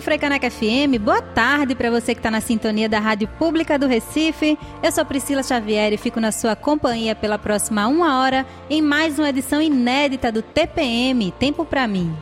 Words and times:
Freicaneca 0.00 0.50
FM. 0.50 0.98
Boa 1.00 1.22
tarde 1.22 1.76
para 1.76 1.90
você 1.90 2.12
que 2.12 2.18
está 2.18 2.28
na 2.28 2.40
sintonia 2.40 2.88
da 2.88 2.98
Rádio 2.98 3.28
Pública 3.38 3.78
do 3.78 3.86
Recife. 3.86 4.58
Eu 4.82 4.90
sou 4.90 5.04
Priscila 5.04 5.44
Xavier 5.44 5.92
e 5.92 5.96
fico 5.96 6.18
na 6.18 6.32
sua 6.32 6.56
companhia 6.56 7.14
pela 7.14 7.38
próxima 7.38 7.86
uma 7.86 8.20
hora 8.20 8.44
em 8.68 8.82
mais 8.82 9.16
uma 9.16 9.28
edição 9.28 9.62
inédita 9.62 10.32
do 10.32 10.42
TPM 10.42 11.30
Tempo 11.38 11.64
para 11.64 11.86
mim. 11.86 12.12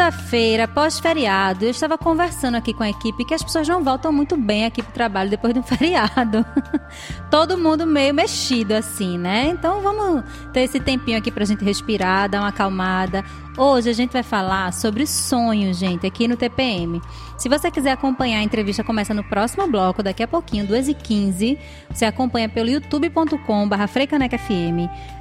Segunda-feira, 0.00 0.66
pós-feriado, 0.66 1.62
eu 1.62 1.70
estava 1.70 1.98
conversando 1.98 2.54
aqui 2.54 2.72
com 2.72 2.82
a 2.82 2.88
equipe 2.88 3.22
que 3.22 3.34
as 3.34 3.42
pessoas 3.42 3.68
não 3.68 3.84
voltam 3.84 4.10
muito 4.10 4.34
bem 4.34 4.64
aqui 4.64 4.82
pro 4.82 4.92
trabalho 4.92 5.28
depois 5.28 5.52
de 5.52 5.60
um 5.60 5.62
feriado. 5.62 6.42
Todo 7.30 7.58
mundo 7.58 7.86
meio 7.86 8.14
mexido 8.14 8.72
assim, 8.72 9.18
né? 9.18 9.48
Então 9.48 9.82
vamos 9.82 10.24
ter 10.54 10.60
esse 10.60 10.80
tempinho 10.80 11.18
aqui 11.18 11.30
pra 11.30 11.44
gente 11.44 11.62
respirar, 11.62 12.30
dar 12.30 12.40
uma 12.40 12.48
acalmada. 12.48 13.22
Hoje 13.58 13.90
a 13.90 13.92
gente 13.92 14.12
vai 14.12 14.22
falar 14.22 14.72
sobre 14.72 15.06
sonhos, 15.06 15.76
gente, 15.76 16.06
aqui 16.06 16.26
no 16.26 16.34
TPM. 16.34 16.98
Se 17.36 17.48
você 17.48 17.70
quiser 17.70 17.92
acompanhar 17.92 18.38
a 18.38 18.42
entrevista, 18.42 18.84
começa 18.84 19.12
no 19.12 19.24
próximo 19.24 19.66
bloco, 19.66 20.02
daqui 20.02 20.22
a 20.22 20.28
pouquinho, 20.28 20.66
2h15. 20.66 21.58
Você 21.90 22.04
acompanha 22.04 22.48
pelo 22.48 22.68
youtube.com.br. 22.68 23.36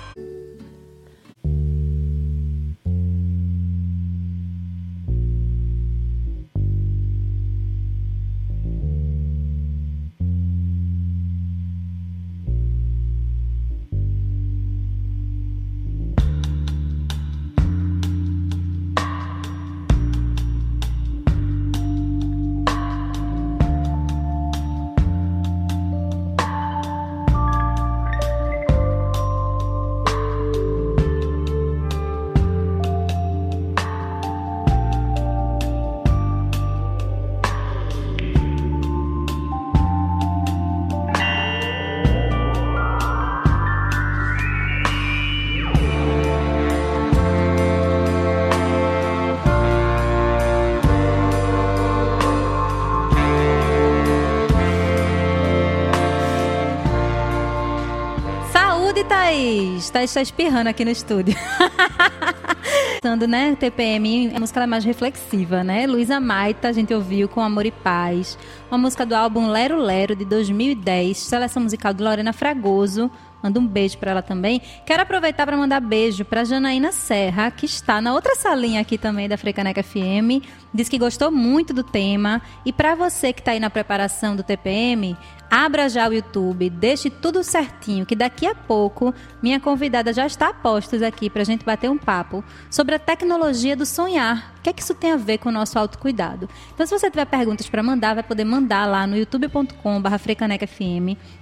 Thaís? 59.08 59.90
Thaís 59.90 60.10
está 60.10 60.22
espirrando 60.22 60.68
aqui 60.68 60.84
no 60.84 60.92
estúdio. 60.92 61.36
né? 63.28 63.56
TPM, 63.56 64.34
a 64.36 64.40
música 64.40 64.62
é 64.62 64.68
mais 64.68 64.84
reflexiva, 64.84 65.64
né? 65.64 65.88
Luísa 65.88 66.20
Maita, 66.20 66.68
a 66.68 66.72
gente 66.74 66.94
ouviu 66.94 67.30
com 67.30 67.40
Amor 67.40 67.66
e 67.66 67.72
Paz. 67.72 68.38
Uma 68.70 68.78
música 68.78 69.06
do 69.06 69.16
álbum 69.16 69.48
Lero 69.48 69.78
Lero, 69.78 70.16
de 70.16 70.26
2010. 70.26 71.18
Seleção 71.18 71.64
musical 71.64 71.94
de 71.94 72.04
Lorena 72.04 72.34
Fragoso. 72.34 73.10
Manda 73.42 73.60
um 73.60 73.68
beijo 73.68 73.98
para 73.98 74.12
ela 74.12 74.22
também. 74.22 74.62
Quero 74.86 75.04
aproveitar 75.04 75.46
para 75.46 75.56
mandar 75.56 75.80
beijo 75.80 76.26
para 76.26 76.44
Janaína 76.44 76.92
Serra, 76.92 77.52
que 77.52 77.66
está 77.66 78.02
na 78.02 78.14
outra 78.14 78.36
salinha 78.36 78.82
aqui 78.82 78.98
também 78.98 79.30
da 79.30 79.38
Frecaneca 79.38 79.84
FM. 79.84 80.44
Diz 80.74 80.90
que 80.90 80.98
gostou 80.98 81.32
muito 81.32 81.74
do 81.74 81.84
tema. 81.84 82.42
E 82.66 82.74
para 82.74 82.96
você 82.96 83.32
que 83.32 83.40
está 83.40 83.52
aí 83.52 83.60
na 83.60 83.70
preparação 83.70 84.36
do 84.36 84.44
TPM, 84.44 85.16
Abra 85.50 85.88
já 85.88 86.10
o 86.10 86.14
YouTube, 86.14 86.70
deixe 86.70 87.10
tudo 87.10 87.42
certinho, 87.42 88.06
que 88.06 88.16
daqui 88.16 88.46
a 88.46 88.54
pouco 88.54 89.14
minha 89.42 89.60
convidada 89.60 90.12
já 90.12 90.26
está 90.26 90.50
a 90.50 90.54
postos 90.54 91.02
aqui 91.02 91.30
para 91.30 91.42
a 91.42 91.46
gente 91.46 91.64
bater 91.64 91.90
um 91.90 91.98
papo 91.98 92.44
sobre 92.70 92.96
a 92.96 93.00
tecnologia 93.00 93.76
do 93.76 93.86
sonhar. 93.86 94.54
O 94.58 94.62
que 94.62 94.70
é 94.70 94.74
que 94.74 94.82
isso 94.82 94.94
tem 94.94 95.14
a 95.14 95.16
ver 95.16 95.38
com 95.38 95.48
o 95.48 95.52
nosso 95.52 95.80
autocuidado? 95.80 96.50
Então, 96.74 96.86
se 96.86 96.98
você 96.98 97.10
tiver 97.10 97.26
perguntas 97.26 97.70
para 97.70 97.82
mandar, 97.82 98.14
vai 98.14 98.24
poder 98.24 98.44
mandar 98.44 98.86
lá 98.86 99.08
no 99.08 99.16
youtube.com.br 99.16 100.10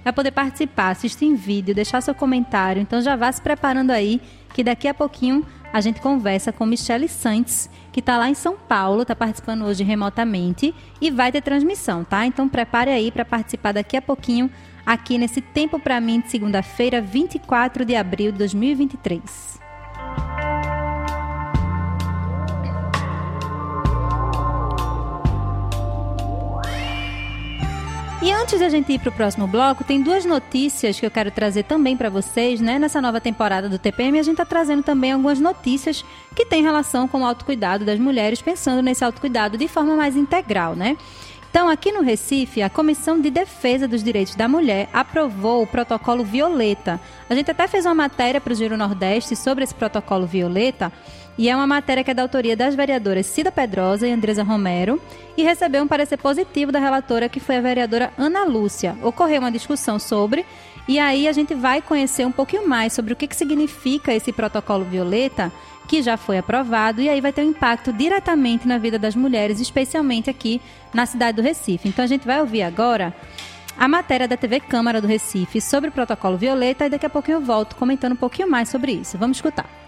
vai 0.04 0.12
poder 0.12 0.30
participar, 0.30 0.90
assistir 0.90 1.24
em 1.24 1.34
vídeo, 1.34 1.74
deixar 1.74 2.00
seu 2.00 2.14
comentário. 2.14 2.80
Então, 2.80 3.00
já 3.00 3.16
vá 3.16 3.30
se 3.32 3.42
preparando 3.42 3.90
aí, 3.90 4.20
que 4.54 4.62
daqui 4.62 4.86
a 4.86 4.94
pouquinho 4.94 5.44
a 5.72 5.80
gente 5.80 6.00
conversa 6.00 6.52
com 6.52 6.64
Michele 6.64 7.08
Santos, 7.08 7.68
que 7.96 8.00
está 8.00 8.18
lá 8.18 8.28
em 8.28 8.34
São 8.34 8.58
Paulo, 8.58 9.00
está 9.00 9.16
participando 9.16 9.64
hoje 9.64 9.82
remotamente 9.82 10.74
e 11.00 11.10
vai 11.10 11.32
ter 11.32 11.40
transmissão, 11.40 12.04
tá? 12.04 12.26
Então 12.26 12.46
prepare 12.46 12.90
aí 12.90 13.10
para 13.10 13.24
participar 13.24 13.72
daqui 13.72 13.96
a 13.96 14.02
pouquinho 14.02 14.50
aqui 14.84 15.16
nesse 15.16 15.40
Tempo 15.40 15.78
para 15.78 15.98
mim 15.98 16.20
de 16.20 16.30
segunda-feira, 16.30 17.00
24 17.00 17.86
de 17.86 17.96
abril 17.96 18.32
de 18.32 18.36
2023. 18.36 19.58
E 28.26 28.32
antes 28.32 28.58
da 28.58 28.68
gente 28.68 28.92
ir 28.92 28.98
para 28.98 29.10
o 29.10 29.12
próximo 29.12 29.46
bloco, 29.46 29.84
tem 29.84 30.02
duas 30.02 30.24
notícias 30.24 30.98
que 30.98 31.06
eu 31.06 31.10
quero 31.12 31.30
trazer 31.30 31.62
também 31.62 31.96
para 31.96 32.10
vocês, 32.10 32.60
né? 32.60 32.76
Nessa 32.76 33.00
nova 33.00 33.20
temporada 33.20 33.68
do 33.68 33.78
TPM, 33.78 34.18
a 34.18 34.22
gente 34.24 34.32
está 34.32 34.44
trazendo 34.44 34.82
também 34.82 35.12
algumas 35.12 35.38
notícias 35.38 36.04
que 36.34 36.44
têm 36.44 36.60
relação 36.60 37.06
com 37.06 37.20
o 37.20 37.24
autocuidado 37.24 37.84
das 37.84 38.00
mulheres, 38.00 38.42
pensando 38.42 38.82
nesse 38.82 39.04
autocuidado 39.04 39.56
de 39.56 39.68
forma 39.68 39.94
mais 39.94 40.16
integral, 40.16 40.74
né? 40.74 40.96
Então, 41.48 41.68
aqui 41.68 41.92
no 41.92 42.02
Recife, 42.02 42.62
a 42.62 42.68
Comissão 42.68 43.20
de 43.20 43.30
Defesa 43.30 43.86
dos 43.86 44.02
Direitos 44.02 44.34
da 44.34 44.48
Mulher 44.48 44.88
aprovou 44.92 45.62
o 45.62 45.66
protocolo 45.66 46.24
Violeta. 46.24 47.00
A 47.30 47.34
gente 47.34 47.52
até 47.52 47.68
fez 47.68 47.86
uma 47.86 47.94
matéria 47.94 48.40
para 48.40 48.52
o 48.52 48.56
Giro 48.56 48.76
Nordeste 48.76 49.36
sobre 49.36 49.62
esse 49.62 49.74
protocolo 49.74 50.26
Violeta, 50.26 50.92
e 51.38 51.48
é 51.48 51.56
uma 51.56 51.66
matéria 51.66 52.02
que 52.02 52.10
é 52.10 52.14
da 52.14 52.22
autoria 52.22 52.56
das 52.56 52.74
vereadoras 52.74 53.26
Cida 53.26 53.52
Pedrosa 53.52 54.06
e 54.06 54.12
Andresa 54.12 54.42
Romero, 54.42 55.00
e 55.36 55.42
recebeu 55.42 55.82
um 55.82 55.88
parecer 55.88 56.16
positivo 56.16 56.72
da 56.72 56.78
relatora, 56.78 57.28
que 57.28 57.40
foi 57.40 57.56
a 57.56 57.60
vereadora 57.60 58.12
Ana 58.16 58.44
Lúcia. 58.44 58.96
Ocorreu 59.02 59.40
uma 59.40 59.52
discussão 59.52 59.98
sobre, 59.98 60.46
e 60.88 60.98
aí 60.98 61.28
a 61.28 61.32
gente 61.32 61.54
vai 61.54 61.82
conhecer 61.82 62.26
um 62.26 62.32
pouquinho 62.32 62.68
mais 62.68 62.92
sobre 62.92 63.12
o 63.12 63.16
que, 63.16 63.26
que 63.26 63.36
significa 63.36 64.14
esse 64.14 64.32
protocolo 64.32 64.84
Violeta 64.84 65.52
que 65.86 66.02
já 66.02 66.16
foi 66.16 66.38
aprovado 66.38 67.00
e 67.00 67.08
aí 67.08 67.20
vai 67.20 67.32
ter 67.32 67.42
um 67.42 67.50
impacto 67.50 67.92
diretamente 67.92 68.66
na 68.66 68.76
vida 68.76 68.98
das 68.98 69.14
mulheres, 69.14 69.60
especialmente 69.60 70.28
aqui 70.28 70.60
na 70.92 71.06
cidade 71.06 71.36
do 71.36 71.42
Recife. 71.42 71.88
Então 71.88 72.04
a 72.04 72.08
gente 72.08 72.26
vai 72.26 72.40
ouvir 72.40 72.62
agora 72.62 73.14
a 73.78 73.86
matéria 73.86 74.26
da 74.26 74.36
TV 74.36 74.60
Câmara 74.60 75.00
do 75.00 75.06
Recife 75.06 75.60
sobre 75.60 75.90
o 75.90 75.92
protocolo 75.92 76.36
Violeta 76.36 76.86
e 76.86 76.90
daqui 76.90 77.06
a 77.06 77.10
pouquinho 77.10 77.36
eu 77.36 77.42
volto 77.42 77.76
comentando 77.76 78.12
um 78.12 78.16
pouquinho 78.16 78.50
mais 78.50 78.68
sobre 78.68 78.92
isso. 78.92 79.16
Vamos 79.16 79.36
escutar. 79.36 79.85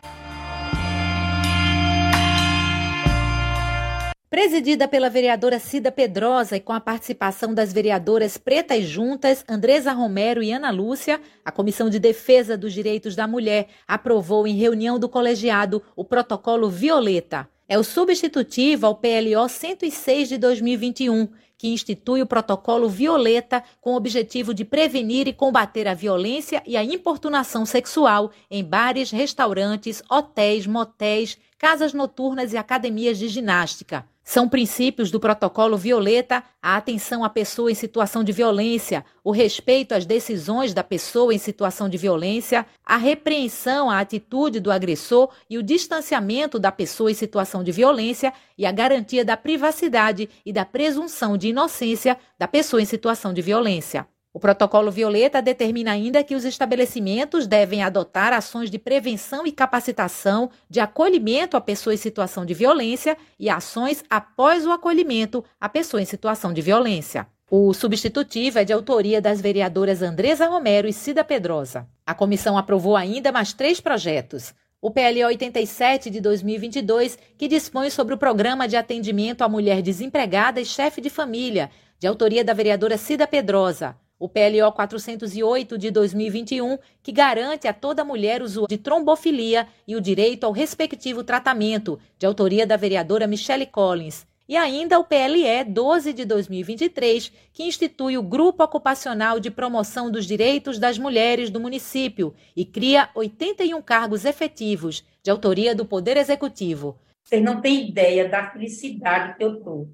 Presidida 4.30 4.86
pela 4.86 5.08
vereadora 5.08 5.58
Cida 5.58 5.90
Pedrosa 5.90 6.54
e 6.54 6.60
com 6.60 6.74
a 6.74 6.80
participação 6.80 7.54
das 7.54 7.72
vereadoras 7.72 8.36
Pretas 8.36 8.84
Juntas, 8.84 9.42
Andresa 9.48 9.90
Romero 9.92 10.42
e 10.42 10.52
Ana 10.52 10.70
Lúcia, 10.70 11.18
a 11.42 11.50
Comissão 11.50 11.88
de 11.88 11.98
Defesa 11.98 12.54
dos 12.54 12.74
Direitos 12.74 13.16
da 13.16 13.26
Mulher 13.26 13.68
aprovou 13.86 14.46
em 14.46 14.54
reunião 14.54 14.98
do 14.98 15.08
colegiado 15.08 15.82
o 15.96 16.04
protocolo 16.04 16.68
Violeta. 16.68 17.48
É 17.66 17.78
o 17.78 17.82
substitutivo 17.82 18.84
ao 18.84 18.96
PLO 18.96 19.48
106 19.48 20.28
de 20.28 20.36
2021, 20.36 21.28
que 21.56 21.68
institui 21.68 22.20
o 22.20 22.26
protocolo 22.26 22.86
Violeta 22.86 23.64
com 23.80 23.94
o 23.94 23.96
objetivo 23.96 24.52
de 24.52 24.62
prevenir 24.62 25.26
e 25.26 25.32
combater 25.32 25.88
a 25.88 25.94
violência 25.94 26.62
e 26.66 26.76
a 26.76 26.84
importunação 26.84 27.64
sexual 27.64 28.30
em 28.50 28.62
bares, 28.62 29.10
restaurantes, 29.10 30.02
hotéis, 30.10 30.66
motéis, 30.66 31.38
casas 31.56 31.94
noturnas 31.94 32.52
e 32.52 32.58
academias 32.58 33.18
de 33.18 33.26
ginástica. 33.26 34.04
São 34.28 34.46
princípios 34.46 35.10
do 35.10 35.18
protocolo 35.18 35.74
Violeta 35.74 36.44
a 36.60 36.76
atenção 36.76 37.24
à 37.24 37.30
pessoa 37.30 37.72
em 37.72 37.74
situação 37.74 38.22
de 38.22 38.30
violência, 38.30 39.02
o 39.24 39.30
respeito 39.30 39.94
às 39.94 40.04
decisões 40.04 40.74
da 40.74 40.84
pessoa 40.84 41.32
em 41.32 41.38
situação 41.38 41.88
de 41.88 41.96
violência, 41.96 42.66
a 42.84 42.98
repreensão 42.98 43.88
à 43.88 44.00
atitude 44.00 44.60
do 44.60 44.70
agressor 44.70 45.30
e 45.48 45.56
o 45.56 45.62
distanciamento 45.62 46.58
da 46.58 46.70
pessoa 46.70 47.10
em 47.10 47.14
situação 47.14 47.64
de 47.64 47.72
violência 47.72 48.30
e 48.58 48.66
a 48.66 48.70
garantia 48.70 49.24
da 49.24 49.34
privacidade 49.34 50.28
e 50.44 50.52
da 50.52 50.66
presunção 50.66 51.38
de 51.38 51.48
inocência 51.48 52.18
da 52.38 52.46
pessoa 52.46 52.82
em 52.82 52.84
situação 52.84 53.32
de 53.32 53.40
violência. 53.40 54.06
O 54.30 54.38
protocolo 54.38 54.90
Violeta 54.90 55.40
determina 55.40 55.92
ainda 55.92 56.22
que 56.22 56.34
os 56.34 56.44
estabelecimentos 56.44 57.46
devem 57.46 57.82
adotar 57.82 58.32
ações 58.32 58.70
de 58.70 58.78
prevenção 58.78 59.46
e 59.46 59.52
capacitação 59.52 60.50
de 60.68 60.80
acolhimento 60.80 61.56
à 61.56 61.60
pessoa 61.60 61.94
em 61.94 61.96
situação 61.96 62.44
de 62.44 62.52
violência 62.52 63.16
e 63.38 63.48
ações 63.48 64.04
após 64.08 64.66
o 64.66 64.70
acolhimento 64.70 65.42
à 65.58 65.68
pessoa 65.68 66.02
em 66.02 66.04
situação 66.04 66.52
de 66.52 66.60
violência. 66.60 67.26
O 67.50 67.72
substitutivo 67.72 68.58
é 68.58 68.64
de 68.64 68.72
autoria 68.72 69.20
das 69.22 69.40
vereadoras 69.40 70.02
Andresa 70.02 70.46
Romero 70.46 70.86
e 70.86 70.92
Cida 70.92 71.24
Pedrosa. 71.24 71.88
A 72.06 72.14
comissão 72.14 72.58
aprovou 72.58 72.94
ainda 72.94 73.32
mais 73.32 73.54
três 73.54 73.80
projetos. 73.80 74.52
O 74.80 74.90
PL 74.90 75.24
87 75.24 76.10
de 76.10 76.20
2022, 76.20 77.18
que 77.38 77.48
dispõe 77.48 77.88
sobre 77.88 78.14
o 78.14 78.18
programa 78.18 78.68
de 78.68 78.76
atendimento 78.76 79.40
à 79.40 79.48
mulher 79.48 79.80
desempregada 79.80 80.60
e 80.60 80.66
chefe 80.66 81.00
de 81.00 81.08
família, 81.08 81.70
de 81.98 82.06
autoria 82.06 82.44
da 82.44 82.52
vereadora 82.52 82.98
Cida 82.98 83.26
Pedrosa 83.26 83.96
o 84.18 84.28
PLO 84.28 84.72
408 84.72 85.78
de 85.78 85.90
2021, 85.90 86.78
que 87.02 87.12
garante 87.12 87.68
a 87.68 87.72
toda 87.72 88.04
mulher 88.04 88.42
usuária 88.42 88.76
de 88.76 88.82
trombofilia 88.82 89.66
e 89.86 89.94
o 89.94 90.00
direito 90.00 90.44
ao 90.44 90.52
respectivo 90.52 91.22
tratamento, 91.22 91.98
de 92.18 92.26
autoria 92.26 92.66
da 92.66 92.76
vereadora 92.76 93.26
Michele 93.26 93.66
Collins. 93.66 94.26
E 94.48 94.56
ainda 94.56 94.98
o 94.98 95.04
PLE 95.04 95.62
12 95.68 96.12
de 96.14 96.24
2023, 96.24 97.30
que 97.52 97.64
institui 97.64 98.16
o 98.16 98.22
Grupo 98.22 98.64
Ocupacional 98.64 99.38
de 99.38 99.50
Promoção 99.50 100.10
dos 100.10 100.24
Direitos 100.24 100.78
das 100.78 100.96
Mulheres 100.96 101.50
do 101.50 101.60
município 101.60 102.34
e 102.56 102.64
cria 102.64 103.10
81 103.14 103.82
cargos 103.82 104.24
efetivos, 104.24 105.04
de 105.22 105.30
autoria 105.30 105.74
do 105.74 105.84
Poder 105.84 106.16
Executivo. 106.16 106.98
Vocês 107.22 107.42
não 107.42 107.60
têm 107.60 107.90
ideia 107.90 108.26
da 108.26 108.50
felicidade 108.50 109.36
que 109.36 109.44
eu 109.44 109.58
estou. 109.58 109.90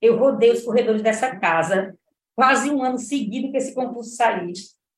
Eu 0.00 0.16
rodei 0.16 0.52
os 0.52 0.62
corredores 0.62 1.02
dessa 1.02 1.36
casa 1.36 1.94
quase 2.38 2.70
um 2.70 2.84
ano 2.84 2.98
seguido 2.98 3.50
que 3.50 3.56
esse 3.56 3.74
concurso 3.74 4.14
saiu. 4.14 4.52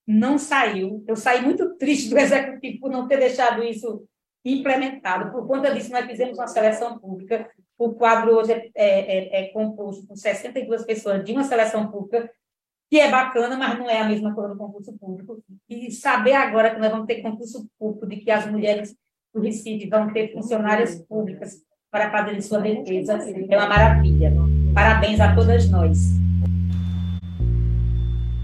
Não 0.06 0.36
saiu. 0.36 1.02
Eu 1.08 1.16
saí 1.16 1.40
muito 1.40 1.74
triste 1.76 2.10
do 2.10 2.18
executivo 2.20 2.80
por 2.80 2.90
não 2.90 3.08
ter 3.08 3.18
deixado 3.18 3.62
isso 3.62 4.04
implementado. 4.44 5.32
Por 5.32 5.46
conta 5.46 5.72
disso, 5.72 5.90
nós 5.90 6.04
fizemos 6.04 6.36
uma 6.36 6.46
seleção 6.46 6.98
pública. 6.98 7.48
O 7.78 7.94
quadro 7.94 8.36
hoje 8.36 8.52
é, 8.52 8.70
é, 8.74 9.40
é, 9.40 9.44
é 9.44 9.48
composto 9.52 10.06
por 10.06 10.18
62 10.18 10.84
pessoas 10.84 11.24
de 11.24 11.32
uma 11.32 11.42
seleção 11.42 11.90
pública, 11.90 12.30
que 12.90 13.00
é 13.00 13.10
bacana, 13.10 13.56
mas 13.56 13.78
não 13.78 13.88
é 13.88 14.02
a 14.02 14.08
mesma 14.08 14.34
coisa 14.34 14.50
do 14.50 14.58
concurso 14.58 14.92
público. 14.98 15.42
E 15.66 15.90
saber 15.90 16.34
agora 16.34 16.74
que 16.74 16.80
nós 16.80 16.90
vamos 16.90 17.06
ter 17.06 17.22
concurso 17.22 17.66
público, 17.78 18.06
de 18.06 18.16
que 18.18 18.30
as 18.30 18.44
mulheres 18.50 18.94
do 19.32 19.40
Recife 19.40 19.88
vão 19.88 20.12
ter 20.12 20.30
funcionárias 20.34 20.96
públicas 21.06 21.56
para 21.90 22.10
fazer 22.10 22.38
sua 22.42 22.60
defesa, 22.60 23.14
é 23.14 23.56
uma 23.56 23.66
maravilha. 23.66 24.30
Parabéns 24.74 25.18
a 25.20 25.34
todas 25.34 25.70
nós. 25.70 26.20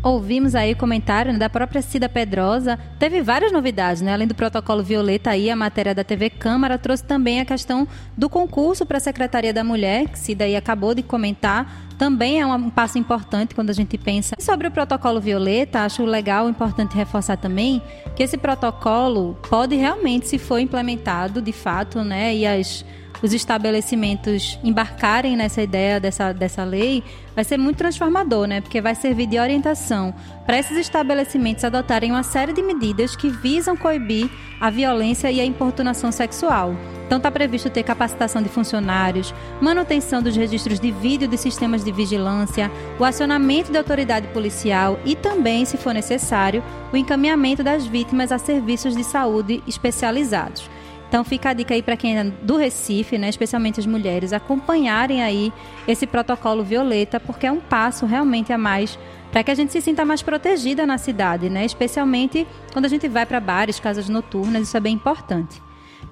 Ouvimos 0.06 0.55
aí 0.55 0.73
o 0.73 0.76
comentário 0.76 1.32
né, 1.32 1.38
da 1.41 1.50
própria 1.50 1.82
Cida 1.82 2.08
Pedrosa. 2.08 2.79
Teve 2.97 3.23
várias 3.23 3.50
novidades, 3.50 4.00
né? 4.00 4.12
Além 4.12 4.29
do 4.29 4.37
protocolo 4.37 4.81
Violeta 4.81 5.31
aí, 5.31 5.50
a 5.50 5.56
matéria 5.56 5.93
da 5.93 6.05
TV 6.05 6.31
Câmara 6.31 6.79
trouxe 6.79 7.03
também 7.03 7.41
a 7.41 7.44
questão 7.44 7.88
do 8.17 8.31
concurso 8.31 8.87
para 8.87 8.99
a 8.99 9.00
Secretaria 9.00 9.53
da 9.53 9.64
Mulher, 9.64 10.06
que 10.08 10.17
Cida 10.17 10.44
aí 10.44 10.55
acabou 10.55 10.94
de 10.94 11.03
comentar. 11.03 11.88
Também 11.99 12.41
é 12.41 12.47
um 12.47 12.70
passo 12.70 12.99
importante 12.99 13.53
quando 13.53 13.70
a 13.70 13.73
gente 13.73 13.99
pensa 13.99 14.37
sobre 14.38 14.69
o 14.69 14.70
protocolo 14.70 15.20
Violeta. 15.20 15.81
Acho 15.81 16.05
legal, 16.05 16.49
importante 16.49 16.94
reforçar 16.94 17.37
também 17.37 17.82
que 18.14 18.23
esse 18.23 18.38
protocolo 18.38 19.37
pode 19.50 19.75
realmente, 19.75 20.29
se 20.29 20.38
for 20.38 20.61
implementado 20.61 21.43
de 21.43 21.50
fato, 21.50 22.05
né? 22.05 22.32
E 22.32 22.47
as 22.47 22.85
os 23.22 23.32
estabelecimentos 23.32 24.58
embarcarem 24.62 25.36
nessa 25.36 25.62
ideia 25.62 25.98
dessa, 26.00 26.32
dessa 26.32 26.64
lei, 26.64 27.02
vai 27.34 27.44
ser 27.44 27.56
muito 27.56 27.78
transformador, 27.78 28.46
né? 28.46 28.60
Porque 28.60 28.80
vai 28.80 28.94
servir 28.94 29.26
de 29.26 29.38
orientação 29.38 30.14
para 30.44 30.58
esses 30.58 30.76
estabelecimentos 30.76 31.64
adotarem 31.64 32.10
uma 32.10 32.22
série 32.22 32.52
de 32.52 32.62
medidas 32.62 33.16
que 33.16 33.28
visam 33.28 33.76
coibir 33.76 34.30
a 34.61 34.70
violência 34.70 35.30
e 35.30 35.40
a 35.40 35.44
importunação 35.44 36.11
sexual. 36.11 36.75
Então 37.06 37.18
está 37.18 37.30
previsto 37.30 37.70
ter 37.70 37.85
capacitação 37.85 38.42
de 38.42 38.49
funcionários, 38.49 39.32
manutenção 39.61 40.20
dos 40.20 40.35
registros 40.35 40.80
de 40.80 40.90
vídeo 40.90 41.28
de 41.28 41.38
sistemas 41.38 41.85
de 41.85 41.92
vigilância, 41.92 42.70
o 42.99 43.04
acionamento 43.04 43.70
da 43.70 43.78
autoridade 43.78 44.26
policial 44.28 44.99
e 45.04 45.14
também, 45.14 45.64
se 45.64 45.76
for 45.76 45.94
necessário, 45.94 46.64
o 46.92 46.96
encaminhamento 46.96 47.62
das 47.62 47.87
vítimas 47.87 48.32
a 48.32 48.38
serviços 48.38 48.96
de 48.96 49.04
saúde 49.04 49.62
especializados. 49.68 50.68
Então 51.08 51.22
fica 51.22 51.50
a 51.50 51.52
dica 51.52 51.75
aí 51.75 51.82
para 51.82 51.96
quem 51.96 52.18
é 52.18 52.25
do 52.25 52.56
Recife, 52.56 53.16
né, 53.16 53.28
especialmente 53.28 53.78
as 53.78 53.86
mulheres, 53.86 54.32
acompanharem 54.32 55.22
aí 55.22 55.52
esse 55.86 56.06
protocolo 56.06 56.64
violeta, 56.64 57.20
porque 57.20 57.46
é 57.46 57.52
um 57.52 57.60
passo 57.60 58.06
realmente 58.06 58.52
a 58.52 58.58
mais 58.58 58.98
para 59.30 59.44
que 59.44 59.50
a 59.50 59.54
gente 59.54 59.72
se 59.72 59.80
sinta 59.80 60.04
mais 60.04 60.22
protegida 60.22 60.86
na 60.86 60.98
cidade, 60.98 61.50
né? 61.50 61.64
Especialmente 61.64 62.46
quando 62.72 62.86
a 62.86 62.88
gente 62.88 63.06
vai 63.06 63.26
para 63.26 63.38
bares, 63.38 63.78
casas 63.78 64.08
noturnas, 64.08 64.62
isso 64.62 64.76
é 64.76 64.80
bem 64.80 64.94
importante. 64.94 65.60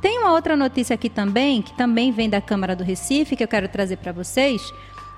Tem 0.01 0.19
uma 0.19 0.33
outra 0.33 0.55
notícia 0.55 0.93
aqui 0.93 1.09
também, 1.09 1.63
que 1.63 1.73
também 1.73 2.13
vem 2.13 2.29
da 2.29 2.41
Câmara 2.41 2.77
do 2.77 2.85
Recife, 2.85 3.37
que 3.37 3.43
eu 3.43 3.49
quero 3.49 3.69
trazer 3.69 3.97
para 3.97 4.13
vocês, 4.13 4.73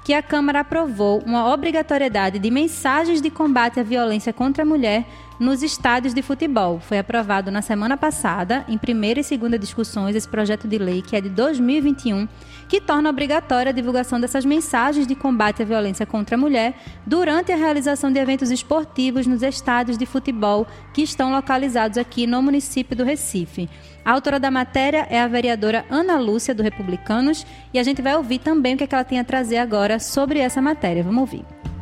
que 0.05 0.15
a 0.15 0.23
Câmara 0.23 0.61
aprovou 0.61 1.21
uma 1.27 1.53
obrigatoriedade 1.53 2.39
de 2.39 2.49
mensagens 2.49 3.21
de 3.21 3.29
combate 3.29 3.81
à 3.81 3.83
violência 3.83 4.33
contra 4.33 4.63
a 4.63 4.67
mulher 4.67 5.05
nos 5.39 5.63
estádios 5.63 6.15
de 6.15 6.23
futebol. 6.23 6.81
Foi 6.81 6.99
aprovado 6.99 7.51
na 7.51 7.63
semana 7.63 7.97
passada, 7.97 8.65
em 8.69 8.79
primeira 8.79 9.21
e 9.21 9.25
segunda 9.25 9.59
discussões, 9.59 10.17
esse 10.17 10.29
projeto 10.29 10.67
de 10.67 10.79
lei, 10.79 11.03
que 11.03 11.17
é 11.17 11.21
de 11.21 11.29
2021, 11.29 12.27
que 12.69 12.81
torna 12.81 13.11
obrigatória 13.11 13.71
a 13.71 13.73
divulgação 13.73 14.21
dessas 14.21 14.45
mensagens 14.45 15.07
de 15.07 15.15
combate 15.15 15.63
à 15.63 15.65
violência 15.65 16.07
contra 16.07 16.37
a 16.37 16.39
mulher 16.39 16.75
durante 17.07 17.53
a 17.53 17.57
realização 17.57 18.11
de 18.11 18.19
eventos 18.19 18.51
esportivos 18.51 19.27
nos 19.27 19.43
estádios 19.43 19.97
de 19.97 20.07
futebol 20.07 20.67
que 20.93 21.03
estão 21.03 21.31
localizados 21.31 21.99
aqui 21.99 22.27
no 22.27 22.43
município 22.43 22.97
do 22.97 23.05
Recife. 23.05 23.69
A 24.05 24.13
autora 24.13 24.39
da 24.39 24.51
matéria 24.51 25.07
é 25.11 25.21
a 25.21 25.27
vereadora 25.27 25.85
Ana 25.91 26.19
Lúcia, 26.19 26.55
do 26.55 26.63
Republicanos, 26.63 27.45
e 27.75 27.79
a 27.79 27.83
gente 27.83 28.01
vai 28.01 28.17
ouvir 28.17 28.39
também 28.39 28.75
o 28.75 28.79
que, 28.79 28.85
é 28.85 28.87
que 28.87 28.95
ela 28.95 29.05
tem 29.05 29.19
a 29.19 29.25
trazer 29.25 29.59
agora 29.59 29.99
sobre 29.99 30.39
essa 30.39 30.63
matéria. 30.63 31.03
Vamos 31.03 31.21
ouvir. 31.21 31.76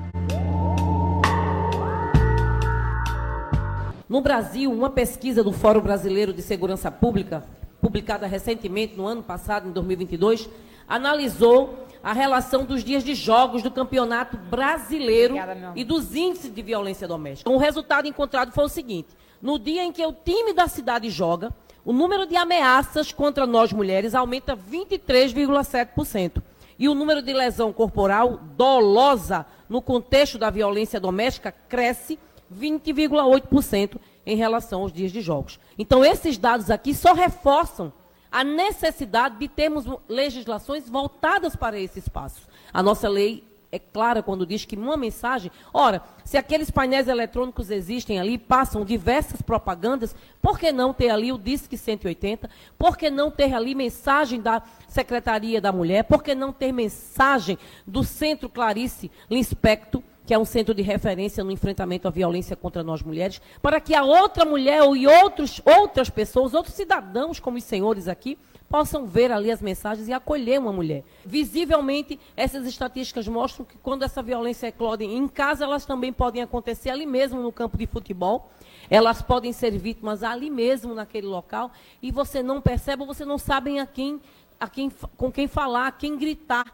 No 4.14 4.20
Brasil, 4.20 4.70
uma 4.70 4.90
pesquisa 4.90 5.42
do 5.42 5.50
Fórum 5.50 5.80
Brasileiro 5.80 6.32
de 6.32 6.40
Segurança 6.40 6.88
Pública, 6.88 7.42
publicada 7.80 8.28
recentemente 8.28 8.96
no 8.96 9.08
ano 9.08 9.24
passado, 9.24 9.68
em 9.68 9.72
2022, 9.72 10.48
analisou 10.86 11.84
a 12.00 12.12
relação 12.12 12.64
dos 12.64 12.84
dias 12.84 13.02
de 13.02 13.12
jogos 13.12 13.60
do 13.60 13.72
Campeonato 13.72 14.36
Brasileiro 14.36 15.34
Obrigada, 15.34 15.72
e 15.74 15.82
dos 15.82 16.14
índices 16.14 16.54
de 16.54 16.62
violência 16.62 17.08
doméstica. 17.08 17.50
O 17.50 17.56
resultado 17.56 18.06
encontrado 18.06 18.52
foi 18.52 18.62
o 18.62 18.68
seguinte: 18.68 19.08
no 19.42 19.58
dia 19.58 19.82
em 19.82 19.90
que 19.90 20.06
o 20.06 20.12
time 20.12 20.52
da 20.52 20.68
cidade 20.68 21.10
joga, 21.10 21.52
o 21.84 21.92
número 21.92 22.24
de 22.24 22.36
ameaças 22.36 23.10
contra 23.10 23.48
nós 23.48 23.72
mulheres 23.72 24.14
aumenta 24.14 24.56
23,7%. 24.56 26.40
E 26.78 26.88
o 26.88 26.94
número 26.94 27.20
de 27.20 27.32
lesão 27.32 27.72
corporal 27.72 28.38
dolosa 28.56 29.44
no 29.68 29.82
contexto 29.82 30.38
da 30.38 30.50
violência 30.50 31.00
doméstica 31.00 31.52
cresce 31.68 32.16
20,8% 32.52 33.96
em 34.26 34.36
relação 34.36 34.82
aos 34.82 34.92
dias 34.92 35.12
de 35.12 35.20
jogos. 35.20 35.58
Então, 35.78 36.04
esses 36.04 36.38
dados 36.38 36.70
aqui 36.70 36.94
só 36.94 37.12
reforçam 37.12 37.92
a 38.30 38.42
necessidade 38.42 39.38
de 39.38 39.46
termos 39.46 39.84
legislações 40.08 40.88
voltadas 40.88 41.54
para 41.54 41.78
esse 41.78 42.00
espaço. 42.00 42.48
A 42.72 42.82
nossa 42.82 43.08
lei 43.08 43.44
é 43.74 43.78
clara 43.78 44.22
quando 44.22 44.46
diz 44.46 44.64
que 44.64 44.76
uma 44.76 44.96
mensagem. 44.96 45.50
Ora, 45.72 46.00
se 46.24 46.36
aqueles 46.36 46.70
painéis 46.70 47.08
eletrônicos 47.08 47.70
existem 47.70 48.20
ali, 48.20 48.38
passam 48.38 48.84
diversas 48.84 49.42
propagandas, 49.42 50.14
por 50.40 50.58
que 50.58 50.70
não 50.70 50.94
ter 50.94 51.10
ali 51.10 51.32
o 51.32 51.38
DISC 51.38 51.76
180? 51.76 52.48
Por 52.78 52.96
que 52.96 53.10
não 53.10 53.32
ter 53.32 53.52
ali 53.52 53.74
mensagem 53.74 54.40
da 54.40 54.62
Secretaria 54.86 55.60
da 55.60 55.72
Mulher? 55.72 56.04
Por 56.04 56.22
que 56.22 56.36
não 56.36 56.52
ter 56.52 56.70
mensagem 56.72 57.58
do 57.84 58.04
Centro 58.04 58.48
Clarice 58.48 59.10
Linspecto? 59.28 60.02
Que 60.26 60.32
é 60.32 60.38
um 60.38 60.44
centro 60.44 60.74
de 60.74 60.82
referência 60.82 61.44
no 61.44 61.50
enfrentamento 61.50 62.08
à 62.08 62.10
violência 62.10 62.56
contra 62.56 62.82
nós 62.82 63.02
mulheres, 63.02 63.40
para 63.60 63.80
que 63.80 63.94
a 63.94 64.02
outra 64.02 64.44
mulher 64.44 64.82
e 64.96 65.06
outros, 65.06 65.60
outras 65.64 66.08
pessoas, 66.08 66.54
outros 66.54 66.74
cidadãos, 66.74 67.38
como 67.38 67.58
os 67.58 67.64
senhores 67.64 68.08
aqui, 68.08 68.38
possam 68.68 69.06
ver 69.06 69.30
ali 69.30 69.50
as 69.50 69.62
mensagens 69.62 70.08
e 70.08 70.12
acolher 70.12 70.58
uma 70.58 70.72
mulher. 70.72 71.04
Visivelmente, 71.24 72.18
essas 72.36 72.66
estatísticas 72.66 73.28
mostram 73.28 73.64
que 73.64 73.76
quando 73.78 74.02
essa 74.02 74.22
violência 74.22 74.66
eclode 74.66 75.04
em 75.04 75.28
casa, 75.28 75.64
elas 75.64 75.84
também 75.84 76.12
podem 76.12 76.42
acontecer 76.42 76.90
ali 76.90 77.06
mesmo 77.06 77.40
no 77.40 77.52
campo 77.52 77.76
de 77.76 77.86
futebol. 77.86 78.50
Elas 78.90 79.22
podem 79.22 79.52
ser 79.52 79.78
vítimas 79.78 80.22
ali 80.22 80.50
mesmo 80.50 80.94
naquele 80.94 81.26
local 81.26 81.70
e 82.02 82.10
você 82.10 82.42
não 82.42 82.60
percebe, 82.60 83.04
você 83.04 83.24
não 83.24 83.38
sabe 83.38 83.78
a 83.78 83.86
quem, 83.86 84.20
a 84.58 84.68
quem, 84.68 84.90
com 85.16 85.30
quem 85.30 85.46
falar, 85.46 85.86
a 85.86 85.92
quem 85.92 86.18
gritar. 86.18 86.64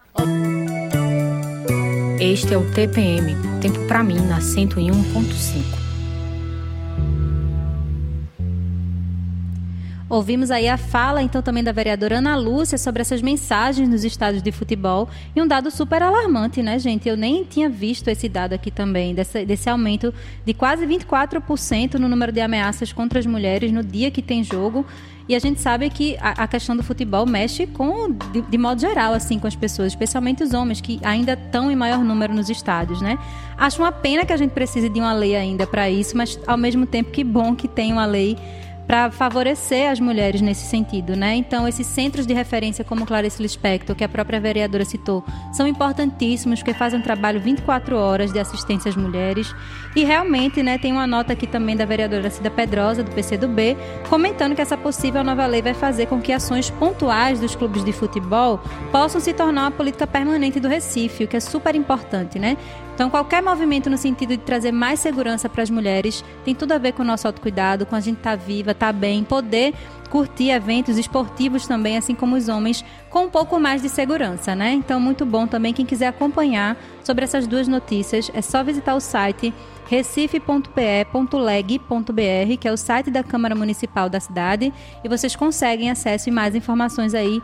Este 2.20 2.52
é 2.52 2.58
o 2.58 2.70
TPM, 2.72 3.34
Tempo 3.62 3.86
para 3.86 4.02
mim 4.02 4.20
na 4.20 4.40
101.5. 4.40 5.89
Ouvimos 10.10 10.50
aí 10.50 10.68
a 10.68 10.76
fala, 10.76 11.22
então, 11.22 11.40
também 11.40 11.62
da 11.62 11.70
vereadora 11.70 12.18
Ana 12.18 12.34
Lúcia 12.34 12.76
sobre 12.76 13.00
essas 13.00 13.22
mensagens 13.22 13.88
nos 13.88 14.02
estádios 14.02 14.42
de 14.42 14.50
futebol. 14.50 15.08
E 15.36 15.40
um 15.40 15.46
dado 15.46 15.70
super 15.70 16.02
alarmante, 16.02 16.60
né, 16.64 16.80
gente? 16.80 17.08
Eu 17.08 17.16
nem 17.16 17.44
tinha 17.44 17.68
visto 17.68 18.08
esse 18.08 18.28
dado 18.28 18.52
aqui 18.52 18.72
também, 18.72 19.14
desse, 19.14 19.44
desse 19.44 19.70
aumento 19.70 20.12
de 20.44 20.52
quase 20.52 20.84
24% 20.84 21.94
no 21.94 22.08
número 22.08 22.32
de 22.32 22.40
ameaças 22.40 22.92
contra 22.92 23.20
as 23.20 23.26
mulheres 23.26 23.70
no 23.70 23.84
dia 23.84 24.10
que 24.10 24.20
tem 24.20 24.42
jogo. 24.42 24.84
E 25.28 25.34
a 25.36 25.38
gente 25.38 25.60
sabe 25.60 25.88
que 25.88 26.16
a, 26.20 26.48
questão 26.48 26.74
do 26.74 26.82
futebol 26.82 27.24
mexe 27.24 27.64
com, 27.64 28.10
de, 28.10 28.42
de, 28.42 28.58
modo 28.58 28.80
geral, 28.80 29.14
assim, 29.14 29.38
com 29.38 29.46
as 29.46 29.54
pessoas, 29.54 29.92
especialmente 29.92 30.42
os 30.42 30.52
homens, 30.52 30.80
que 30.80 30.98
ainda 31.04 31.34
estão 31.34 31.70
em 31.70 31.76
maior 31.76 32.02
número 32.02 32.34
nos 32.34 32.50
estádios, 32.50 33.00
né? 33.00 33.16
Acho 33.56 33.80
uma 33.80 33.92
pena 33.92 34.24
que 34.24 34.32
a 34.32 34.36
gente 34.36 34.50
precise 34.50 34.88
de 34.88 34.98
uma 34.98 35.12
lei 35.12 35.36
ainda 35.36 35.68
para 35.68 35.88
isso, 35.88 36.16
mas 36.16 36.36
ao 36.48 36.56
mesmo 36.56 36.84
tempo 36.84 37.12
que 37.12 37.22
bom 37.22 37.54
que 37.54 37.68
tem 37.68 37.92
uma 37.92 38.06
lei 38.06 38.36
para 38.90 39.08
favorecer 39.08 39.88
as 39.88 40.00
mulheres 40.00 40.40
nesse 40.40 40.66
sentido, 40.66 41.14
né? 41.14 41.36
Então, 41.36 41.68
esses 41.68 41.86
centros 41.86 42.26
de 42.26 42.34
referência, 42.34 42.84
como 42.84 43.06
Clarice 43.06 43.40
Lispector, 43.40 43.94
que 43.94 44.02
a 44.02 44.08
própria 44.08 44.40
vereadora 44.40 44.84
citou, 44.84 45.24
são 45.52 45.64
importantíssimos, 45.64 46.58
porque 46.58 46.74
fazem 46.74 46.98
um 46.98 47.02
trabalho 47.02 47.38
24 47.38 47.96
horas 47.96 48.32
de 48.32 48.40
assistência 48.40 48.88
às 48.88 48.96
mulheres. 48.96 49.54
E 49.94 50.02
realmente, 50.02 50.60
né, 50.60 50.76
tem 50.76 50.90
uma 50.90 51.06
nota 51.06 51.34
aqui 51.34 51.46
também 51.46 51.76
da 51.76 51.84
vereadora 51.84 52.28
Cida 52.30 52.50
Pedrosa, 52.50 53.04
do 53.04 53.12
PCdoB, 53.12 53.76
comentando 54.08 54.56
que 54.56 54.60
essa 54.60 54.76
possível 54.76 55.22
nova 55.22 55.46
lei 55.46 55.62
vai 55.62 55.74
fazer 55.74 56.06
com 56.06 56.20
que 56.20 56.32
ações 56.32 56.68
pontuais 56.70 57.38
dos 57.38 57.54
clubes 57.54 57.84
de 57.84 57.92
futebol 57.92 58.60
possam 58.90 59.20
se 59.20 59.32
tornar 59.32 59.62
uma 59.62 59.70
política 59.70 60.04
permanente 60.04 60.58
do 60.58 60.66
Recife, 60.66 61.22
o 61.22 61.28
que 61.28 61.36
é 61.36 61.40
super 61.40 61.76
importante, 61.76 62.40
né? 62.40 62.56
Então, 63.00 63.08
qualquer 63.08 63.42
movimento 63.42 63.88
no 63.88 63.96
sentido 63.96 64.36
de 64.36 64.36
trazer 64.36 64.72
mais 64.72 65.00
segurança 65.00 65.48
para 65.48 65.62
as 65.62 65.70
mulheres 65.70 66.22
tem 66.44 66.54
tudo 66.54 66.72
a 66.72 66.76
ver 66.76 66.92
com 66.92 67.02
o 67.02 67.06
nosso 67.06 67.26
autocuidado, 67.26 67.86
com 67.86 67.96
a 67.96 68.00
gente 68.00 68.18
estar 68.18 68.36
tá 68.36 68.36
viva, 68.36 68.72
estar 68.72 68.88
tá 68.88 68.92
bem, 68.92 69.24
poder 69.24 69.72
curtir 70.10 70.50
eventos 70.50 70.98
esportivos 70.98 71.66
também, 71.66 71.96
assim 71.96 72.14
como 72.14 72.36
os 72.36 72.46
homens, 72.46 72.84
com 73.08 73.20
um 73.20 73.30
pouco 73.30 73.58
mais 73.58 73.80
de 73.80 73.88
segurança, 73.88 74.54
né? 74.54 74.74
Então, 74.74 75.00
muito 75.00 75.24
bom 75.24 75.46
também. 75.46 75.72
Quem 75.72 75.86
quiser 75.86 76.08
acompanhar 76.08 76.76
sobre 77.02 77.24
essas 77.24 77.46
duas 77.46 77.66
notícias, 77.66 78.30
é 78.34 78.42
só 78.42 78.62
visitar 78.62 78.94
o 78.94 79.00
site 79.00 79.54
recife.pe.leg.br, 79.88 82.56
que 82.60 82.68
é 82.68 82.72
o 82.72 82.76
site 82.76 83.10
da 83.10 83.22
Câmara 83.22 83.54
Municipal 83.54 84.10
da 84.10 84.20
cidade, 84.20 84.74
e 85.02 85.08
vocês 85.08 85.34
conseguem 85.34 85.90
acesso 85.90 86.28
e 86.28 86.32
mais 86.32 86.54
informações 86.54 87.14
aí 87.14 87.40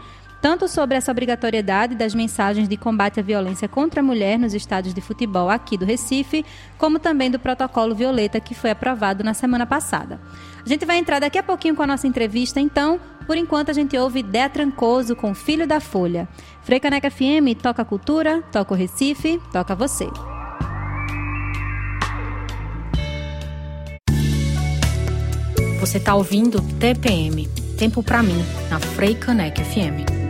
tanto 0.46 0.68
sobre 0.68 0.96
essa 0.96 1.10
obrigatoriedade 1.10 1.96
das 1.96 2.14
mensagens 2.14 2.68
de 2.68 2.76
combate 2.76 3.18
à 3.18 3.22
violência 3.22 3.66
contra 3.66 3.98
a 3.98 4.02
mulher 4.04 4.38
nos 4.38 4.54
estádios 4.54 4.94
de 4.94 5.00
futebol 5.00 5.50
aqui 5.50 5.76
do 5.76 5.84
Recife, 5.84 6.44
como 6.78 7.00
também 7.00 7.28
do 7.28 7.36
protocolo 7.36 7.96
Violeta 7.96 8.38
que 8.38 8.54
foi 8.54 8.70
aprovado 8.70 9.24
na 9.24 9.34
semana 9.34 9.66
passada. 9.66 10.20
A 10.64 10.68
gente 10.68 10.86
vai 10.86 10.98
entrar 10.98 11.18
daqui 11.18 11.36
a 11.36 11.42
pouquinho 11.42 11.74
com 11.74 11.82
a 11.82 11.86
nossa 11.88 12.06
entrevista, 12.06 12.60
então, 12.60 13.00
por 13.26 13.36
enquanto 13.36 13.70
a 13.70 13.72
gente 13.72 13.98
ouve 13.98 14.22
Dé 14.22 14.48
Trancoso 14.48 15.16
com 15.16 15.34
Filho 15.34 15.66
da 15.66 15.80
Folha. 15.80 16.28
Freicaneca 16.62 17.10
FM, 17.10 17.60
toca 17.60 17.84
cultura, 17.84 18.40
toca 18.52 18.72
o 18.72 18.76
Recife, 18.76 19.42
toca 19.52 19.74
você. 19.74 20.06
Você 25.80 25.98
está 25.98 26.14
ouvindo 26.14 26.62
TPM, 26.78 27.48
Tempo 27.76 28.00
para 28.02 28.22
mim, 28.22 28.42
na 28.70 28.78
Freicaneca 28.78 29.62
FM. 29.62 30.25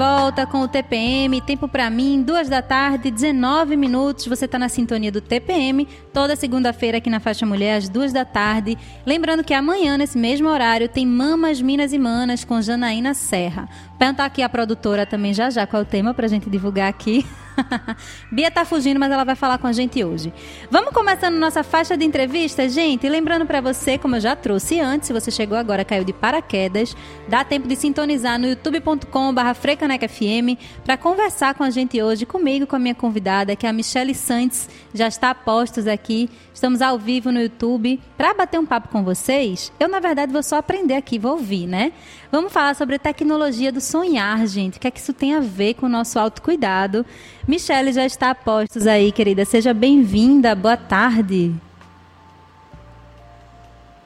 Volta 0.00 0.46
com 0.46 0.62
o 0.62 0.68
TPM, 0.68 1.42
tempo 1.42 1.68
para 1.68 1.90
mim, 1.90 2.22
duas 2.22 2.48
da 2.48 2.62
tarde, 2.62 3.10
19 3.10 3.76
minutos. 3.76 4.26
Você 4.26 4.46
está 4.46 4.58
na 4.58 4.70
sintonia 4.70 5.12
do 5.12 5.20
TPM, 5.20 5.86
toda 6.10 6.34
segunda-feira 6.34 6.96
aqui 6.96 7.10
na 7.10 7.20
Faixa 7.20 7.44
Mulher, 7.44 7.76
às 7.76 7.86
duas 7.86 8.10
da 8.10 8.24
tarde. 8.24 8.78
Lembrando 9.04 9.44
que 9.44 9.52
amanhã, 9.52 9.98
nesse 9.98 10.16
mesmo 10.16 10.48
horário, 10.48 10.88
tem 10.88 11.04
Mamas, 11.04 11.60
Minas 11.60 11.92
e 11.92 11.98
Manas 11.98 12.44
com 12.44 12.62
Janaína 12.62 13.12
Serra. 13.12 13.68
Perguntar 13.98 14.24
aqui 14.24 14.42
a 14.42 14.48
produtora 14.48 15.04
também 15.04 15.34
já 15.34 15.50
já 15.50 15.66
qual 15.66 15.82
é 15.82 15.84
o 15.84 15.86
tema 15.86 16.14
para 16.14 16.28
gente 16.28 16.48
divulgar 16.48 16.88
aqui. 16.88 17.26
Bia 18.30 18.50
tá 18.50 18.64
fugindo, 18.64 18.98
mas 18.98 19.12
ela 19.12 19.24
vai 19.24 19.34
falar 19.34 19.58
com 19.58 19.66
a 19.66 19.72
gente 19.72 20.02
hoje. 20.04 20.32
Vamos 20.70 20.92
começando 20.92 21.36
nossa 21.36 21.62
faixa 21.62 21.96
de 21.96 22.04
entrevista, 22.04 22.68
gente. 22.68 23.08
Lembrando 23.08 23.46
para 23.46 23.60
você, 23.60 23.96
como 23.98 24.16
eu 24.16 24.20
já 24.20 24.36
trouxe 24.36 24.80
antes, 24.80 25.06
se 25.08 25.12
você 25.12 25.30
chegou 25.30 25.56
agora, 25.56 25.84
caiu 25.84 26.04
de 26.04 26.12
paraquedas, 26.12 26.96
dá 27.28 27.44
tempo 27.44 27.68
de 27.68 27.76
sintonizar 27.76 28.38
no 28.38 28.48
youtube.com/frecanecfm 28.48 30.56
para 30.84 30.96
conversar 30.96 31.54
com 31.54 31.64
a 31.64 31.70
gente 31.70 32.00
hoje, 32.02 32.26
comigo, 32.26 32.66
com 32.66 32.76
a 32.76 32.78
minha 32.78 32.94
convidada, 32.94 33.56
que 33.56 33.66
é 33.66 33.68
a 33.68 33.72
Michele 33.72 34.14
Santos, 34.14 34.68
já 34.92 35.08
está 35.08 35.30
a 35.30 35.34
postos 35.34 35.86
aqui. 35.86 36.28
Estamos 36.52 36.82
ao 36.82 36.98
vivo 36.98 37.32
no 37.32 37.40
YouTube 37.40 37.98
para 38.18 38.34
bater 38.34 38.60
um 38.60 38.66
papo 38.66 38.88
com 38.88 39.02
vocês. 39.02 39.72
Eu, 39.80 39.88
na 39.88 39.98
verdade, 39.98 40.30
vou 40.30 40.42
só 40.42 40.56
aprender 40.56 40.94
aqui, 40.94 41.18
vou 41.18 41.32
ouvir, 41.32 41.66
né? 41.66 41.92
Vamos 42.30 42.52
falar 42.52 42.76
sobre 42.76 42.98
tecnologia 42.98 43.72
do 43.72 43.80
sonhar, 43.80 44.46
gente. 44.46 44.76
O 44.76 44.80
que 44.80 44.86
é 44.86 44.90
que 44.90 45.00
isso 45.00 45.12
tem 45.12 45.34
a 45.34 45.40
ver 45.40 45.74
com 45.74 45.86
o 45.86 45.88
nosso 45.88 46.18
autocuidado? 46.18 47.04
Michele 47.50 47.92
já 47.92 48.06
está 48.06 48.30
a 48.30 48.34
postos 48.34 48.86
aí, 48.86 49.10
querida. 49.10 49.44
Seja 49.44 49.74
bem-vinda. 49.74 50.54
Boa 50.54 50.76
tarde. 50.76 51.52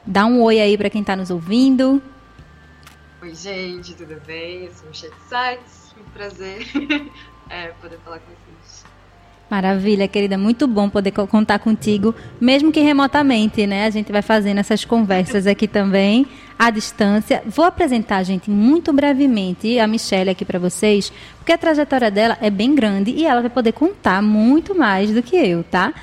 Dá 0.03 0.25
um 0.25 0.41
oi 0.41 0.59
aí 0.59 0.75
para 0.75 0.89
quem 0.89 1.01
está 1.01 1.15
nos 1.15 1.29
ouvindo. 1.29 2.01
Oi, 3.21 3.35
gente, 3.35 3.93
tudo 3.93 4.19
bem? 4.25 4.65
Eu 4.65 4.73
sou 4.73 4.87
Michelle 4.87 5.13
Sites. 5.29 5.93
Um 5.95 6.09
prazer 6.09 6.65
é, 7.47 7.67
poder 7.67 7.99
falar 7.99 8.17
com 8.17 8.31
vocês. 8.31 8.44
Maravilha, 9.49 10.07
querida. 10.07 10.37
Muito 10.37 10.67
bom 10.67 10.89
poder 10.89 11.11
contar 11.11 11.59
contigo, 11.59 12.15
mesmo 12.41 12.71
que 12.71 12.79
remotamente, 12.79 13.67
né? 13.67 13.85
A 13.85 13.89
gente 13.91 14.11
vai 14.11 14.23
fazendo 14.23 14.57
essas 14.57 14.83
conversas 14.83 15.45
aqui 15.45 15.67
também, 15.67 16.25
à 16.57 16.71
distância. 16.71 17.43
Vou 17.45 17.63
apresentar, 17.63 18.23
gente, 18.23 18.49
muito 18.49 18.91
brevemente 18.91 19.77
a 19.79 19.85
Michelle 19.85 20.31
aqui 20.31 20.43
para 20.43 20.57
vocês, 20.57 21.13
porque 21.37 21.51
a 21.51 21.57
trajetória 21.59 22.09
dela 22.09 22.37
é 22.41 22.49
bem 22.49 22.73
grande 22.73 23.11
e 23.11 23.23
ela 23.25 23.41
vai 23.41 23.49
poder 23.51 23.73
contar 23.73 24.19
muito 24.21 24.73
mais 24.73 25.11
do 25.11 25.21
que 25.21 25.35
eu, 25.35 25.63
tá? 25.63 25.93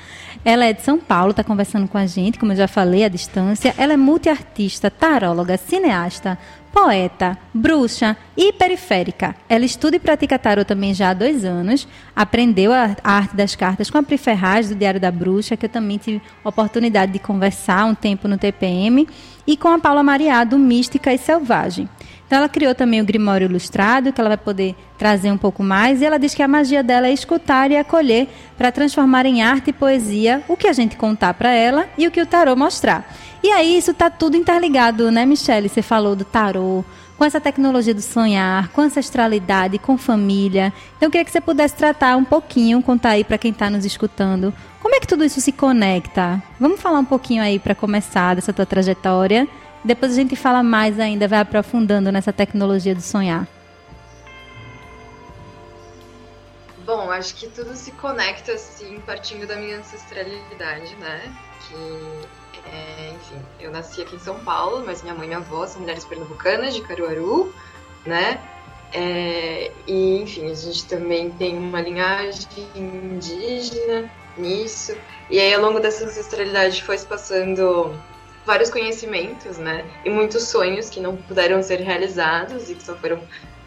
Ela 0.45 0.65
é 0.65 0.73
de 0.73 0.81
São 0.81 0.97
Paulo, 0.97 1.31
está 1.31 1.43
conversando 1.43 1.87
com 1.87 1.97
a 1.97 2.05
gente, 2.05 2.39
como 2.39 2.53
eu 2.53 2.57
já 2.57 2.67
falei, 2.67 3.03
à 3.03 3.09
distância. 3.09 3.73
Ela 3.77 3.93
é 3.93 3.97
multiartista, 3.97 4.89
taróloga, 4.89 5.57
cineasta, 5.57 6.37
poeta, 6.73 7.37
bruxa 7.53 8.17
e 8.35 8.51
periférica. 8.51 9.35
Ela 9.47 9.63
estuda 9.63 9.95
e 9.95 9.99
pratica 9.99 10.39
tarô 10.39 10.65
também 10.65 10.91
já 10.91 11.11
há 11.11 11.13
dois 11.13 11.45
anos. 11.45 11.87
Aprendeu 12.15 12.73
a, 12.73 12.95
arte 13.03 13.35
das 13.35 13.55
cartas 13.55 13.91
com 13.91 13.99
a 13.99 14.03
Pri 14.03 14.17
Ferraz, 14.17 14.69
do 14.69 14.75
Diário 14.75 14.99
da 14.99 15.11
Bruxa, 15.11 15.55
que 15.55 15.67
eu 15.67 15.69
também 15.69 15.99
tive 15.99 16.19
oportunidade 16.43 17.11
de 17.11 17.19
conversar 17.19 17.85
um 17.85 17.93
tempo 17.93 18.27
no 18.27 18.39
TPM. 18.39 19.07
E 19.45 19.55
com 19.55 19.67
a 19.67 19.77
Paula 19.77 20.01
Mariá, 20.01 20.43
do 20.43 20.57
Mística 20.57 21.13
e 21.13 21.17
Selvagem. 21.17 21.87
Então 22.33 22.39
ela 22.39 22.49
criou 22.49 22.73
também 22.73 22.99
o 22.99 23.05
Grimório 23.05 23.45
Ilustrado, 23.45 24.11
que 24.11 24.19
ela 24.19 24.31
vai 24.31 24.37
poder 24.37 24.75
trazer 24.97 25.31
um 25.31 25.37
pouco 25.37 25.61
mais, 25.61 26.01
e 26.01 26.05
ela 26.05 26.17
diz 26.17 26.33
que 26.33 26.41
a 26.41 26.47
magia 26.47 26.81
dela 26.81 27.05
é 27.05 27.13
escutar 27.13 27.69
e 27.69 27.77
acolher 27.77 28.27
para 28.57 28.71
transformar 28.71 29.27
em 29.27 29.43
arte 29.43 29.69
e 29.69 29.71
poesia 29.71 30.41
o 30.47 30.57
que 30.57 30.67
a 30.67 30.73
gente 30.73 30.97
contar 30.97 31.35
para 31.35 31.51
ela 31.51 31.85
e 31.95 32.07
o 32.07 32.11
que 32.11 32.19
o 32.19 32.25
tarô 32.25 32.55
mostrar. 32.55 33.07
E 33.43 33.51
aí 33.51 33.77
isso 33.77 33.91
está 33.91 34.09
tudo 34.09 34.35
interligado, 34.35 35.11
né, 35.11 35.27
Michelle? 35.27 35.69
Você 35.69 35.83
falou 35.83 36.15
do 36.15 36.25
tarô, 36.25 36.83
com 37.19 37.23
essa 37.23 37.39
tecnologia 37.39 37.93
do 37.93 38.01
sonhar, 38.01 38.69
com 38.69 38.81
ancestralidade, 38.81 39.77
com 39.77 39.95
família. 39.95 40.73
Então 40.97 41.05
eu 41.05 41.11
queria 41.11 41.25
que 41.25 41.31
você 41.31 41.39
pudesse 41.39 41.75
tratar 41.75 42.17
um 42.17 42.25
pouquinho, 42.25 42.81
contar 42.81 43.09
aí 43.09 43.23
para 43.23 43.37
quem 43.37 43.51
está 43.51 43.69
nos 43.69 43.85
escutando, 43.85 44.51
como 44.81 44.95
é 44.95 44.99
que 44.99 45.07
tudo 45.07 45.23
isso 45.23 45.39
se 45.39 45.51
conecta? 45.51 46.41
Vamos 46.59 46.81
falar 46.81 46.97
um 46.97 47.05
pouquinho 47.05 47.43
aí 47.43 47.59
para 47.59 47.75
começar 47.75 48.33
dessa 48.33 48.51
tua 48.51 48.65
trajetória 48.65 49.47
depois 49.83 50.13
a 50.13 50.15
gente 50.15 50.35
fala 50.35 50.63
mais 50.63 50.99
ainda, 50.99 51.27
vai 51.27 51.39
aprofundando 51.39 52.11
nessa 52.11 52.31
tecnologia 52.31 52.95
do 52.95 53.01
sonhar. 53.01 53.47
Bom, 56.85 57.09
acho 57.11 57.35
que 57.35 57.47
tudo 57.47 57.75
se 57.75 57.91
conecta 57.91 58.53
assim, 58.53 58.99
partindo 59.05 59.47
da 59.47 59.55
minha 59.55 59.77
ancestralidade, 59.77 60.95
né? 60.97 61.33
Que, 61.67 62.67
é, 62.69 63.13
enfim, 63.15 63.41
eu 63.59 63.71
nasci 63.71 64.01
aqui 64.01 64.17
em 64.17 64.19
São 64.19 64.37
Paulo, 64.39 64.83
mas 64.85 65.01
minha 65.01 65.15
mãe 65.15 65.25
e 65.25 65.27
minha 65.27 65.39
avó 65.39 65.65
são 65.65 65.81
mulheres 65.81 66.03
pernambucanas 66.03 66.73
de 66.73 66.81
Caruaru, 66.81 67.53
né? 68.05 68.39
É, 68.91 69.71
e, 69.87 70.21
enfim, 70.21 70.51
a 70.51 70.53
gente 70.53 70.85
também 70.85 71.31
tem 71.31 71.57
uma 71.57 71.81
linhagem 71.81 72.47
indígena 72.75 74.11
nisso. 74.37 74.95
E 75.29 75.39
aí, 75.39 75.53
ao 75.53 75.61
longo 75.61 75.79
dessa 75.79 76.05
ancestralidade, 76.05 76.83
foi 76.83 76.97
se 76.97 77.05
passando 77.05 77.97
vários 78.45 78.69
conhecimentos, 78.69 79.57
né? 79.57 79.85
E 80.03 80.09
muitos 80.09 80.47
sonhos 80.47 80.89
que 80.89 80.99
não 80.99 81.15
puderam 81.15 81.61
ser 81.63 81.79
realizados 81.79 82.69
e 82.69 82.75
que 82.75 82.83
só 82.83 82.95
foram 82.95 83.21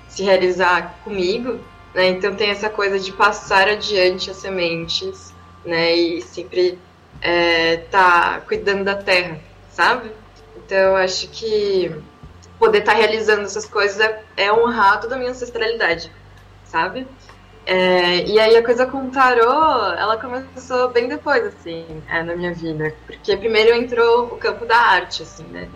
se 0.09 0.23
realizar 0.23 0.99
comigo, 1.03 1.61
né? 1.95 2.09
Então 2.09 2.35
tem 2.35 2.51
essa 2.51 2.69
coisa 2.69 2.99
de 2.99 3.13
passar 3.13 3.69
adiante 3.69 4.31
as 4.31 4.37
sementes, 4.37 5.35
né? 5.65 5.95
E 5.95 6.23
sempre 6.23 6.79
é, 7.21 7.79
tá 7.91 8.41
cuidando 8.47 8.85
da 8.85 8.97
terra, 8.97 9.41
sabe? 9.71 10.11
Então 10.57 10.97
acho 10.97 11.29
que 11.29 11.95
poder 12.59 12.79
estar 12.79 12.93
tá 12.93 12.99
realizando 12.99 13.43
essas 13.43 13.67
coisas 13.67 14.01
é, 14.01 14.23
é 14.37 14.53
honrar 14.53 15.01
toda 15.01 15.15
a 15.15 15.19
minha 15.19 15.31
ancestralidade, 15.31 16.11
sabe? 16.65 17.07
É, 17.67 18.25
e 18.25 18.39
aí 18.39 18.57
a 18.57 18.65
coisa 18.65 18.87
com 18.87 19.09
o 19.09 19.11
tarô, 19.11 19.43
ela 19.99 20.17
começou 20.17 20.89
bem 20.91 21.09
depois, 21.09 21.45
assim, 21.45 21.85
é, 22.09 22.23
na 22.23 22.37
minha 22.37 22.55
vida. 22.55 22.95
Porque 23.07 23.37
primeiro 23.37 23.75
entrou 23.75 24.27
o 24.27 24.37
campo 24.37 24.65
da 24.65 24.77
arte, 24.77 25.25
assim, 25.25 25.43
né? 25.45 25.69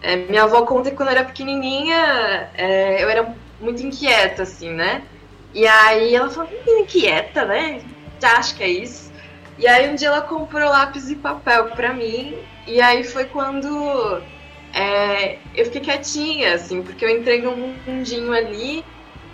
É, 0.00 0.16
minha 0.16 0.44
avó 0.44 0.62
conta 0.62 0.90
que 0.90 0.96
quando 0.96 1.10
eu 1.10 1.16
era 1.16 1.24
pequenininha, 1.24 2.50
é, 2.54 3.04
eu 3.04 3.10
era 3.10 3.34
muito 3.60 3.82
inquieta, 3.82 4.44
assim, 4.44 4.70
né? 4.70 5.02
E 5.52 5.66
aí 5.66 6.14
ela 6.14 6.30
falou, 6.30 6.50
inquieta, 6.66 7.44
né? 7.44 7.82
Já 8.18 8.38
acho 8.38 8.56
que 8.56 8.62
é 8.62 8.68
isso. 8.68 9.12
E 9.58 9.66
aí 9.66 9.90
um 9.90 9.94
dia 9.94 10.08
ela 10.08 10.22
comprou 10.22 10.70
lápis 10.70 11.10
e 11.10 11.16
papel 11.16 11.66
pra 11.68 11.92
mim, 11.92 12.34
e 12.66 12.80
aí 12.80 13.04
foi 13.04 13.26
quando 13.26 14.22
é, 14.72 15.38
eu 15.54 15.66
fiquei 15.66 15.80
quietinha, 15.82 16.54
assim, 16.54 16.82
porque 16.82 17.04
eu 17.04 17.10
entrei 17.10 17.42
num 17.42 17.74
mundinho 17.86 18.32
ali 18.32 18.84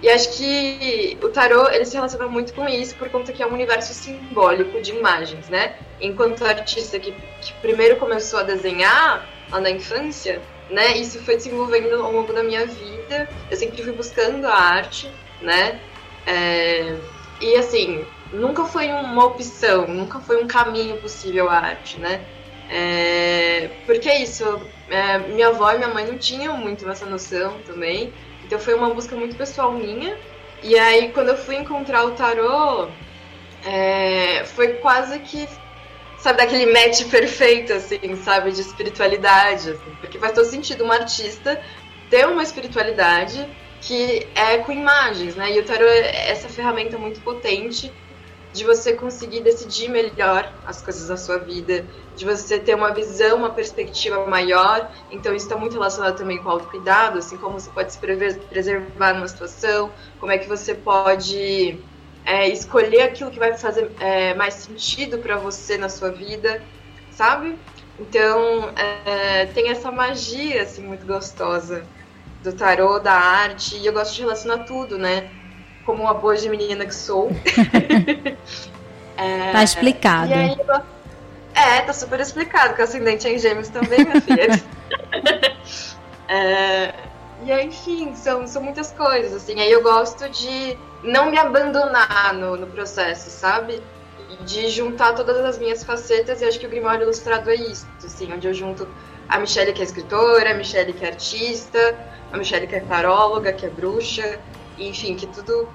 e 0.03 0.11
acho 0.11 0.37
que 0.37 1.17
o 1.23 1.29
tarô 1.29 1.69
ele 1.69 1.85
se 1.85 1.95
relaciona 1.95 2.27
muito 2.27 2.53
com 2.55 2.69
isso 2.69 2.97
por 2.97 3.09
conta 3.09 3.33
que 3.33 3.41
é 3.41 3.47
um 3.47 3.53
universo 3.53 3.95
simbólico 3.95 4.81
de 4.83 4.91
imagens, 4.91 5.49
né? 5.49 5.77
Enquanto 6.01 6.45
artista 6.45 6.99
que, 6.99 7.13
que 7.41 7.53
primeiro 7.61 7.97
começou 7.97 8.41
a 8.41 8.43
desenhar 8.43 9.25
lá 9.49 9.61
na 9.61 9.71
infância, 9.71 10.43
né? 10.69 10.97
Isso 10.97 11.23
foi 11.23 11.37
desenvolvendo 11.37 11.95
ao 12.03 12.11
longo 12.11 12.33
da 12.33 12.43
minha 12.43 12.67
vida. 12.67 13.29
Eu 13.49 13.57
sempre 13.57 13.81
fui 13.81 13.93
buscando 13.93 14.45
a 14.47 14.55
arte, 14.55 15.09
né? 15.41 15.81
É, 16.27 16.97
e 17.41 17.55
assim, 17.57 18.05
nunca 18.33 18.65
foi 18.65 18.89
uma 18.89 19.25
opção, 19.27 19.87
nunca 19.87 20.19
foi 20.19 20.43
um 20.43 20.49
caminho 20.49 20.97
possível 20.97 21.49
a 21.49 21.59
arte, 21.59 22.01
né? 22.01 22.25
É, 22.69 23.71
porque 23.87 24.09
é 24.09 24.23
isso, 24.23 24.45
é, 24.89 25.19
minha 25.19 25.49
avó 25.49 25.71
e 25.73 25.77
minha 25.77 25.89
mãe 25.89 26.07
não 26.07 26.19
tinham 26.19 26.57
muito 26.57 26.89
essa 26.91 27.07
noção 27.07 27.59
também. 27.67 28.13
Então 28.45 28.59
foi 28.59 28.75
uma 28.75 28.91
busca 28.91 29.17
muito 29.17 29.37
pessoal 29.37 29.73
minha. 29.73 30.17
E 30.63 30.79
aí 30.79 31.13
quando 31.13 31.29
eu 31.29 31.37
fui 31.37 31.57
encontrar 31.57 32.05
o 32.05 32.13
tarô, 32.13 32.89
é, 33.65 34.45
foi 34.45 34.75
quase 34.75 35.19
que, 35.21 35.49
sabe, 36.19 36.39
daquele 36.39 36.67
match 36.67 37.05
perfeito, 37.11 37.73
assim, 37.73 38.17
sabe, 38.17 38.53
de 38.53 38.61
espiritualidade, 38.61 39.71
assim, 39.71 39.97
porque 40.01 40.19
faz 40.19 40.33
todo 40.33 40.45
sentido 40.47 40.85
uma 40.85 40.95
artista 40.95 41.61
ter 42.11 42.27
uma 42.27 42.43
espiritualidade 42.43 43.49
que 43.81 44.29
é 44.35 44.59
com 44.59 44.71
imagens, 44.71 45.35
né? 45.35 45.51
E 45.53 45.59
o 45.59 45.65
tarô 45.65 45.87
é 45.87 46.31
essa 46.31 46.49
ferramenta 46.49 46.97
muito 46.99 47.21
potente 47.21 47.91
de 48.53 48.65
você 48.65 48.93
conseguir 48.93 49.41
decidir 49.41 49.89
melhor 49.89 50.53
as 50.67 50.83
coisas 50.83 51.09
da 51.09 51.17
sua 51.17 51.39
vida, 51.39 51.87
de 52.17 52.25
você 52.25 52.59
ter 52.59 52.75
uma 52.75 52.93
visão, 52.93 53.39
uma 53.39 53.51
perspectiva 53.51 54.27
maior. 54.27 54.91
Então, 55.11 55.35
isso 55.35 55.47
está 55.47 55.57
muito 55.57 55.73
relacionado 55.73 56.17
também 56.17 56.39
com 56.39 56.49
o 56.49 56.53
autocuidado, 56.53 57.19
assim, 57.19 57.37
como 57.39 57.59
você 57.59 57.71
pode 57.71 57.93
se 57.93 57.99
preservar 57.99 59.15
numa 59.15 59.29
situação, 59.29 59.91
como 60.21 60.33
é 60.33 60.39
que 60.39 60.49
você 60.49 60.75
pode 60.75 61.79
é, 62.25 62.49
escolher 62.49 63.03
aquilo 63.03 63.31
que 63.31 63.39
vai 63.39 63.57
fazer 63.57 63.91
é, 63.99 64.35
mais 64.35 64.55
sentido 64.55 65.19
para 65.19 65.37
você 65.39 65.79
na 65.79 65.89
sua 65.89 66.11
vida, 66.11 66.63
sabe? 67.11 67.59
Então, 67.99 68.71
é, 68.77 69.47
tem 69.47 69.71
essa 69.71 69.91
magia, 69.91 70.63
assim, 70.63 70.83
muito 70.83 71.07
gostosa 71.07 71.87
do 72.43 72.53
tarô, 72.53 72.99
da 72.99 73.15
arte, 73.15 73.77
e 73.77 73.87
eu 73.87 73.93
gosto 73.93 74.15
de 74.15 74.21
relacionar 74.23 74.65
tudo, 74.65 74.99
né? 74.99 75.31
Como 75.85 76.03
uma 76.03 76.15
boa 76.15 76.35
menina 76.43 76.87
que 76.87 76.95
sou. 76.95 77.31
é, 79.17 79.53
tá 79.53 79.63
explicado. 79.63 80.33
Aí, 80.33 80.57
é, 81.55 81.81
tá 81.81 81.93
super 81.93 82.21
explicado, 82.21 82.75
que 82.75 82.81
o 82.81 82.85
ascendente 82.85 83.27
é 83.27 83.35
em 83.35 83.39
gêmeos 83.39 83.69
também, 83.69 84.05
minha 84.05 84.21
filha. 84.21 84.49
é, 86.29 86.95
e 87.45 87.53
aí, 87.53 87.67
enfim, 87.67 88.15
são, 88.15 88.47
são 88.47 88.63
muitas 88.63 88.93
coisas, 88.93 89.35
assim. 89.35 89.61
Aí 89.61 89.71
eu 89.71 89.83
gosto 89.83 90.29
de 90.29 90.79
não 91.03 91.31
me 91.31 91.39
abandonar 91.39 92.33
no, 92.35 92.57
no 92.57 92.67
processo, 92.69 93.29
sabe? 93.31 93.83
De 94.47 94.69
juntar 94.69 95.15
todas 95.15 95.45
as 95.45 95.59
minhas 95.59 95.85
facetas, 95.85 96.41
e 96.41 96.45
acho 96.45 96.59
que 96.59 96.67
o 96.67 96.71
Grimório 96.71 97.03
Ilustrado 97.03 97.51
é 97.51 97.55
isso, 97.55 97.87
assim, 98.05 98.33
onde 98.33 98.47
eu 98.47 98.55
junto 98.55 98.89
a 99.29 99.39
Michelle 99.39 99.73
que 99.73 99.81
é 99.81 99.85
escritora, 99.85 100.51
a 100.51 100.55
Michelle 100.55 100.93
que 100.93 101.05
é 101.05 101.09
artista, 101.09 101.97
a 102.33 102.37
Michelle 102.37 102.67
que 102.67 102.77
é 102.77 102.81
taróloga, 102.81 103.53
que 103.53 103.67
é 103.67 103.71
bruxa, 103.71 104.39
enfim, 104.79 105.15
que 105.17 105.27
tudo 105.27 105.69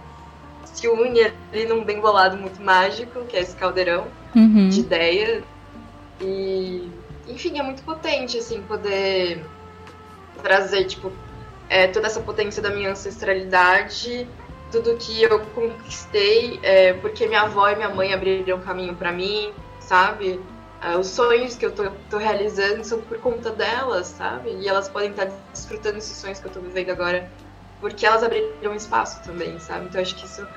se 0.63 0.87
une 0.87 1.21
ali 1.51 1.65
num 1.65 1.83
bem 1.83 1.99
bolado 1.99 2.37
muito 2.37 2.61
mágico, 2.61 3.25
que 3.25 3.35
é 3.35 3.41
esse 3.41 3.55
caldeirão 3.55 4.07
uhum. 4.35 4.69
de 4.69 4.81
ideia. 4.81 5.43
E, 6.21 6.89
enfim, 7.27 7.57
é 7.59 7.63
muito 7.63 7.83
potente, 7.83 8.37
assim, 8.37 8.61
poder 8.61 9.43
trazer, 10.43 10.85
tipo, 10.85 11.11
é, 11.69 11.87
toda 11.87 12.07
essa 12.07 12.19
potência 12.19 12.61
da 12.61 12.69
minha 12.69 12.91
ancestralidade, 12.91 14.27
tudo 14.71 14.95
que 14.97 15.23
eu 15.23 15.39
conquistei, 15.55 16.59
é, 16.61 16.93
porque 16.93 17.27
minha 17.27 17.41
avó 17.41 17.69
e 17.69 17.75
minha 17.75 17.89
mãe 17.89 18.13
abriram 18.13 18.59
caminho 18.59 18.95
para 18.95 19.11
mim, 19.11 19.51
sabe? 19.79 20.39
É, 20.81 20.95
os 20.95 21.07
sonhos 21.07 21.55
que 21.55 21.65
eu 21.65 21.71
tô, 21.71 21.89
tô, 22.09 22.17
realizando 22.17 22.83
são 22.83 23.01
por 23.01 23.17
conta 23.19 23.49
delas, 23.49 24.07
sabe? 24.07 24.51
E 24.59 24.67
elas 24.67 24.87
podem 24.87 25.09
estar 25.09 25.27
desfrutando 25.51 25.97
esses 25.97 26.15
sonhos 26.15 26.39
que 26.39 26.45
eu 26.45 26.51
tô 26.51 26.59
vivendo 26.59 26.91
agora 26.91 27.29
porque 27.79 28.05
elas 28.05 28.23
abriram 28.23 28.75
espaço 28.75 29.21
também, 29.23 29.59
sabe? 29.59 29.85
Então 29.85 30.01
acho 30.01 30.15
que 30.15 30.25
isso 30.25 30.47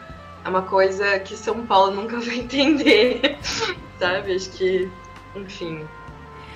é 0.45 0.49
uma 0.49 0.63
coisa 0.63 1.19
que 1.21 1.37
São 1.37 1.67
Paulo 1.67 1.95
nunca 1.95 2.19
vai 2.21 2.39
entender, 2.39 3.39
sabe? 3.99 4.35
Acho 4.35 4.51
que, 4.51 4.91
enfim, 5.35 5.87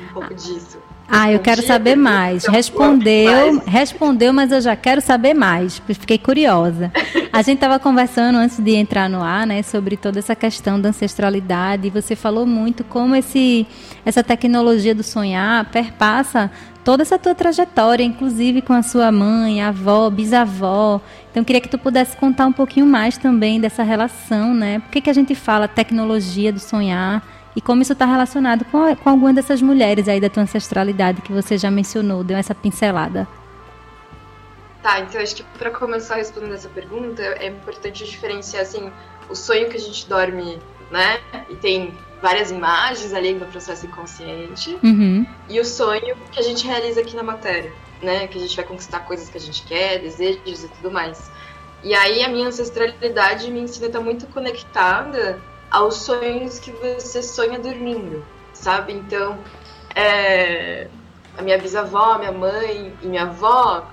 um 0.00 0.12
pouco 0.12 0.34
disso. 0.34 0.78
Ah, 1.06 1.30
eu 1.30 1.38
quero 1.38 1.62
saber 1.62 1.96
mais. 1.96 2.46
Respondeu, 2.46 3.62
respondeu, 3.66 4.32
mas 4.32 4.50
eu 4.50 4.60
já 4.60 4.74
quero 4.74 5.00
saber 5.00 5.34
mais. 5.34 5.78
Fiquei 5.78 6.16
curiosa. 6.16 6.90
A 7.30 7.42
gente 7.42 7.56
estava 7.56 7.78
conversando 7.78 8.38
antes 8.38 8.58
de 8.58 8.72
entrar 8.74 9.08
no 9.08 9.22
ar, 9.22 9.46
né, 9.46 9.62
sobre 9.62 9.96
toda 9.96 10.18
essa 10.18 10.34
questão 10.34 10.80
da 10.80 10.88
ancestralidade. 10.88 11.88
E 11.88 11.90
você 11.90 12.16
falou 12.16 12.46
muito 12.46 12.82
como 12.84 13.14
esse, 13.14 13.66
essa 14.04 14.22
tecnologia 14.24 14.94
do 14.94 15.02
sonhar 15.02 15.66
perpassa 15.66 16.50
toda 16.84 17.02
essa 17.02 17.18
tua 17.18 17.34
trajetória, 17.34 18.04
inclusive 18.04 18.60
com 18.60 18.74
a 18.74 18.82
sua 18.82 19.10
mãe, 19.10 19.62
avó, 19.62 20.10
bisavó. 20.10 21.00
Então, 21.30 21.42
queria 21.42 21.60
que 21.60 21.68
tu 21.68 21.78
pudesse 21.78 22.16
contar 22.16 22.46
um 22.46 22.52
pouquinho 22.52 22.86
mais 22.86 23.16
também 23.16 23.58
dessa 23.58 23.82
relação, 23.82 24.52
né? 24.54 24.80
Por 24.80 24.90
que, 24.90 25.00
que 25.00 25.10
a 25.10 25.14
gente 25.14 25.34
fala 25.34 25.66
tecnologia 25.66 26.52
do 26.52 26.60
sonhar 26.60 27.22
e 27.56 27.60
como 27.60 27.82
isso 27.82 27.92
está 27.92 28.04
relacionado 28.04 28.64
com, 28.66 28.94
com 28.96 29.10
alguma 29.10 29.32
dessas 29.32 29.62
mulheres 29.62 30.08
aí 30.08 30.20
da 30.20 30.28
tua 30.28 30.42
ancestralidade 30.42 31.22
que 31.22 31.32
você 31.32 31.56
já 31.56 31.70
mencionou, 31.70 32.22
deu 32.22 32.36
essa 32.36 32.54
pincelada. 32.54 33.26
Tá, 34.82 35.00
então 35.00 35.20
acho 35.20 35.36
que 35.36 35.44
para 35.58 35.70
começar 35.70 36.16
respondendo 36.16 36.54
essa 36.54 36.68
pergunta, 36.68 37.22
é 37.22 37.46
importante 37.46 38.04
diferenciar 38.04 38.62
assim, 38.62 38.92
o 39.30 39.34
sonho 39.34 39.70
que 39.70 39.76
a 39.76 39.80
gente 39.80 40.06
dorme, 40.06 40.58
né? 40.90 41.20
E 41.48 41.56
tem 41.56 41.94
várias 42.24 42.50
imagens 42.50 43.12
ali 43.12 43.34
no 43.34 43.44
processo 43.44 43.84
inconsciente, 43.84 44.78
uhum. 44.82 45.26
e 45.46 45.60
o 45.60 45.64
sonho 45.64 46.16
que 46.32 46.40
a 46.40 46.42
gente 46.42 46.66
realiza 46.66 47.02
aqui 47.02 47.14
na 47.14 47.22
matéria, 47.22 47.70
né? 48.00 48.26
Que 48.26 48.38
a 48.38 48.40
gente 48.40 48.56
vai 48.56 48.64
conquistar 48.64 49.00
coisas 49.00 49.28
que 49.28 49.36
a 49.36 49.40
gente 49.40 49.62
quer, 49.64 49.98
desejos 49.98 50.64
e 50.64 50.68
tudo 50.68 50.90
mais. 50.90 51.30
E 51.82 51.94
aí 51.94 52.24
a 52.24 52.28
minha 52.28 52.48
ancestralidade 52.48 53.50
me 53.50 53.60
ensina 53.60 53.86
a 53.86 53.88
estar 53.88 54.00
muito 54.00 54.26
conectada 54.28 55.38
aos 55.70 55.96
sonhos 55.96 56.58
que 56.58 56.70
você 56.70 57.22
sonha 57.22 57.58
dormindo, 57.58 58.24
sabe? 58.54 58.94
Então, 58.94 59.36
é, 59.94 60.88
a 61.36 61.42
minha 61.42 61.58
bisavó, 61.58 62.16
minha 62.16 62.32
mãe 62.32 62.90
e 63.02 63.06
minha 63.06 63.24
avó 63.24 63.86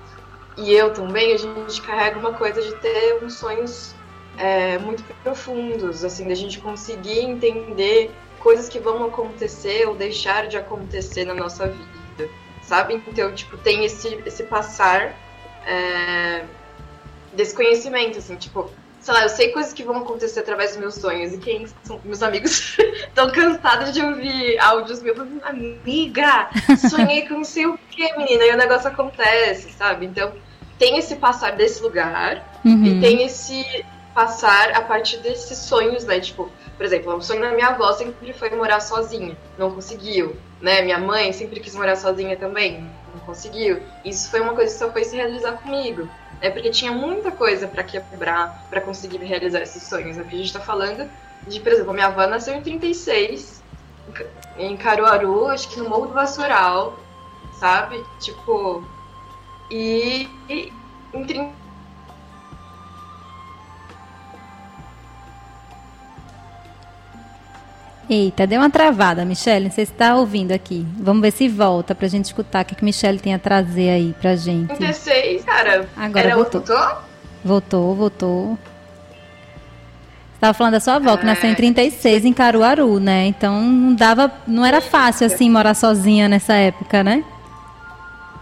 e 0.56 0.72
eu 0.72 0.92
também, 0.94 1.34
a 1.34 1.36
gente 1.36 1.82
carrega 1.82 2.18
uma 2.18 2.32
coisa 2.32 2.62
de 2.62 2.74
ter 2.76 3.22
uns 3.22 3.34
sonhos 3.34 3.94
é, 4.38 4.78
muito 4.78 5.02
profundos, 5.22 6.04
assim, 6.04 6.26
da 6.26 6.34
gente 6.34 6.58
conseguir 6.60 7.20
entender 7.20 8.10
coisas 8.38 8.68
que 8.68 8.78
vão 8.78 9.04
acontecer 9.04 9.86
ou 9.86 9.94
deixar 9.94 10.48
de 10.48 10.56
acontecer 10.56 11.24
na 11.24 11.34
nossa 11.34 11.68
vida, 11.68 12.30
sabe? 12.62 13.00
Então, 13.06 13.32
tipo, 13.32 13.56
tem 13.56 13.84
esse, 13.84 14.20
esse 14.26 14.42
passar 14.44 15.14
é, 15.66 16.44
desse 17.32 17.54
conhecimento, 17.54 18.18
assim, 18.18 18.36
tipo, 18.36 18.68
sei 19.00 19.14
lá, 19.14 19.22
eu 19.24 19.28
sei 19.28 19.50
coisas 19.50 19.72
que 19.72 19.82
vão 19.82 19.98
acontecer 19.98 20.40
através 20.40 20.70
dos 20.70 20.78
meus 20.78 20.94
sonhos. 20.94 21.32
E 21.32 21.38
quem 21.38 21.66
são 21.82 22.00
meus 22.04 22.22
amigos 22.22 22.76
estão 23.06 23.30
cansados 23.30 23.92
de 23.92 24.00
ouvir 24.00 24.58
áudios 24.58 25.02
meus 25.02 25.18
amiga, 25.42 26.48
sonhei 26.90 27.28
com 27.28 27.34
não 27.34 27.44
sei 27.44 27.66
o 27.66 27.78
que, 27.90 28.16
menina, 28.16 28.44
e 28.44 28.54
o 28.54 28.56
negócio 28.56 28.88
acontece, 28.88 29.72
sabe? 29.72 30.06
Então, 30.06 30.32
tem 30.78 30.98
esse 30.98 31.16
passar 31.16 31.52
desse 31.52 31.82
lugar 31.82 32.60
uhum. 32.64 32.84
e 32.84 33.00
tem 33.00 33.24
esse 33.24 33.84
passar 34.14 34.72
a 34.72 34.80
partir 34.80 35.18
desses 35.18 35.58
sonhos, 35.58 36.04
né? 36.04 36.20
Tipo, 36.20 36.50
por 36.76 36.84
exemplo, 36.86 37.14
o 37.14 37.22
sonho 37.22 37.40
da 37.40 37.52
minha 37.52 37.68
avó 37.68 37.92
sempre 37.92 38.32
foi 38.32 38.50
morar 38.50 38.80
sozinha, 38.80 39.36
não 39.58 39.70
conseguiu, 39.70 40.36
né? 40.60 40.82
Minha 40.82 40.98
mãe 40.98 41.32
sempre 41.32 41.60
quis 41.60 41.74
morar 41.74 41.96
sozinha 41.96 42.36
também, 42.36 42.88
não 43.14 43.20
conseguiu. 43.24 43.82
Isso 44.04 44.30
foi 44.30 44.40
uma 44.40 44.54
coisa 44.54 44.72
que 44.72 44.78
só 44.78 44.90
foi 44.90 45.04
se 45.04 45.16
realizar 45.16 45.52
comigo 45.52 46.08
é 46.42 46.50
porque 46.50 46.70
tinha 46.70 46.90
muita 46.90 47.30
coisa 47.30 47.68
para 47.68 47.84
quebrar 47.84 48.66
para 48.68 48.80
conseguir 48.80 49.18
realizar 49.18 49.60
esses 49.60 49.84
sonhos. 49.84 50.18
Aqui 50.18 50.34
a 50.34 50.38
gente 50.38 50.46
está 50.46 50.60
falando 50.60 51.08
de, 51.46 51.60
por 51.60 51.72
exemplo, 51.72 51.92
minha 51.94 52.06
avó 52.06 52.26
nasceu 52.26 52.54
em 52.54 52.60
36, 52.60 53.62
em 54.58 54.76
Caruaru, 54.76 55.46
acho 55.46 55.68
que 55.68 55.78
no 55.78 55.88
Morro 55.88 56.08
do 56.08 56.14
Vassoural, 56.14 56.98
sabe? 57.60 58.04
Tipo, 58.18 58.84
e, 59.70 60.28
e 60.48 60.72
em 61.14 61.24
30 61.24 61.61
Eita, 68.12 68.46
deu 68.46 68.60
uma 68.60 68.68
travada, 68.68 69.24
Michelle. 69.24 69.70
Você 69.70 69.80
está 69.82 70.16
ouvindo 70.16 70.52
aqui. 70.52 70.86
Vamos 70.98 71.22
ver 71.22 71.30
se 71.30 71.48
volta 71.48 71.94
pra 71.94 72.06
gente 72.08 72.26
escutar 72.26 72.62
o 72.62 72.66
que, 72.66 72.74
que 72.74 72.84
Michelle 72.84 73.18
tem 73.18 73.32
a 73.32 73.38
trazer 73.38 73.88
aí 73.88 74.14
pra 74.20 74.36
gente. 74.36 74.68
36, 74.76 75.42
cara. 75.46 75.88
Agora 75.96 76.26
Era 76.26 76.36
voltou. 76.36 76.60
voltou? 76.60 76.98
Voltou, 77.42 77.94
voltou. 77.96 78.58
Estava 80.34 80.52
falando 80.52 80.72
da 80.74 80.80
sua 80.80 80.96
avó, 80.96 81.16
que 81.16 81.24
nasceu 81.24 81.48
em 81.48 81.54
36 81.54 82.26
em 82.26 82.34
Caruaru, 82.34 83.00
né? 83.00 83.24
Então 83.28 83.58
não 83.62 83.94
dava, 83.94 84.30
não 84.46 84.66
era 84.66 84.82
fácil 84.82 85.26
assim 85.26 85.48
morar 85.48 85.72
sozinha 85.72 86.28
nessa 86.28 86.52
época, 86.52 87.02
né? 87.02 87.24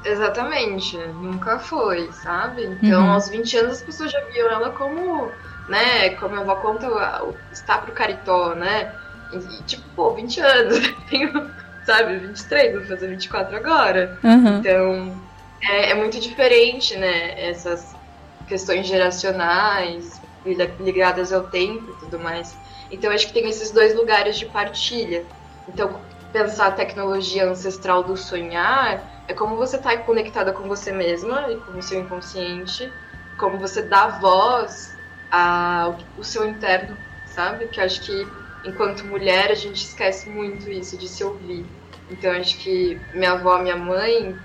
Exatamente, 0.04 0.96
nunca 0.96 1.58
foi, 1.60 2.10
sabe? 2.24 2.64
Então, 2.82 3.04
Uhum. 3.04 3.12
aos 3.12 3.28
20 3.28 3.56
anos 3.58 3.72
as 3.74 3.82
pessoas 3.82 4.10
já 4.10 4.18
viam 4.32 4.50
ela 4.50 4.70
como, 4.70 5.30
né, 5.68 6.10
como 6.18 6.34
a 6.36 6.40
avó 6.40 6.56
conta, 6.56 6.88
o- 7.22 7.34
está 7.52 7.76
pro 7.78 7.92
caritó, 7.92 8.54
né? 8.54 8.90
E, 9.30 9.64
tipo, 9.64 9.88
pô, 9.94 10.14
20 10.14 10.40
anos, 10.40 10.78
tenho, 11.08 11.54
sabe, 11.82 12.18
23, 12.18 12.74
vou 12.74 12.84
fazer 12.86 13.08
24 13.08 13.56
agora. 13.56 14.18
Uhum. 14.24 14.58
Então, 14.58 15.28
é, 15.62 15.90
é 15.90 15.94
muito 15.94 16.18
diferente, 16.20 16.96
né, 16.96 17.40
essas 17.48 17.98
questões 18.46 18.86
geracionais 18.86 20.20
li- 20.44 20.76
ligadas 20.80 21.32
ao 21.32 21.48
tempo 21.48 21.90
e 21.90 21.96
tudo 21.96 22.18
mais. 22.18 22.58
Então, 22.90 23.10
acho 23.12 23.28
que 23.28 23.34
tem 23.34 23.48
esses 23.48 23.72
dois 23.72 23.94
lugares 23.94 24.38
de 24.38 24.46
partilha. 24.46 25.28
Então, 25.66 26.08
pensar 26.32 26.66
a 26.68 26.72
tecnologia 26.72 27.48
ancestral 27.48 28.02
do 28.04 28.16
sonhar 28.16 29.08
é 29.26 29.34
como 29.34 29.56
você 29.56 29.76
está 29.76 29.96
conectada 29.98 30.52
com 30.52 30.66
você 30.66 30.92
mesma 30.92 31.50
e 31.52 31.60
com 31.60 31.76
o 31.78 31.82
seu 31.82 32.00
inconsciente, 32.00 32.92
como 33.36 33.58
você 33.58 33.82
dá 33.82 34.08
voz 34.18 34.98
ao 35.30 35.98
seu 36.22 36.44
interno, 36.48 36.98
sabe? 37.24 37.68
Que 37.68 37.80
acho 37.80 38.02
que 38.04 38.39
enquanto 38.64 39.04
mulher 39.04 39.50
a 39.50 39.54
gente 39.54 39.84
esquece 39.84 40.28
muito 40.28 40.70
isso 40.70 40.96
de 40.96 41.08
se 41.08 41.24
ouvir. 41.24 41.64
Então 42.10 42.30
acho 42.32 42.58
que 42.58 43.00
minha 43.14 43.32
avó, 43.32 43.58
minha 43.58 43.76
mãe 43.76 44.36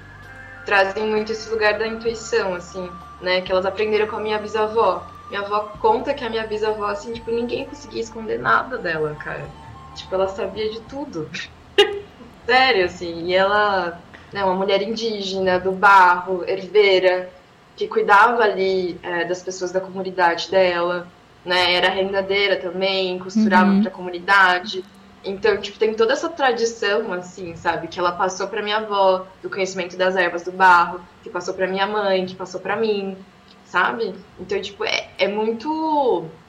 trazem 0.66 1.06
muito 1.06 1.32
esse 1.32 1.50
lugar 1.50 1.78
da 1.78 1.88
intuição, 1.88 2.56
assim, 2.56 2.90
né? 3.22 3.42
Que 3.42 3.52
elas 3.52 3.66
aprenderam 3.66 4.08
com 4.08 4.18
a 4.18 4.20
minha 4.20 4.40
bisavó. 4.40 5.06
Minha 5.30 5.42
avó 5.42 5.72
conta 5.80 6.14
que 6.14 6.24
a 6.24 6.30
minha 6.30 6.46
bisavó, 6.46 6.86
assim, 6.86 7.14
tipo, 7.14 7.32
ninguém 7.32 7.66
conseguia 7.66 8.02
esconder 8.02 8.40
nada 8.40 8.78
dela, 8.78 9.16
cara. 9.16 9.46
Tipo, 9.96 10.16
ela 10.16 10.28
sabia 10.28 10.70
de 10.70 10.82
tudo. 10.82 11.30
Sério, 12.46 12.86
assim. 12.86 13.26
E 13.26 13.34
ela, 13.34 14.00
né, 14.32 14.44
uma 14.44 14.54
mulher 14.54 14.82
indígena, 14.82 15.60
do 15.60 15.72
barro, 15.72 16.44
herveira, 16.48 17.30
que 17.76 17.88
cuidava 17.88 18.44
ali 18.44 19.00
é, 19.02 19.26
das 19.26 19.42
pessoas 19.42 19.72
da 19.72 19.82
comunidade 19.82 20.50
dela, 20.50 21.08
né? 21.46 21.74
Era 21.76 21.90
rendadeira 21.90 22.60
também, 22.60 23.20
costurava 23.20 23.74
Uhum. 23.74 23.82
pra 23.82 23.92
comunidade. 23.92 24.84
Então, 25.24 25.60
tipo, 25.60 25.80
tem 25.80 25.96
toda 25.96 26.14
essa 26.14 26.30
tradição, 26.30 27.12
assim, 27.14 27.56
sabe? 27.56 27.88
Que 27.88 28.00
ela 28.00 28.12
passou 28.18 28.48
pra 28.48 28.62
minha 28.62 28.78
avó, 28.78 29.28
do 29.42 29.50
conhecimento 29.50 29.98
das 29.98 30.16
ervas 30.16 30.44
do 30.44 30.52
barro, 30.52 31.08
que 31.24 31.30
passou 31.30 31.54
pra 31.56 31.68
minha 31.68 31.88
mãe, 31.88 32.26
que 32.26 32.36
passou 32.36 32.62
pra 32.62 32.76
mim, 32.76 33.26
sabe? 33.64 34.16
Então, 34.38 34.62
tipo, 34.62 34.84
é, 34.86 35.16
é 35.18 35.28
muito 35.28 36.40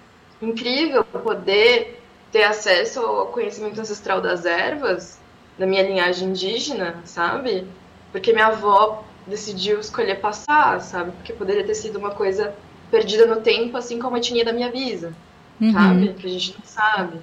incrível 0.40 1.04
poder 1.04 2.02
ter 2.30 2.44
acesso 2.44 3.00
ao 3.00 3.32
conhecimento 3.32 3.80
ancestral 3.80 4.20
das 4.20 4.44
ervas, 4.44 5.24
da 5.56 5.66
minha 5.66 5.82
linhagem 5.82 6.28
indígena, 6.28 7.02
sabe? 7.06 7.74
Porque 8.12 8.32
minha 8.32 8.48
avó 8.48 9.14
decidiu 9.26 9.80
escolher 9.80 10.20
passar, 10.20 10.80
sabe? 10.80 11.12
Porque 11.12 11.32
poderia 11.32 11.66
ter 11.66 11.74
sido 11.74 11.98
uma 11.98 12.14
coisa 12.14 12.54
perdida 12.90 13.26
no 13.26 13.40
tempo, 13.42 13.76
assim 13.76 13.98
como 13.98 14.16
a 14.16 14.18
etnia 14.18 14.44
da 14.44 14.52
minha 14.52 14.70
bisa, 14.70 15.12
Uhum. 15.60 15.72
sabe? 15.72 16.14
Que 16.14 16.26
a 16.26 16.30
gente 16.30 16.54
não 16.58 16.64
sabe. 16.64 17.20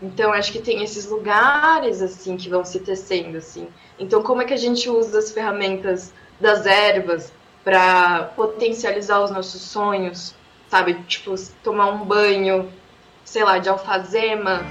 Então, 0.00 0.32
acho 0.32 0.52
que 0.52 0.60
tem 0.60 0.82
esses 0.82 1.06
lugares, 1.06 2.02
assim, 2.02 2.36
que 2.36 2.48
vão 2.50 2.64
se 2.64 2.80
tecendo, 2.80 3.38
assim. 3.38 3.68
Então, 3.98 4.22
como 4.22 4.42
é 4.42 4.44
que 4.44 4.52
a 4.54 4.58
gente 4.58 4.88
usa 4.90 5.18
as 5.18 5.32
ferramentas 5.32 6.12
das 6.38 6.66
ervas 6.66 7.32
para 7.64 8.24
potencializar 8.36 9.22
os 9.22 9.30
nossos 9.30 9.62
sonhos, 9.62 10.34
sabe? 10.68 11.02
Tipo, 11.04 11.34
tomar 11.62 11.88
um 11.90 12.04
banho, 12.04 12.70
sei 13.24 13.42
lá, 13.44 13.58
de 13.58 13.68
alfazema, 13.68 14.62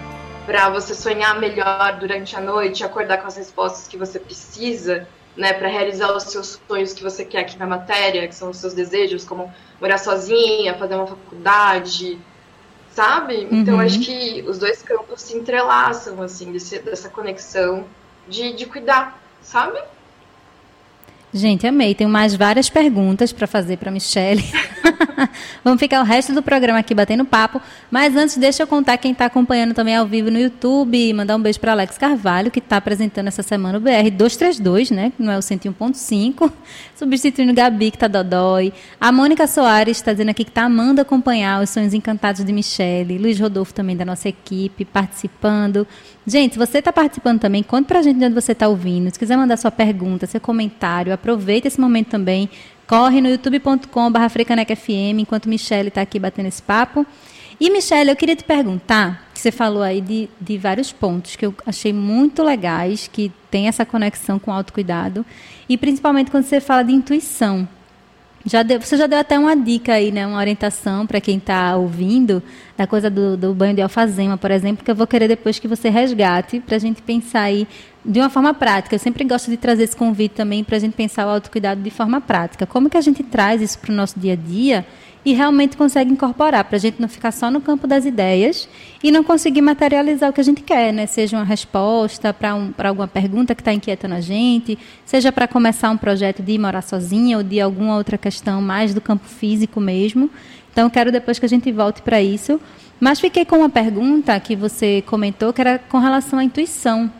para 0.46 0.70
você 0.70 0.94
sonhar 0.94 1.40
melhor 1.40 1.98
durante 2.00 2.36
a 2.36 2.42
noite, 2.42 2.84
acordar 2.84 3.18
com 3.20 3.28
as 3.28 3.36
respostas 3.36 3.88
que 3.88 3.98
você 3.98 4.20
precisa, 4.20 5.08
né, 5.36 5.54
para 5.54 5.68
realizar 5.68 6.16
os 6.16 6.24
seus 6.26 6.62
sonhos 6.68 6.94
que 6.94 7.04
você 7.04 7.26
quer 7.26 7.40
aqui 7.42 7.58
na 7.58 7.68
matéria, 7.68 8.28
que 8.28 8.36
são 8.36 8.50
os 8.52 8.58
seus 8.58 8.74
desejos, 8.74 9.26
como 9.26 9.54
morar 9.80 9.98
sozinha, 9.98 10.78
fazer 10.78 10.96
uma 10.96 11.08
faculdade, 11.08 12.26
sabe? 12.88 13.44
Então 13.52 13.76
Uhum. 13.76 13.80
acho 13.80 14.00
que 14.02 14.44
os 14.48 14.60
dois 14.60 14.82
campos 14.84 15.22
se 15.24 15.38
entrelaçam, 15.38 16.22
assim, 16.22 16.52
desse- 16.52 16.80
dessa 16.84 17.10
conexão 17.10 17.94
de, 18.28 18.54
de 18.56 18.66
cuidar, 18.68 19.22
sabe? 19.42 19.80
Gente, 21.34 21.68
amei. 21.68 21.94
Tenho 21.94 22.10
mais 22.10 22.34
várias 22.36 22.70
perguntas 22.70 23.34
para 23.34 23.46
fazer 23.48 23.78
para 23.78 23.92
Michelle. 23.92 24.44
Vamos 25.64 25.80
ficar 25.80 26.02
o 26.02 26.04
resto 26.04 26.34
do 26.34 26.42
programa 26.42 26.80
aqui 26.80 26.94
batendo 26.94 27.26
papo. 27.26 27.62
Mas 27.90 28.16
antes, 28.16 28.38
deixa 28.38 28.64
eu 28.64 28.68
contar 28.68 28.98
quem 28.98 29.12
está 29.12 29.26
acompanhando 29.26 29.74
também 29.74 29.96
ao 29.96 30.06
vivo 30.06 30.32
no 30.32 30.40
YouTube. 30.40 31.14
Mandar 31.14 31.36
um 31.36 31.42
beijo 31.42 31.60
para 31.60 31.72
Alex 31.72 31.98
Carvalho, 31.98 32.52
que 32.52 32.60
está 32.60 32.78
apresentando 32.78 33.28
essa 33.28 33.44
semana 33.44 33.78
o 33.78 33.82
BR 33.82 34.10
232, 34.12 34.92
né? 34.92 35.12
Que 35.16 35.24
não 35.24 35.32
é 35.32 35.38
o 35.38 35.42
101.5. 35.42 36.52
Substituindo 36.96 37.54
Gabi, 37.54 37.92
que 37.92 37.98
está 37.98 38.08
dodói. 38.08 38.74
A 39.00 39.12
Mônica 39.12 39.48
Soares 39.48 39.98
está 39.98 40.12
dizendo 40.12 40.30
aqui 40.30 40.44
que 40.44 40.52
está 40.52 40.64
amando 40.64 41.02
acompanhar 41.02 41.62
os 41.62 41.70
sonhos 41.70 41.94
encantados 41.94 42.44
de 42.44 42.54
Michelle. 42.54 43.18
Luiz 43.18 43.40
Rodolfo 43.40 43.74
também 43.74 43.96
da 43.96 44.06
nossa 44.06 44.30
equipe 44.30 44.86
participando. 44.86 45.88
Gente, 46.28 46.58
você 46.58 46.80
está 46.80 46.92
participando 46.92 47.40
também, 47.40 47.62
conta 47.62 47.88
pra 47.88 48.02
gente 48.02 48.18
de 48.18 48.26
onde 48.26 48.34
você 48.34 48.54
está 48.54 48.68
ouvindo. 48.68 49.12
Se 49.12 49.20
quiser 49.20 49.38
mandar 49.38 49.58
sua 49.58 49.70
pergunta, 49.70 50.26
seu 50.26 50.42
comentário, 50.42 51.14
aproveita 51.14 51.68
esse 51.68 51.80
momento 51.80 52.08
também. 52.08 52.50
Corre 52.88 53.20
no 53.20 53.30
youtube.com.br 53.30 54.30
FrecanecFM, 54.30 55.20
enquanto 55.20 55.50
Michelle 55.50 55.88
está 55.88 56.02
aqui 56.02 56.20
batendo 56.20 56.48
esse 56.48 56.62
papo. 56.62 57.06
E, 57.60 57.70
Michelle, 57.70 58.10
eu 58.10 58.16
queria 58.16 58.36
te 58.36 58.44
perguntar, 58.44 59.30
que 59.34 59.40
você 59.40 59.52
falou 59.52 59.82
aí 59.82 60.02
de, 60.02 60.30
de 60.40 60.58
vários 60.58 60.92
pontos 60.92 61.36
que 61.36 61.46
eu 61.46 61.56
achei 61.66 61.94
muito 61.94 62.44
legais, 62.44 63.10
que 63.12 63.32
tem 63.50 63.68
essa 63.68 63.86
conexão 63.86 64.38
com 64.38 64.52
autocuidado, 64.52 65.26
e 65.68 65.78
principalmente 65.78 66.30
quando 66.30 66.44
você 66.44 66.60
fala 66.60 66.84
de 66.84 66.92
intuição. 66.92 67.68
Já 68.46 68.62
deu, 68.62 68.80
você 68.80 68.96
já 68.96 69.08
deu 69.08 69.18
até 69.18 69.40
uma 69.40 69.56
dica 69.56 69.94
aí, 69.94 70.12
né, 70.12 70.28
uma 70.28 70.38
orientação 70.38 71.08
para 71.08 71.20
quem 71.20 71.38
está 71.38 71.76
ouvindo, 71.76 72.44
da 72.78 72.86
coisa 72.86 73.10
do, 73.10 73.36
do, 73.36 73.56
banho 73.56 73.74
de 73.74 73.82
alfazema, 73.82 74.38
por 74.38 74.52
exemplo, 74.52 74.86
que 74.86 74.92
eu 74.92 74.96
vou 74.96 75.08
querer 75.08 75.28
depois 75.28 75.58
que 75.58 75.68
você 75.68 75.90
resgate, 75.90 76.60
para 76.60 76.76
a 76.76 76.80
gente 76.80 77.02
pensar 77.02 77.42
aí 77.42 77.68
de 78.06 78.20
uma 78.20 78.30
forma 78.30 78.54
prática. 78.54 78.96
Eu 78.96 79.00
sempre 79.00 79.24
gosto 79.24 79.50
de 79.50 79.58
trazer 79.58 79.84
esse 79.84 79.96
convite 79.96 80.34
também 80.34 80.64
para 80.64 80.78
a 80.78 80.80
gente 80.80 80.94
pensar 80.94 81.26
o 81.26 81.30
autocuidado 81.30 81.82
de 81.82 81.90
forma 81.90 82.22
prática. 82.22 82.66
Como 82.66 82.90
que 82.90 82.98
a 82.98 83.02
gente 83.02 83.24
traz 83.24 83.62
isso 83.62 83.80
para 83.80 83.92
o 83.92 83.96
nosso 83.96 84.20
dia 84.20 84.34
a 84.34 84.36
dia 84.36 84.86
e 85.26 85.34
realmente 85.34 85.76
consegue 85.76 86.12
incorporar, 86.12 86.64
para 86.66 86.76
a 86.76 86.80
gente 86.80 87.02
não 87.02 87.10
ficar 87.10 87.32
só 87.32 87.50
no 87.50 87.60
campo 87.60 87.88
das 87.88 88.06
ideias 88.06 88.70
e 89.04 89.12
não 89.12 89.24
conseguir 89.24 89.60
materializar 89.60 90.30
o 90.30 90.34
que 90.34 90.40
a 90.40 90.44
gente 90.44 90.62
quer, 90.62 90.94
né? 90.94 91.08
Seja 91.08 91.36
uma 91.36 91.44
resposta 91.44 92.32
para 92.32 92.54
um, 92.54 92.72
alguma 92.78 93.08
pergunta 93.08 93.56
que 93.56 93.62
está 93.62 93.74
inquietando 93.74 94.14
a 94.14 94.22
gente, 94.22 94.78
seja 95.04 95.32
para 95.32 95.48
começar 95.48 95.90
um 95.90 95.98
projeto 95.98 96.44
de 96.44 96.56
morar 96.60 96.84
sozinha 96.84 97.38
ou 97.38 97.44
de 97.44 97.60
alguma 97.60 97.96
outra 97.96 98.20
questão 98.20 98.62
mais 98.62 98.94
do 98.94 99.02
campo 99.02 99.26
físico 99.28 99.82
mesmo. 99.82 100.30
Então, 100.72 100.88
quero 100.92 101.12
depois 101.12 101.40
que 101.40 101.46
a 101.46 101.50
gente 101.50 101.72
volte 101.72 102.04
para 102.04 102.22
isso. 102.22 102.62
Mas 103.00 103.20
fiquei 103.20 103.46
com 103.46 103.58
uma 103.58 103.70
pergunta 103.70 104.40
que 104.40 104.56
você 104.56 105.02
comentou, 105.08 105.52
que 105.52 105.60
era 105.60 105.80
com 105.80 105.98
relação 105.98 106.38
à 106.38 106.44
intuição. 106.44 107.12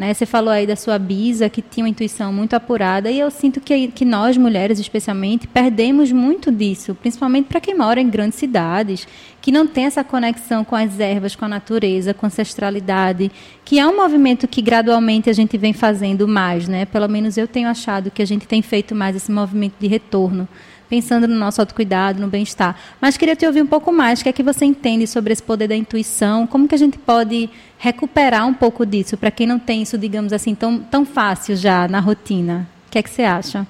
Né? 0.00 0.14
Você 0.14 0.24
falou 0.24 0.48
aí 0.48 0.66
da 0.66 0.76
sua 0.76 0.98
bisa, 0.98 1.50
que 1.50 1.60
tinha 1.60 1.84
uma 1.84 1.90
intuição 1.90 2.32
muito 2.32 2.54
apurada, 2.54 3.10
e 3.10 3.20
eu 3.20 3.30
sinto 3.30 3.60
que, 3.60 3.88
que 3.88 4.02
nós, 4.02 4.34
mulheres 4.34 4.78
especialmente, 4.78 5.46
perdemos 5.46 6.10
muito 6.10 6.50
disso, 6.50 6.94
principalmente 6.94 7.48
para 7.48 7.60
quem 7.60 7.76
mora 7.76 8.00
em 8.00 8.08
grandes 8.08 8.38
cidades, 8.38 9.06
que 9.42 9.52
não 9.52 9.66
tem 9.66 9.84
essa 9.84 10.02
conexão 10.02 10.64
com 10.64 10.74
as 10.74 10.98
ervas, 10.98 11.36
com 11.36 11.44
a 11.44 11.48
natureza, 11.48 12.14
com 12.14 12.24
a 12.24 12.28
ancestralidade, 12.28 13.30
que 13.62 13.78
é 13.78 13.86
um 13.86 13.94
movimento 13.94 14.48
que 14.48 14.62
gradualmente 14.62 15.28
a 15.28 15.34
gente 15.34 15.58
vem 15.58 15.74
fazendo 15.74 16.26
mais, 16.26 16.66
né? 16.66 16.86
Pelo 16.86 17.06
menos 17.06 17.36
eu 17.36 17.46
tenho 17.46 17.68
achado 17.68 18.10
que 18.10 18.22
a 18.22 18.26
gente 18.26 18.48
tem 18.48 18.62
feito 18.62 18.94
mais 18.94 19.14
esse 19.14 19.30
movimento 19.30 19.74
de 19.78 19.86
retorno 19.86 20.48
pensando 20.90 21.28
no 21.28 21.36
nosso 21.36 21.60
autocuidado, 21.60 22.20
no 22.20 22.26
bem-estar. 22.26 22.76
Mas 23.00 23.16
queria 23.16 23.36
te 23.36 23.46
ouvir 23.46 23.62
um 23.62 23.66
pouco 23.66 23.92
mais, 23.92 24.20
o 24.20 24.24
que 24.24 24.28
é 24.28 24.32
que 24.32 24.42
você 24.42 24.64
entende 24.64 25.06
sobre 25.06 25.32
esse 25.32 25.42
poder 25.42 25.68
da 25.68 25.76
intuição, 25.76 26.48
como 26.48 26.66
que 26.66 26.74
a 26.74 26.78
gente 26.78 26.98
pode 26.98 27.48
recuperar 27.78 28.44
um 28.46 28.52
pouco 28.52 28.84
disso, 28.84 29.16
para 29.16 29.30
quem 29.30 29.46
não 29.46 29.58
tem 29.58 29.82
isso, 29.82 29.96
digamos 29.96 30.32
assim, 30.32 30.52
tão, 30.52 30.80
tão 30.80 31.06
fácil 31.06 31.54
já 31.54 31.86
na 31.86 32.00
rotina. 32.00 32.68
O 32.88 32.90
que 32.90 32.98
é 32.98 33.02
que 33.02 33.08
você 33.08 33.22
acha? 33.22 33.64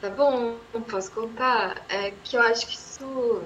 Tá 0.00 0.08
bom, 0.08 0.54
posso 0.88 1.10
contar. 1.10 1.82
É 1.88 2.12
que 2.24 2.36
eu 2.36 2.40
acho 2.40 2.66
que 2.66 2.74
isso. 2.74 3.42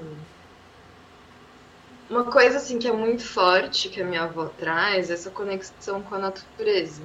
Uma 2.08 2.24
coisa 2.24 2.58
assim 2.58 2.78
que 2.78 2.86
é 2.86 2.92
muito 2.92 3.24
forte 3.24 3.88
que 3.88 4.00
a 4.00 4.04
minha 4.04 4.24
avó 4.24 4.44
traz 4.58 5.10
é 5.10 5.14
essa 5.14 5.30
conexão 5.30 6.02
com 6.02 6.14
a 6.14 6.18
natureza, 6.18 7.02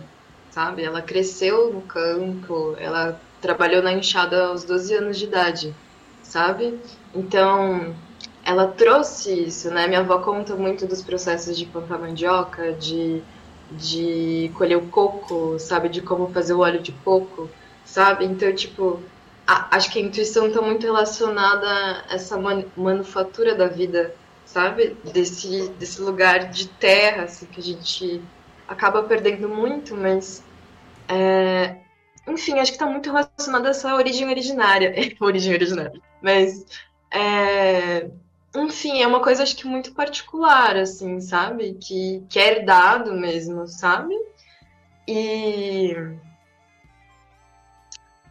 sabe? 0.51 0.83
Ela 0.83 1.01
cresceu 1.01 1.73
no 1.73 1.81
campo, 1.81 2.75
ela 2.77 3.19
trabalhou 3.41 3.81
na 3.81 3.93
enxada 3.93 4.47
aos 4.47 4.63
12 4.63 4.93
anos 4.95 5.17
de 5.17 5.25
idade, 5.25 5.75
sabe? 6.23 6.79
Então, 7.13 7.95
ela 8.43 8.67
trouxe 8.67 9.31
isso, 9.43 9.69
né? 9.69 9.87
Minha 9.87 9.99
avó 9.99 10.19
conta 10.19 10.55
muito 10.55 10.87
dos 10.87 11.01
processos 11.01 11.57
de 11.57 11.65
plantar 11.65 11.99
mandioca, 11.99 12.73
de, 12.73 13.21
de 13.71 14.51
colher 14.55 14.77
o 14.77 14.87
coco, 14.87 15.59
sabe? 15.59 15.89
De 15.89 16.01
como 16.01 16.31
fazer 16.31 16.53
o 16.53 16.59
óleo 16.59 16.81
de 16.81 16.91
coco, 17.03 17.49
sabe? 17.83 18.25
Então, 18.25 18.53
tipo, 18.53 19.01
a, 19.45 19.75
acho 19.75 19.91
que 19.91 19.99
a 19.99 20.01
intuição 20.01 20.47
está 20.47 20.61
muito 20.61 20.85
relacionada 20.85 21.67
a 22.09 22.15
essa 22.15 22.37
man, 22.37 22.65
manufatura 22.75 23.55
da 23.55 23.67
vida, 23.67 24.13
sabe? 24.45 24.97
Desse, 25.13 25.69
desse 25.79 26.01
lugar 26.01 26.49
de 26.49 26.67
terra, 26.67 27.23
assim, 27.23 27.45
que 27.45 27.59
a 27.59 27.63
gente 27.63 28.21
acaba 28.67 29.03
perdendo 29.03 29.47
muito, 29.47 29.95
mas 29.95 30.43
é, 31.07 31.77
enfim, 32.27 32.59
acho 32.59 32.71
que 32.71 32.75
está 32.75 32.85
muito 32.85 33.11
relacionado 33.11 33.65
a 33.65 33.69
essa 33.69 33.95
origem 33.95 34.27
originária. 34.27 34.93
origem 35.19 35.53
originária. 35.53 36.01
Mas, 36.21 36.65
é, 37.11 38.09
enfim, 38.55 39.01
é 39.01 39.07
uma 39.07 39.21
coisa 39.21 39.43
acho 39.43 39.55
que 39.55 39.67
muito 39.67 39.93
particular, 39.93 40.75
assim, 40.75 41.21
sabe? 41.21 41.75
Que, 41.75 42.23
que 42.29 42.39
é 42.39 42.57
herdado 42.57 43.13
mesmo, 43.13 43.67
sabe? 43.67 44.13
E. 45.07 45.95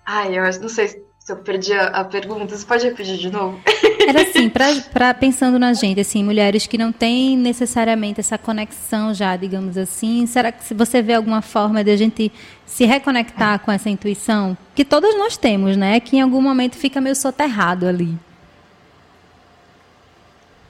Ai, 0.04 0.38
eu 0.38 0.60
não 0.60 0.68
sei 0.68 1.05
se 1.26 1.32
eu 1.32 1.36
perdi 1.38 1.72
a, 1.72 1.88
a 1.88 2.04
pergunta, 2.04 2.56
você 2.56 2.64
pode 2.64 2.86
repetir 2.86 3.16
de 3.16 3.28
novo? 3.28 3.60
Era 4.06 4.22
assim, 4.22 4.48
pra, 4.48 4.66
pra, 4.92 5.12
pensando 5.12 5.58
na 5.58 5.72
gente, 5.72 6.00
assim, 6.00 6.22
mulheres 6.22 6.68
que 6.68 6.78
não 6.78 6.92
têm 6.92 7.36
necessariamente 7.36 8.20
essa 8.20 8.38
conexão 8.38 9.12
já, 9.12 9.36
digamos 9.36 9.76
assim, 9.76 10.24
será 10.28 10.52
que 10.52 10.72
você 10.72 11.02
vê 11.02 11.14
alguma 11.14 11.42
forma 11.42 11.82
de 11.82 11.90
a 11.90 11.96
gente 11.96 12.30
se 12.64 12.84
reconectar 12.84 13.58
com 13.58 13.72
essa 13.72 13.90
intuição? 13.90 14.56
Que 14.72 14.84
todos 14.84 15.18
nós 15.18 15.36
temos, 15.36 15.76
né? 15.76 15.98
Que 15.98 16.16
em 16.16 16.20
algum 16.20 16.40
momento 16.40 16.76
fica 16.76 17.00
meio 17.00 17.16
soterrado 17.16 17.88
ali. 17.88 18.16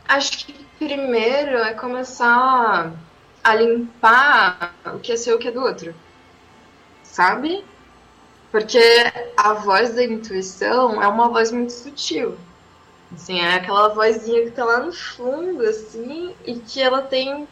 Acho 0.09 0.39
que 0.39 0.55
primeiro 0.79 1.59
é 1.59 1.75
começar 1.75 2.95
a 3.45 3.55
limpar 3.55 4.75
o 4.87 5.01
que 5.01 5.13
é 5.13 5.17
seu 5.19 5.35
e 5.35 5.37
o 5.37 5.39
que 5.39 5.49
é 5.49 5.53
do 5.53 5.61
outro. 5.61 5.95
Sabe? 7.03 7.63
Porque 8.57 8.81
a 9.37 9.53
voz 9.53 9.95
da 9.95 10.03
intuição 10.03 11.03
é 11.03 11.07
uma 11.07 11.29
voz 11.29 11.53
muito 11.53 11.75
sutil. 11.75 12.39
Assim, 13.13 13.39
é 13.39 13.57
aquela 13.57 13.89
vozinha 13.91 14.47
que 14.47 14.51
tá 14.51 14.65
lá 14.65 14.79
no 14.79 14.95
fundo, 14.95 15.61
assim, 15.61 16.35
e 16.47 16.55
que 16.55 16.81
ela 16.81 17.03
tem 17.03 17.47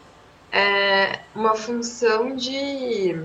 é, 0.51 1.19
uma 1.35 1.53
função 1.53 2.35
de 2.35 3.23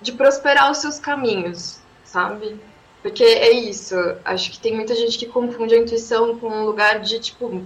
de 0.00 0.12
prosperar 0.12 0.70
os 0.70 0.78
seus 0.78 0.98
caminhos, 0.98 1.80
sabe? 2.02 2.58
Porque 3.02 3.22
é 3.22 3.52
isso, 3.52 3.94
acho 4.24 4.52
que 4.52 4.60
tem 4.60 4.74
muita 4.74 4.94
gente 4.94 5.18
que 5.18 5.26
confunde 5.26 5.74
a 5.74 5.78
intuição 5.78 6.38
com 6.38 6.48
um 6.48 6.64
lugar 6.64 7.00
de, 7.00 7.20
tipo, 7.20 7.62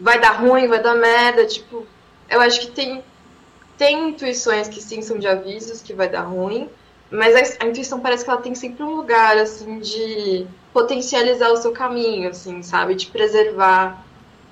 vai 0.00 0.18
dar 0.18 0.32
ruim, 0.32 0.66
vai 0.66 0.82
dar 0.82 0.96
merda, 0.96 1.46
tipo, 1.46 1.86
eu 2.28 2.40
acho 2.40 2.58
que 2.62 2.72
tem, 2.72 3.04
tem 3.78 4.08
intuições 4.08 4.66
que 4.66 4.82
sim 4.82 5.00
são 5.00 5.16
de 5.16 5.28
avisos 5.28 5.80
que 5.80 5.94
vai 5.94 6.08
dar 6.08 6.22
ruim, 6.22 6.68
mas 7.10 7.34
a, 7.34 7.64
a, 7.64 7.68
intuição 7.68 8.00
parece 8.00 8.24
que 8.24 8.30
ela 8.30 8.40
tem 8.40 8.54
sempre 8.54 8.82
um 8.82 8.96
lugar, 8.96 9.36
assim, 9.38 9.78
de 9.78 10.46
potencializar 10.72 11.50
o 11.50 11.56
seu 11.56 11.72
caminho, 11.72 12.28
assim, 12.30 12.62
sabe? 12.62 12.94
De 12.94 13.06
preservar. 13.06 14.04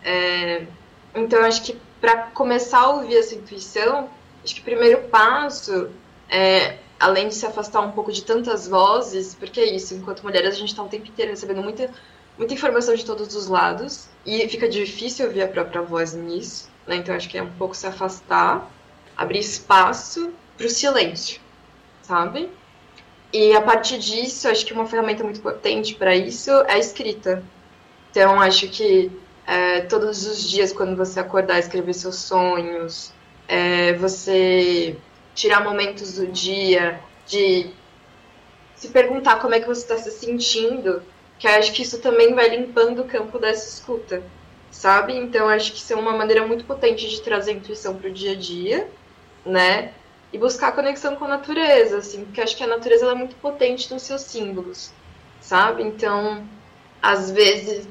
É... 0.02 0.66
Então, 1.14 1.42
acho 1.42 1.62
que 1.62 1.76
para 2.00 2.24
começar 2.28 2.80
a 2.80 2.90
ouvir 2.90 3.16
essa 3.16 3.34
intuição, 3.34 4.08
acho 4.44 4.54
que 4.54 4.60
o 4.60 4.64
primeiro 4.64 5.02
passo 5.08 5.90
é, 6.28 6.78
além 6.98 7.28
de 7.28 7.34
se 7.34 7.46
afastar 7.46 7.80
um 7.80 7.92
pouco 7.92 8.12
de 8.12 8.22
tantas 8.22 8.68
vozes, 8.68 9.34
porque 9.34 9.60
é 9.60 9.74
isso, 9.74 9.94
enquanto 9.94 10.22
mulheres 10.22 10.54
a 10.54 10.58
gente 10.58 10.68
está 10.68 10.82
o 10.82 10.88
tempo 10.88 11.08
inteiro 11.08 11.30
recebendo 11.30 11.62
muita, 11.62 11.90
muita 12.38 12.54
informação 12.54 12.94
de 12.94 13.04
todos 13.04 13.34
os 13.34 13.46
lados, 13.48 14.08
e 14.24 14.46
fica 14.48 14.68
difícil 14.68 15.26
ouvir 15.26 15.42
a 15.42 15.48
própria 15.48 15.82
voz 15.82 16.14
nisso, 16.14 16.68
né? 16.86 16.96
Então, 16.96 17.14
acho 17.14 17.28
que 17.28 17.38
é 17.38 17.42
um 17.42 17.52
pouco 17.52 17.74
se 17.74 17.86
afastar, 17.86 18.70
abrir 19.16 19.40
espaço 19.40 20.32
para 20.56 20.66
o 20.66 20.70
silêncio 20.70 21.43
sabe? 22.06 22.50
E 23.32 23.52
a 23.56 23.60
partir 23.60 23.98
disso, 23.98 24.46
acho 24.48 24.64
que 24.64 24.72
uma 24.72 24.86
ferramenta 24.86 25.24
muito 25.24 25.40
potente 25.40 25.94
para 25.94 26.14
isso 26.14 26.50
é 26.50 26.74
a 26.74 26.78
escrita. 26.78 27.42
Então, 28.10 28.40
acho 28.40 28.68
que 28.68 29.10
é, 29.46 29.80
todos 29.82 30.24
os 30.26 30.48
dias, 30.48 30.72
quando 30.72 30.96
você 30.96 31.18
acordar, 31.18 31.58
escrever 31.58 31.94
seus 31.94 32.16
sonhos, 32.16 33.12
é, 33.48 33.92
você 33.94 34.96
tirar 35.34 35.64
momentos 35.64 36.14
do 36.14 36.28
dia 36.28 37.00
de 37.26 37.70
se 38.76 38.88
perguntar 38.88 39.40
como 39.40 39.54
é 39.54 39.60
que 39.60 39.66
você 39.66 39.82
está 39.82 39.98
se 39.98 40.10
sentindo, 40.12 41.02
que 41.38 41.48
acho 41.48 41.72
que 41.72 41.82
isso 41.82 41.98
também 42.00 42.34
vai 42.34 42.48
limpando 42.48 43.02
o 43.02 43.04
campo 43.04 43.38
dessa 43.38 43.68
escuta, 43.68 44.22
sabe? 44.70 45.16
Então, 45.16 45.48
acho 45.48 45.72
que 45.72 45.78
isso 45.78 45.92
é 45.92 45.96
uma 45.96 46.12
maneira 46.12 46.46
muito 46.46 46.64
potente 46.64 47.08
de 47.08 47.20
trazer 47.20 47.52
intuição 47.52 47.96
para 47.96 48.08
o 48.08 48.12
dia 48.12 48.32
a 48.32 48.36
dia, 48.36 48.88
né? 49.44 49.92
E 50.34 50.38
buscar 50.38 50.72
conexão 50.72 51.14
com 51.14 51.26
a 51.26 51.28
natureza, 51.28 51.98
assim, 51.98 52.24
porque 52.24 52.40
acho 52.40 52.56
que 52.56 52.64
a 52.64 52.66
natureza 52.66 53.06
é 53.06 53.14
muito 53.14 53.36
potente 53.36 53.92
nos 53.92 54.02
seus 54.02 54.22
símbolos, 54.22 54.92
sabe? 55.40 55.84
Então, 55.84 56.44
às 57.00 57.30
vezes, 57.30 57.88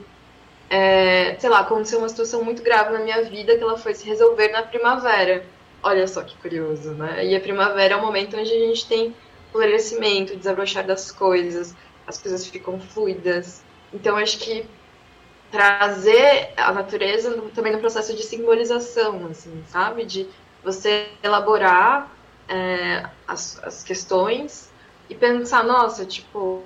é, 0.70 1.38
sei 1.40 1.50
lá, 1.50 1.62
aconteceu 1.62 2.00
uma 2.00 2.10
situação 2.10 2.44
muito 2.44 2.62
grave 2.62 2.92
na 2.92 3.00
minha 3.00 3.24
vida 3.24 3.56
que 3.56 3.64
ela 3.64 3.78
foi 3.78 3.94
se 3.94 4.06
resolver 4.06 4.50
na 4.50 4.62
primavera. 4.62 5.46
Olha 5.82 6.06
só 6.06 6.22
que 6.22 6.36
curioso, 6.36 6.92
né? 6.92 7.26
E 7.26 7.34
a 7.34 7.40
primavera 7.40 7.94
é 7.94 7.98
o 7.98 8.02
momento 8.02 8.36
onde 8.36 8.52
a 8.52 8.60
gente 8.60 8.86
tem 8.90 9.16
florescimento, 9.54 10.36
desabrochar 10.36 10.86
das 10.86 11.14
coisas, 11.14 11.74
as 12.06 12.18
coisas 12.18 12.46
ficam 12.46 12.78
fluidas. 12.78 13.64
Então, 13.94 14.18
acho 14.18 14.38
que 14.40 14.66
trazer 15.50 16.52
a 16.58 16.74
natureza 16.74 17.42
também 17.56 17.72
no 17.72 17.80
processo 17.80 18.14
de 18.14 18.24
simbolização, 18.24 19.28
assim, 19.32 19.64
sabe? 19.70 20.04
De 20.04 20.28
você 20.62 21.08
elaborar 21.24 22.12
é, 22.48 23.06
as, 23.28 23.62
as 23.64 23.84
questões 23.84 24.72
e 25.10 25.16
pensar, 25.16 25.64
nossa, 25.64 26.06
tipo, 26.06 26.64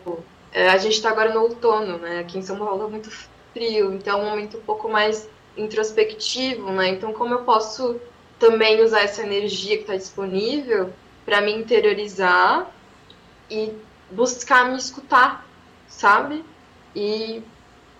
é, 0.51 0.69
a 0.69 0.77
gente 0.77 0.93
está 0.93 1.09
agora 1.09 1.33
no 1.33 1.41
outono, 1.41 1.97
né? 1.97 2.19
Aqui 2.19 2.37
em 2.37 2.41
São 2.41 2.57
Paulo 2.57 2.85
é 2.85 2.89
muito 2.89 3.09
trio, 3.53 3.93
então 3.93 4.19
é 4.19 4.23
um 4.23 4.29
momento 4.29 4.57
um 4.57 4.61
pouco 4.61 4.89
mais 4.89 5.29
introspectivo, 5.55 6.71
né? 6.71 6.89
Então, 6.89 7.13
como 7.13 7.33
eu 7.33 7.43
posso 7.43 7.99
também 8.39 8.81
usar 8.81 9.01
essa 9.01 9.23
energia 9.23 9.75
que 9.77 9.81
está 9.81 9.95
disponível 9.95 10.93
para 11.25 11.41
me 11.41 11.51
interiorizar 11.51 12.71
e 13.49 13.73
buscar 14.11 14.69
me 14.69 14.77
escutar, 14.77 15.45
sabe? 15.87 16.45
E 16.95 17.43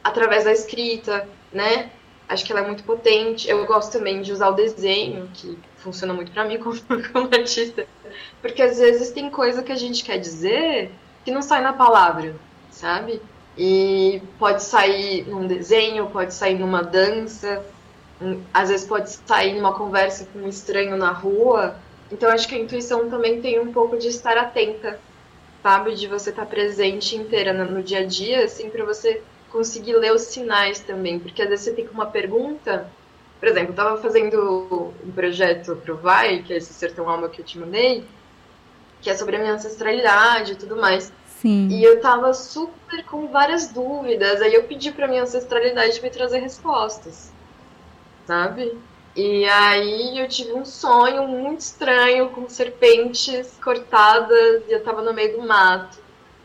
através 0.03 0.45
da 0.45 0.51
escrita, 0.51 1.27
né? 1.51 1.91
Acho 2.29 2.45
que 2.45 2.51
ela 2.51 2.61
é 2.61 2.65
muito 2.65 2.83
potente. 2.83 3.49
Eu 3.49 3.65
gosto 3.65 3.91
também 3.91 4.21
de 4.21 4.31
usar 4.31 4.49
o 4.49 4.53
desenho, 4.53 5.29
que 5.33 5.57
funciona 5.88 6.13
muito 6.13 6.32
para 6.32 6.43
mim 6.43 6.58
como, 6.60 6.78
como 7.12 7.30
artista, 7.34 7.88
porque 8.41 8.62
às 8.62 8.78
vezes 8.78 9.12
tem 9.12 9.30
coisa 9.30 9.63
que 9.63 9.71
a 9.71 9.76
gente 9.76 10.04
quer 10.04 10.17
dizer 10.17 10.91
que 11.23 11.32
não 11.32 11.41
sai 11.41 11.62
na 11.62 11.73
palavra, 11.73 12.36
sabe? 12.69 13.21
E 13.58 14.21
pode 14.38 14.63
sair 14.63 15.28
num 15.28 15.47
desenho, 15.47 16.08
pode 16.08 16.34
sair 16.34 16.60
numa 16.60 16.84
dança, 16.84 17.65
às 18.54 18.69
vezes 18.69 18.86
pode 18.86 19.10
sair 19.10 19.56
numa 19.56 19.73
conversa 19.73 20.28
com 20.32 20.39
um 20.39 20.47
estranho 20.47 20.95
na 20.97 21.12
rua. 21.12 21.76
Então 22.12 22.30
acho 22.30 22.47
que 22.47 22.56
a 22.56 22.60
intuição 22.60 23.10
também 23.10 23.41
tem 23.41 23.60
um 23.60 23.71
pouco 23.71 23.97
de 23.97 24.08
estar 24.08 24.38
atenta, 24.38 25.00
sabe? 25.63 25.95
De 25.95 26.08
você 26.08 26.30
estar 26.30 26.45
presente 26.45 27.15
inteira 27.15 27.52
no 27.52 27.82
dia 27.82 28.00
a 28.00 28.06
dia, 28.06 28.45
assim, 28.45 28.69
para 28.69 28.86
você 28.86 29.21
conseguir 29.52 29.93
ler 29.93 30.13
os 30.13 30.23
sinais 30.23 30.80
também. 30.80 31.19
Porque 31.19 31.41
às 31.41 31.50
vezes 31.50 31.65
você 31.65 31.73
tem 31.73 31.88
uma 31.89 32.06
pergunta. 32.06 32.89
Por 33.39 33.47
exemplo, 33.47 33.69
eu 33.69 33.71
estava 33.71 33.97
fazendo 34.02 34.93
um 35.06 35.12
projeto 35.12 35.76
para 35.76 35.93
o 35.93 35.97
Vai, 35.97 36.41
que 36.41 36.54
é 36.54 36.58
esse 36.58 36.73
Sertão 36.73 37.08
Alma 37.08 37.30
que 37.30 37.41
eu 37.41 37.45
te 37.45 37.60
mandei, 37.60 38.04
que 39.02 39.10
é 39.10 39.15
sobre 39.15 39.36
a 39.36 39.39
minha 39.39 39.54
ancestralidade 39.54 40.54
e 40.54 40.56
tudo 40.56 40.76
mais. 40.76 41.13
Sim. 41.41 41.67
E 41.69 41.84
eu 41.84 42.02
tava 42.02 42.34
super 42.34 43.04
com 43.06 43.28
várias 43.28 43.67
dúvidas. 43.67 44.41
Aí 44.41 44.54
eu 44.54 44.63
pedi 44.63 44.91
pra 44.91 45.08
minha 45.08 45.21
ancestralidade 45.21 46.02
me 46.02 46.10
trazer 46.10 46.39
respostas. 46.39 47.32
Sabe? 48.26 48.76
E 49.15 49.45
aí 49.45 50.19
eu 50.19 50.28
tive 50.28 50.54
um 50.54 50.65
sonho 50.65 51.28
muito 51.28 51.62
estranho 51.62 52.30
com 52.30 52.47
serpentes 52.50 53.58
cortadas 53.63 54.63
e 54.67 54.71
eu 54.71 54.84
tava 54.84 55.02
no 55.02 55.13
meio 55.13 55.38
do 55.38 55.47
mato, 55.47 55.97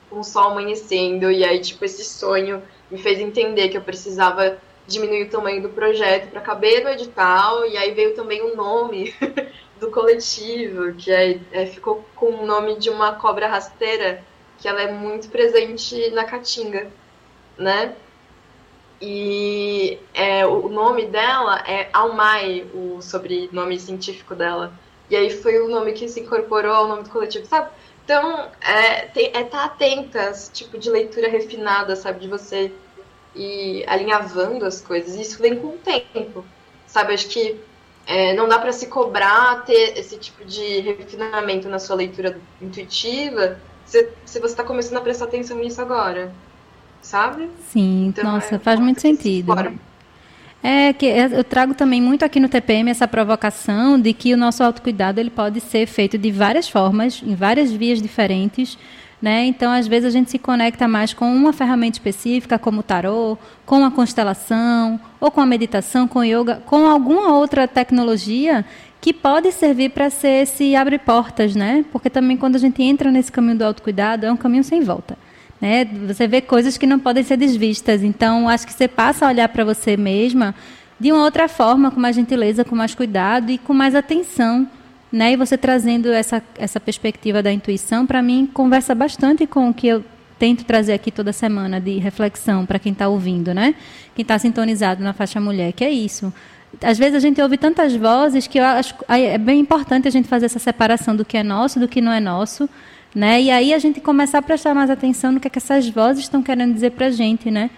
com 0.09 0.21
o 0.21 0.25
sol 0.25 0.53
amanhecendo. 0.53 1.31
E 1.31 1.45
aí, 1.45 1.61
tipo, 1.61 1.85
esse 1.85 2.05
sonho 2.05 2.63
me 2.91 2.99
fez 2.99 3.19
entender 3.19 3.69
que 3.69 3.77
eu 3.77 3.83
precisava 3.83 4.59
diminuir 4.87 5.25
o 5.25 5.31
tamanho 5.31 5.63
do 5.63 5.69
projeto 5.69 6.31
para 6.31 6.41
caber 6.41 6.83
no 6.83 6.91
edital. 6.91 7.67
E 7.67 7.77
aí 7.77 7.93
veio 7.93 8.15
também 8.15 8.43
o 8.43 8.57
nome 8.57 9.15
do 9.79 9.91
coletivo, 9.91 10.95
que 10.95 11.11
é, 11.11 11.41
é, 11.53 11.67
ficou 11.67 12.05
com 12.15 12.31
o 12.31 12.47
nome 12.47 12.77
de 12.77 12.91
uma 12.91 13.15
cobra 13.15 13.47
rasteira 13.49 14.23
que 14.59 14.69
ela 14.69 14.81
é 14.81 14.93
muito 14.93 15.29
presente 15.29 16.11
na 16.11 16.25
Caatinga, 16.25 16.89
né? 17.59 17.97
E 19.01 19.99
é, 20.15 20.47
o 20.47 20.69
nome 20.69 21.07
dela 21.07 21.65
é 21.67 21.89
Almai, 21.93 22.65
o 22.73 23.03
sobrenome 23.03 23.79
científico 23.81 24.37
dela. 24.37 24.73
E 25.11 25.17
aí 25.17 25.31
foi 25.31 25.61
o 25.61 25.69
nome 25.69 25.93
que 25.93 26.09
se 26.09 26.21
incorporou 26.21 26.73
ao 26.73 26.87
nome 26.87 27.03
do 27.03 27.11
coletivo, 27.11 27.45
sabe? 27.45 27.71
Então, 28.05 28.49
é, 28.61 29.07
tem, 29.07 29.31
é 29.35 29.45
tá 29.45 29.65
atenta 29.65 30.31
esse 30.31 30.53
tipo 30.53 30.79
de 30.79 30.89
leitura 30.91 31.29
refinada, 31.29 31.97
sabe? 31.97 32.21
De 32.21 32.29
você 32.29 32.73
ir 33.35 33.85
alinhavando 33.89 34.65
as 34.65 34.81
coisas. 34.81 35.15
E 35.15 35.23
isso 35.23 35.41
vem 35.41 35.57
com 35.57 35.69
o 35.69 35.79
tempo, 35.79 36.45
sabe? 36.87 37.15
Acho 37.15 37.29
que 37.29 37.57
é, 38.07 38.35
não 38.35 38.49
dá 38.49 38.59
para 38.59 38.73
se 38.73 38.87
cobrar 38.87 39.65
ter 39.65 39.99
esse 39.99 40.17
tipo 40.17 40.45
de 40.45 40.81
refinamento 40.81 41.69
na 41.69 41.79
sua 41.79 41.97
leitura 41.97 42.39
intuitiva, 42.61 43.59
se, 43.87 44.09
se 44.25 44.41
você 44.41 44.53
está 44.53 44.65
começando 44.65 44.99
a 44.99 45.01
prestar 45.01 45.27
atenção 45.27 45.59
nisso 45.59 45.81
agora, 45.81 46.33
sabe? 47.01 47.49
Sim, 47.69 48.07
então, 48.07 48.25
nossa, 48.25 48.57
é, 48.57 48.59
faz 48.59 48.81
muito 48.81 49.01
sentido. 49.01 49.53
É 50.65 50.93
que 50.93 51.07
eu 51.07 51.43
trago 51.43 51.75
também 51.75 52.01
muito 52.01 52.25
aqui 52.25 52.39
no 52.39 52.49
TPM 52.49 52.89
essa 52.89 53.09
provocação 53.09 54.01
de 54.01 54.13
que 54.13 54.33
o 54.33 54.37
nosso 54.37 54.63
autocuidado 54.63 55.19
ele 55.19 55.31
pode 55.31 55.61
ser 55.61 55.87
feito 55.87 56.17
de 56.17 56.31
várias 56.31 56.69
formas, 56.69 57.21
em 57.21 57.35
várias 57.35 57.73
vias 57.73 58.01
diferentes. 58.01 58.79
Né? 59.23 59.47
Então, 59.47 59.71
às 59.71 59.87
vezes, 59.87 60.07
a 60.07 60.11
gente 60.11 60.33
se 60.33 60.39
conecta 60.39 60.89
mais 60.89 61.15
com 61.15 61.33
uma 61.33 61.53
ferramenta 61.53 61.97
específica, 61.97 62.59
como 62.59 62.81
o 62.81 62.83
tarô, 62.83 63.39
com 63.65 63.85
a 63.85 63.91
constelação, 63.91 65.01
ou 65.21 65.31
com 65.31 65.41
a 65.41 65.47
meditação, 65.47 66.09
com 66.09 66.25
yoga, 66.25 66.61
com 66.67 66.89
alguma 66.89 67.33
outra 67.33 67.69
tecnologia 67.69 68.65
que 69.01 69.13
pode 69.13 69.51
servir 69.53 69.91
para 69.91 70.11
ser 70.11 70.43
esse 70.43 70.75
abre 70.75 70.99
portas, 70.99 71.55
né? 71.55 71.85
Porque 71.93 72.11
também 72.11 72.37
quando 72.37 72.57
a 72.57 72.59
gente 72.59 72.83
entra 72.83 73.13
nesse 73.13 73.31
caminho 73.31 73.59
do 73.59 73.65
autocuidado, 73.65 74.27
é 74.27 74.33
um 74.33 74.37
caminho 74.37 74.65
sem 74.65 74.81
volta. 74.81 75.17
Né? 75.61 75.85
Você 75.85 76.27
vê 76.27 76.41
coisas 76.41 76.77
que 76.77 76.87
não 76.87 76.99
podem 76.99 77.23
ser 77.23 77.37
desvistas. 77.37 78.03
Então, 78.03 78.49
acho 78.49 78.67
que 78.67 78.73
você 78.73 78.89
passa 78.89 79.25
a 79.25 79.29
olhar 79.29 79.49
para 79.49 79.65
você 79.65 79.97
mesma 79.97 80.53
de 80.99 81.13
uma 81.13 81.23
outra 81.23 81.47
forma, 81.49 81.91
com 81.91 82.01
mais 82.01 82.17
gentileza, 82.17 82.65
com 82.65 82.75
mais 82.75 82.95
cuidado 82.95 83.51
e 83.51 83.59
com 83.59 83.73
mais 83.73 83.95
atenção. 83.95 84.69
Né? 85.13 85.33
E 85.33 85.37
você 85.37 85.59
trazendo 85.59 86.11
essa, 86.11 86.43
essa 86.57 86.81
perspectiva 86.81 87.43
da 87.43 87.53
intuição, 87.53 88.07
para 88.07 88.23
mim, 88.23 88.49
conversa 88.53 88.95
bastante 88.95 89.47
com 89.47 89.69
o 89.69 89.75
que 89.75 89.87
eu 89.87 90.03
tento 90.39 90.65
trazer 90.65 90.95
aqui 90.95 91.11
toda 91.11 91.33
semana 91.33 91.79
de 91.79 91.99
reflexão 91.99 92.65
para 92.65 92.79
quem 92.79 92.93
está 92.93 93.09
ouvindo, 93.09 93.53
né? 93.53 93.75
Quem 94.15 94.23
está 94.23 94.39
sintonizado 94.39 95.05
na 95.05 95.13
faixa 95.13 95.41
mulher, 95.41 95.73
que 95.73 95.85
é 95.85 95.91
isso 95.91 96.33
às 96.81 96.99
vezes 96.99 97.15
a 97.15 97.21
gente 97.21 97.41
ouve 97.41 97.59
tantas 97.59 97.95
vozes 97.95 98.47
que 98.47 98.59
eu 98.59 98.65
acho 98.65 98.95
é 99.09 99.37
bem 99.37 99.61
importante 99.61 100.09
a 100.09 100.11
gente 100.11 100.29
fazer 100.29 100.47
essa 100.47 100.59
separação 100.59 101.15
do 101.15 101.25
que 101.25 101.37
é 101.37 101.43
nosso 101.43 101.79
do 101.79 101.87
que 101.87 102.01
não 102.01 102.13
é 102.13 102.21
nosso, 102.21 102.69
né? 103.15 103.43
E 103.43 103.51
aí 103.51 103.75
a 103.75 103.79
gente 103.79 104.01
começar 104.01 104.39
a 104.39 104.43
prestar 104.43 104.75
mais 104.75 104.89
atenção 104.89 105.33
no 105.33 105.41
que, 105.41 105.47
é 105.47 105.51
que 105.51 105.59
essas 105.59 105.89
vozes 105.89 106.25
estão 106.25 106.43
querendo 106.43 106.73
dizer 106.73 106.93
para 106.93 107.07
a 107.07 107.11
gente, 107.11 107.51
né? 107.51 107.71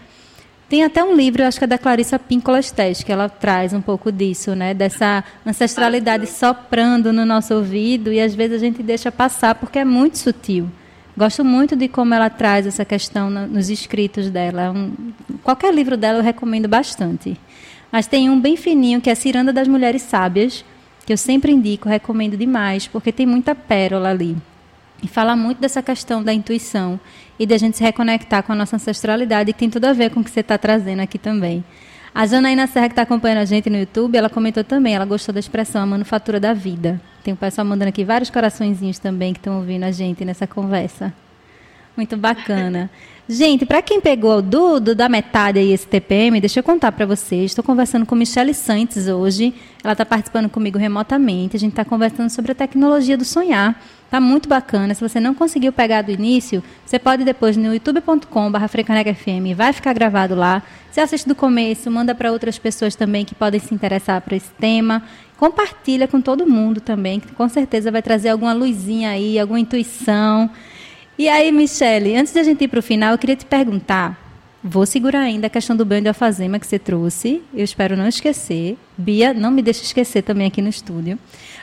Tem 0.68 0.82
até 0.82 1.04
um 1.04 1.14
livro, 1.14 1.44
acho 1.44 1.58
que 1.58 1.64
é 1.64 1.66
da 1.66 1.78
Clarissa 1.78 2.18
Pinkola 2.18 2.58
Estes, 2.58 3.02
que 3.02 3.12
ela 3.12 3.28
traz 3.28 3.72
um 3.72 3.80
pouco 3.80 4.10
disso, 4.10 4.54
né? 4.54 4.72
Dessa 4.72 5.22
ancestralidade 5.46 6.26
soprando 6.26 7.12
no 7.12 7.26
nosso 7.26 7.54
ouvido 7.54 8.12
e 8.12 8.20
às 8.20 8.34
vezes 8.34 8.56
a 8.56 8.64
gente 8.64 8.82
deixa 8.82 9.12
passar 9.12 9.54
porque 9.54 9.78
é 9.78 9.84
muito 9.84 10.18
sutil. 10.18 10.68
Gosto 11.16 11.44
muito 11.44 11.76
de 11.76 11.86
como 11.86 12.12
ela 12.12 12.28
traz 12.28 12.66
essa 12.66 12.84
questão 12.84 13.30
nos 13.30 13.70
escritos 13.70 14.30
dela. 14.30 14.62
É 14.62 14.70
um, 14.70 14.92
qualquer 15.44 15.72
livro 15.72 15.96
dela 15.96 16.18
eu 16.18 16.22
recomendo 16.22 16.66
bastante. 16.66 17.38
Mas 17.92 18.08
tem 18.08 18.28
um 18.28 18.40
bem 18.40 18.56
fininho, 18.56 19.00
que 19.00 19.08
é 19.08 19.12
a 19.12 19.16
Ciranda 19.16 19.52
das 19.52 19.68
Mulheres 19.68 20.02
Sábias, 20.02 20.64
que 21.06 21.12
eu 21.12 21.16
sempre 21.16 21.52
indico, 21.52 21.88
recomendo 21.88 22.36
demais, 22.36 22.88
porque 22.88 23.12
tem 23.12 23.26
muita 23.26 23.54
pérola 23.54 24.10
ali. 24.10 24.36
E 25.02 25.08
fala 25.08 25.36
muito 25.36 25.60
dessa 25.60 25.82
questão 25.82 26.22
da 26.22 26.32
intuição 26.32 26.98
e 27.38 27.46
da 27.46 27.58
gente 27.58 27.76
se 27.76 27.82
reconectar 27.82 28.42
com 28.42 28.52
a 28.52 28.54
nossa 28.54 28.76
ancestralidade, 28.76 29.52
que 29.52 29.58
tem 29.58 29.70
tudo 29.70 29.84
a 29.86 29.92
ver 29.92 30.10
com 30.10 30.20
o 30.20 30.24
que 30.24 30.30
você 30.30 30.40
está 30.40 30.56
trazendo 30.56 31.00
aqui 31.00 31.18
também. 31.18 31.64
A 32.14 32.26
Janaína 32.26 32.68
Serra, 32.68 32.88
que 32.88 32.92
está 32.92 33.02
acompanhando 33.02 33.38
a 33.38 33.44
gente 33.44 33.68
no 33.68 33.76
YouTube, 33.76 34.16
ela 34.16 34.30
comentou 34.30 34.62
também, 34.62 34.94
ela 34.94 35.04
gostou 35.04 35.32
da 35.32 35.40
expressão 35.40 35.82
a 35.82 35.86
manufatura 35.86 36.38
da 36.38 36.54
vida. 36.54 37.00
Tem 37.24 37.34
o 37.34 37.36
pessoal 37.36 37.66
mandando 37.66 37.88
aqui 37.88 38.04
vários 38.04 38.30
coraçõezinhos 38.30 39.00
também 39.00 39.32
que 39.32 39.40
estão 39.40 39.56
ouvindo 39.56 39.82
a 39.82 39.90
gente 39.90 40.24
nessa 40.24 40.46
conversa. 40.46 41.12
Muito 41.96 42.16
bacana. 42.16 42.88
Gente, 43.26 43.64
para 43.64 43.80
quem 43.80 44.02
pegou 44.02 44.42
do, 44.42 44.78
do, 44.78 44.94
da 44.94 45.08
metade 45.08 45.58
aí 45.58 45.72
esse 45.72 45.86
TPM, 45.86 46.38
deixa 46.40 46.60
eu 46.60 46.62
contar 46.62 46.92
para 46.92 47.06
vocês. 47.06 47.46
Estou 47.50 47.64
conversando 47.64 48.04
com 48.04 48.14
Michelle 48.14 48.52
Santos 48.52 49.08
hoje. 49.08 49.54
Ela 49.82 49.92
está 49.92 50.04
participando 50.04 50.50
comigo 50.50 50.76
remotamente. 50.76 51.56
A 51.56 51.58
gente 51.58 51.72
está 51.72 51.86
conversando 51.86 52.28
sobre 52.28 52.52
a 52.52 52.54
tecnologia 52.54 53.16
do 53.16 53.24
sonhar. 53.24 53.82
Tá 54.10 54.20
muito 54.20 54.46
bacana. 54.46 54.92
Se 54.92 55.00
você 55.00 55.18
não 55.20 55.32
conseguiu 55.32 55.72
pegar 55.72 56.02
do 56.02 56.10
início, 56.10 56.62
você 56.84 56.98
pode 56.98 57.24
depois 57.24 57.56
no 57.56 57.72
youtube.com.br 57.72 58.58
FM. 58.68 59.56
Vai 59.56 59.72
ficar 59.72 59.94
gravado 59.94 60.34
lá. 60.34 60.62
Você 60.92 61.00
assiste 61.00 61.26
do 61.26 61.34
começo, 61.34 61.90
manda 61.90 62.14
para 62.14 62.30
outras 62.30 62.58
pessoas 62.58 62.94
também 62.94 63.24
que 63.24 63.34
podem 63.34 63.58
se 63.58 63.74
interessar 63.74 64.20
por 64.20 64.34
esse 64.34 64.50
tema. 64.60 65.02
Compartilha 65.38 66.06
com 66.06 66.20
todo 66.20 66.46
mundo 66.46 66.78
também, 66.78 67.18
que 67.20 67.32
com 67.32 67.48
certeza 67.48 67.90
vai 67.90 68.02
trazer 68.02 68.28
alguma 68.28 68.52
luzinha 68.52 69.08
aí, 69.08 69.38
alguma 69.38 69.58
intuição. 69.58 70.50
E 71.16 71.28
aí, 71.28 71.52
Michele, 71.52 72.16
antes 72.16 72.32
de 72.32 72.40
a 72.40 72.42
gente 72.42 72.64
ir 72.64 72.68
para 72.68 72.80
o 72.80 72.82
final, 72.82 73.12
eu 73.12 73.18
queria 73.18 73.36
te 73.36 73.46
perguntar. 73.46 74.20
Vou 74.66 74.84
segurar 74.84 75.20
ainda 75.20 75.46
a 75.46 75.50
questão 75.50 75.76
do 75.76 75.84
banho 75.84 76.02
de 76.02 76.08
alfazema 76.08 76.58
que 76.58 76.66
você 76.66 76.76
trouxe. 76.76 77.40
Eu 77.54 77.62
espero 77.62 77.96
não 77.96 78.08
esquecer. 78.08 78.76
Bia, 78.98 79.32
não 79.32 79.52
me 79.52 79.62
deixe 79.62 79.82
esquecer 79.82 80.22
também 80.22 80.48
aqui 80.48 80.60
no 80.60 80.68
estúdio. 80.68 81.16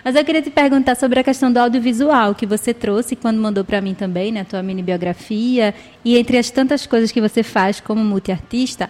Mas 0.05 0.15
eu 0.15 0.23
queria 0.23 0.41
te 0.41 0.49
perguntar 0.49 0.95
sobre 0.95 1.19
a 1.19 1.23
questão 1.23 1.51
do 1.51 1.57
audiovisual 1.57 2.33
que 2.33 2.45
você 2.45 2.73
trouxe 2.73 3.13
quando 3.13 3.41
mandou 3.41 3.65
para 3.65 3.81
mim 3.81 3.93
também, 3.93 4.31
né, 4.31 4.41
a 4.41 4.45
tua 4.45 4.63
mini 4.63 4.81
biografia. 4.81 5.75
E 6.05 6.17
entre 6.17 6.37
as 6.37 6.49
tantas 6.49 6.87
coisas 6.87 7.11
que 7.11 7.19
você 7.19 7.43
faz 7.43 7.81
como 7.81 8.01
multiartista, 8.05 8.89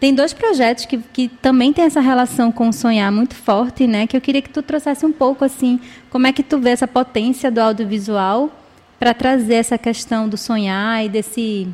tem 0.00 0.14
dois 0.14 0.32
projetos 0.32 0.86
que, 0.86 0.96
que 1.12 1.28
também 1.28 1.70
tem 1.70 1.84
essa 1.84 2.00
relação 2.00 2.50
com 2.50 2.70
o 2.70 2.72
sonhar 2.72 3.12
muito 3.12 3.34
forte, 3.34 3.86
né? 3.86 4.06
Que 4.06 4.16
eu 4.16 4.20
queria 4.22 4.40
que 4.40 4.48
tu 4.50 4.62
trouxesse 4.62 5.04
um 5.04 5.12
pouco 5.12 5.44
assim, 5.44 5.78
como 6.08 6.26
é 6.26 6.32
que 6.32 6.42
tu 6.42 6.58
vê 6.58 6.70
essa 6.70 6.88
potência 6.88 7.50
do 7.50 7.58
audiovisual 7.58 8.50
para 8.98 9.14
trazer 9.14 9.54
essa 9.54 9.78
questão 9.78 10.28
do 10.28 10.36
sonhar 10.36 11.04
e 11.04 11.08
desse 11.08 11.68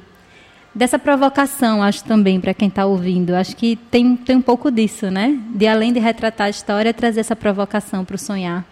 dessa 0.75 0.99
provocação, 0.99 1.83
acho 1.83 2.05
também 2.05 2.41
para 2.41 2.53
quem 2.53 2.68
está 2.68 2.85
ouvindo. 2.85 3.35
Acho 3.35 3.55
que 3.57 3.77
tem, 3.77 4.16
tem 4.16 4.37
um 4.37 4.43
pouco 4.43 4.70
disso, 4.72 5.11
né? 5.11 5.39
De 5.55 5.66
além 5.68 5.93
de 5.93 6.01
retratar 6.01 6.49
a 6.49 6.51
história, 6.51 6.93
trazer 6.93 7.20
essa 7.20 7.37
provocação 7.37 8.05
para 8.05 8.16
o 8.16 8.18
sonhar. 8.18 8.64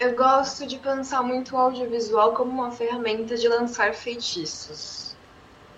Eu 0.00 0.14
gosto 0.16 0.66
de 0.66 0.78
pensar 0.78 1.22
muito 1.22 1.54
o 1.54 1.58
audiovisual 1.58 2.32
como 2.34 2.50
uma 2.50 2.70
ferramenta 2.70 3.36
de 3.36 3.48
lançar 3.48 3.94
feitiços. 3.94 5.14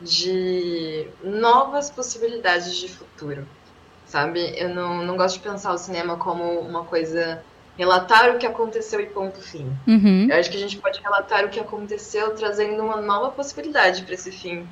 de 0.00 1.08
novas 1.22 1.90
possibilidades 1.90 2.76
de 2.76 2.88
futuro, 2.88 3.46
sabe? 4.06 4.40
Eu 4.56 4.68
não, 4.68 5.04
não 5.04 5.16
gosto 5.16 5.36
de 5.36 5.40
pensar 5.42 5.72
o 5.72 5.78
cinema 5.78 6.16
como 6.16 6.60
uma 6.60 6.84
coisa 6.84 7.44
relatar 7.78 8.34
o 8.34 8.38
que 8.38 8.46
aconteceu 8.46 9.00
e 9.00 9.06
ponto 9.06 9.40
fim. 9.40 9.72
Uhum. 9.86 10.26
Eu 10.28 10.36
acho 10.36 10.50
que 10.50 10.56
a 10.56 10.60
gente 10.60 10.76
pode 10.78 11.00
relatar 11.00 11.44
o 11.44 11.48
que 11.48 11.60
aconteceu 11.60 12.34
trazendo 12.34 12.82
uma 12.82 13.00
nova 13.00 13.30
possibilidade 13.30 14.02
para 14.02 14.14
esse 14.14 14.32
fim, 14.32 14.68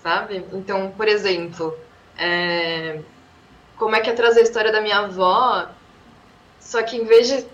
sabe? 0.00 0.44
Então, 0.52 0.92
por 0.96 1.08
exemplo, 1.08 1.76
é... 2.16 3.00
como 3.76 3.96
é 3.96 4.00
que 4.00 4.08
é 4.08 4.12
trazer 4.12 4.40
a 4.40 4.44
história 4.44 4.70
da 4.70 4.80
minha 4.80 5.00
avó, 5.00 5.68
só 6.60 6.82
que 6.84 6.96
em 6.96 7.04
vez 7.04 7.26
de, 7.26 7.46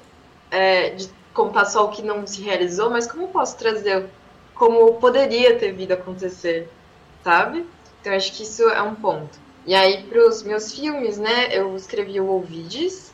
é, 0.51 0.91
de 0.91 1.09
contar 1.33 1.65
só 1.65 1.87
o 1.87 1.89
que 1.89 2.03
não 2.03 2.27
se 2.27 2.43
realizou, 2.43 2.91
mas 2.91 3.11
como 3.11 3.29
posso 3.29 3.57
trazer 3.57 4.07
como 4.55 4.95
poderia 4.95 5.59
ter 5.59 5.73
vindo 5.73 5.93
acontecer, 5.93 6.69
sabe? 7.25 7.67
Então, 8.01 8.13
acho 8.13 8.33
que 8.33 8.43
isso 8.43 8.63
é 8.69 8.83
um 8.83 8.95
ponto. 8.95 9.41
E 9.67 9.75
aí, 9.75 10.03
para 10.05 10.29
os 10.29 10.43
meus 10.43 10.75
filmes, 10.75 11.19
né, 11.19 11.49
eu 11.51 11.75
escrevi 11.75 12.21
o 12.21 12.31
Ovides, 12.31 13.12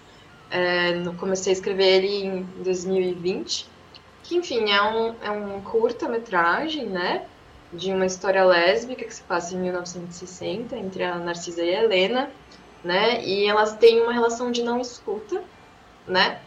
é, 0.51 0.93
comecei 1.19 1.53
a 1.53 1.55
escrever 1.55 2.05
ele 2.05 2.25
em 2.27 2.43
2020, 2.63 3.67
que 4.23 4.37
enfim 4.37 4.71
é 4.71 4.83
um, 4.83 5.15
é 5.23 5.31
um 5.31 5.61
curta-metragem, 5.61 6.87
né? 6.87 7.25
De 7.73 7.93
uma 7.93 8.07
história 8.07 8.45
lésbica 8.45 9.05
que 9.05 9.15
se 9.15 9.23
passa 9.23 9.55
em 9.55 9.59
1960 9.59 10.77
entre 10.77 11.05
a 11.05 11.17
Narcisa 11.17 11.63
e 11.63 11.75
a 11.75 11.83
Helena, 11.83 12.31
né? 12.83 13.23
E 13.25 13.47
elas 13.47 13.75
têm 13.77 14.01
uma 14.01 14.13
relação 14.13 14.51
de 14.51 14.63
não 14.63 14.81
escuta, 14.81 15.43
né? 16.07 16.41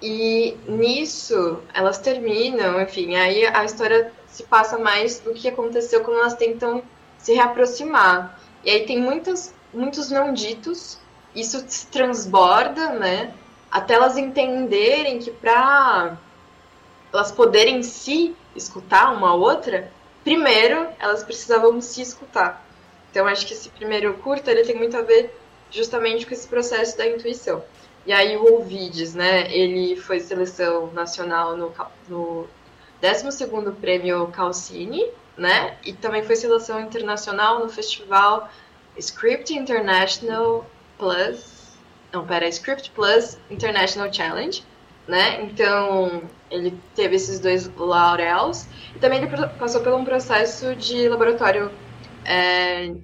E 0.00 0.56
nisso 0.68 1.60
elas 1.74 1.98
terminam, 1.98 2.80
enfim, 2.80 3.16
aí 3.16 3.44
a 3.46 3.64
história 3.64 4.12
se 4.28 4.44
passa 4.44 4.78
mais 4.78 5.18
do 5.18 5.34
que 5.34 5.48
aconteceu 5.48 6.02
quando 6.04 6.20
elas 6.20 6.34
tentam 6.34 6.82
se 7.18 7.34
reaproximar. 7.34 8.38
E 8.64 8.70
aí 8.70 8.86
tem 8.86 9.00
muitos, 9.00 9.52
muitos 9.74 10.10
não 10.10 10.32
ditos, 10.32 10.98
isso 11.34 11.64
se 11.66 11.86
transborda, 11.86 12.90
né? 12.90 13.34
Até 13.70 13.94
elas 13.94 14.16
entenderem 14.16 15.18
que 15.18 15.30
para 15.30 16.16
elas 17.12 17.32
poderem 17.32 17.82
se 17.82 18.34
escutar 18.54 19.12
uma 19.12 19.34
outra, 19.34 19.90
primeiro 20.24 20.88
elas 20.98 21.22
precisavam 21.22 21.80
se 21.80 22.02
escutar. 22.02 22.64
Então 23.10 23.26
acho 23.26 23.46
que 23.46 23.54
esse 23.54 23.68
primeiro 23.70 24.14
curta 24.14 24.50
ele 24.50 24.64
tem 24.64 24.76
muito 24.76 24.96
a 24.96 25.02
ver 25.02 25.34
justamente 25.70 26.26
com 26.26 26.32
esse 26.32 26.46
processo 26.46 26.96
da 26.96 27.06
intuição. 27.06 27.62
E 28.06 28.12
aí 28.12 28.36
o 28.36 28.54
Ouvides, 28.54 29.14
né, 29.14 29.52
ele 29.52 29.96
foi 29.96 30.20
seleção 30.20 30.90
nacional 30.92 31.56
no, 31.56 31.72
no 32.08 32.48
12º 33.02 33.74
Prêmio 33.74 34.26
Calcine, 34.28 35.06
né, 35.36 35.76
e 35.84 35.92
também 35.92 36.22
foi 36.22 36.36
seleção 36.36 36.80
internacional 36.80 37.60
no 37.60 37.68
festival 37.68 38.48
Script 38.96 39.54
International 39.54 40.64
Plus 40.96 41.57
não, 42.12 42.26
pera, 42.26 42.48
Script 42.48 42.90
Plus 42.92 43.38
International 43.50 44.12
Challenge, 44.12 44.64
né? 45.06 45.42
Então, 45.42 46.22
ele 46.50 46.78
teve 46.94 47.16
esses 47.16 47.38
dois 47.38 47.68
laurels. 47.76 48.66
E 48.94 48.98
também 48.98 49.22
ele 49.22 49.48
passou 49.58 49.82
por 49.82 49.92
um 49.92 50.04
processo 50.04 50.74
de 50.74 51.08
laboratório 51.08 51.70
é, 52.24 52.94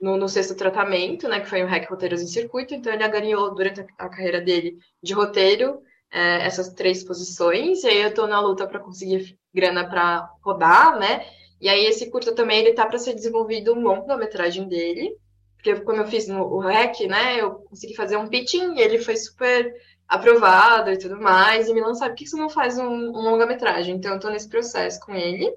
no, 0.00 0.16
no, 0.16 0.28
sexto 0.28 0.54
tratamento, 0.54 1.28
né? 1.28 1.40
Que 1.40 1.48
foi 1.48 1.62
um 1.64 1.66
REC 1.66 1.88
Roteiros 1.88 2.22
em 2.22 2.26
Circuito. 2.26 2.74
Então, 2.74 2.92
ele 2.92 3.08
ganhou, 3.08 3.54
durante 3.54 3.80
a, 3.80 3.86
a 3.98 4.08
carreira 4.08 4.40
dele 4.40 4.78
de 5.02 5.14
roteiro, 5.14 5.82
é, 6.10 6.46
essas 6.46 6.68
três 6.70 7.02
posições. 7.04 7.82
E 7.84 7.88
aí, 7.88 8.02
eu 8.02 8.14
tô 8.14 8.26
na 8.26 8.40
luta 8.40 8.66
para 8.66 8.80
conseguir 8.80 9.38
grana 9.54 9.88
para 9.88 10.30
rodar, 10.42 10.98
né? 10.98 11.26
E 11.60 11.68
aí, 11.68 11.86
esse 11.86 12.10
curta 12.10 12.34
também, 12.34 12.60
ele 12.60 12.74
tá 12.74 12.86
para 12.86 12.98
ser 12.98 13.14
desenvolvido 13.14 13.74
um 13.74 13.80
longa-metragem 13.80 14.68
dele. 14.68 15.16
Porque 15.58 15.80
como 15.80 16.00
eu 16.00 16.06
fiz 16.06 16.28
no 16.28 16.42
o 16.44 16.60
REC, 16.60 17.08
né, 17.08 17.40
eu 17.40 17.50
consegui 17.68 17.94
fazer 17.94 18.16
um 18.16 18.28
pitching 18.28 18.76
e 18.76 18.80
ele 18.80 18.98
foi 18.98 19.16
super 19.16 19.74
aprovado 20.08 20.90
e 20.90 20.98
tudo 20.98 21.20
mais. 21.20 21.68
E 21.68 21.74
Milan 21.74 21.94
sabe, 21.94 22.12
por 22.12 22.18
que 22.18 22.26
você 22.26 22.36
não 22.36 22.48
faz 22.48 22.78
um, 22.78 22.88
um 22.88 23.22
longa-metragem? 23.22 23.96
Então 23.96 24.14
eu 24.14 24.20
tô 24.20 24.30
nesse 24.30 24.48
processo 24.48 25.00
com 25.00 25.14
ele, 25.14 25.52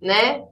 né? 0.00 0.44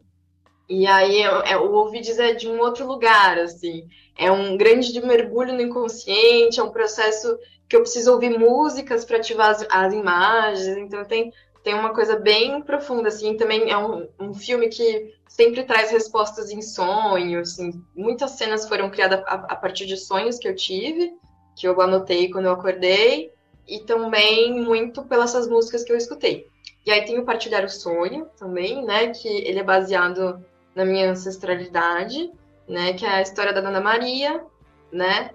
E 0.68 0.86
aí 0.86 1.20
é, 1.20 1.57
o 1.57 1.72
Ouvides 1.72 2.18
é 2.18 2.32
de 2.32 2.49
um 2.49 2.59
outro 2.61 2.86
lugar, 2.86 3.38
assim. 3.38 3.86
É 4.16 4.30
um 4.30 4.57
grande 4.57 4.99
mergulho 5.01 5.53
no 5.53 5.61
inconsciente, 5.61 6.61
é 6.61 6.62
um 6.62 6.70
processo 6.70 7.36
que 7.68 7.76
eu 7.76 7.80
preciso 7.80 8.12
ouvir 8.12 8.38
músicas 8.38 9.05
para 9.05 9.18
ativar 9.18 9.51
as, 9.51 9.66
as, 9.68 9.92
imagens. 9.92 10.76
Então 10.78 11.05
tem, 11.05 11.32
tem 11.62 11.74
uma 11.74 11.92
coisa 11.92 12.16
bem 12.16 12.62
profunda, 12.62 13.09
assim. 13.09 13.36
Também 13.36 13.70
é 13.70 13.76
um, 13.76 14.09
um 14.18 14.32
filme 14.32 14.68
que 14.68 15.12
sempre 15.35 15.64
traz 15.64 15.91
respostas 15.91 16.51
em 16.51 16.62
sonhos. 16.62 17.53
Assim. 17.53 17.85
Muitas 17.95 18.32
cenas 18.32 18.68
foram 18.68 18.89
criadas 18.89 19.20
a, 19.26 19.35
a, 19.35 19.57
partir 19.57 19.85
de 19.85 19.97
sonhos 19.97 20.39
que 20.39 20.47
eu 20.47 20.55
tive, 20.55 21.12
que 21.57 21.66
eu 21.66 21.80
anotei 21.80 22.30
quando 22.30 22.47
eu 22.47 22.53
acordei, 22.53 23.32
e 23.66 23.80
também 23.80 24.62
muito 24.62 25.03
pelas 25.03 25.49
músicas 25.49 25.82
que 25.82 25.91
eu 25.91 25.97
escutei. 25.97 26.47
E 26.87 26.91
aí 26.91 27.05
tem 27.05 27.18
o 27.18 27.24
Partilhar 27.24 27.64
o 27.64 27.68
Sonho 27.68 28.28
também, 28.39 28.85
né, 28.85 29.09
que 29.09 29.26
ele 29.26 29.59
é 29.59 29.64
baseado 29.64 30.45
na 30.74 30.85
minha 30.85 31.11
ancestralidade, 31.11 32.30
né, 32.68 32.93
que 32.93 33.05
é 33.05 33.09
a 33.09 33.22
história 33.22 33.53
da 33.53 33.61
Dona 33.61 33.80
Maria, 33.80 34.45
né, 34.93 35.30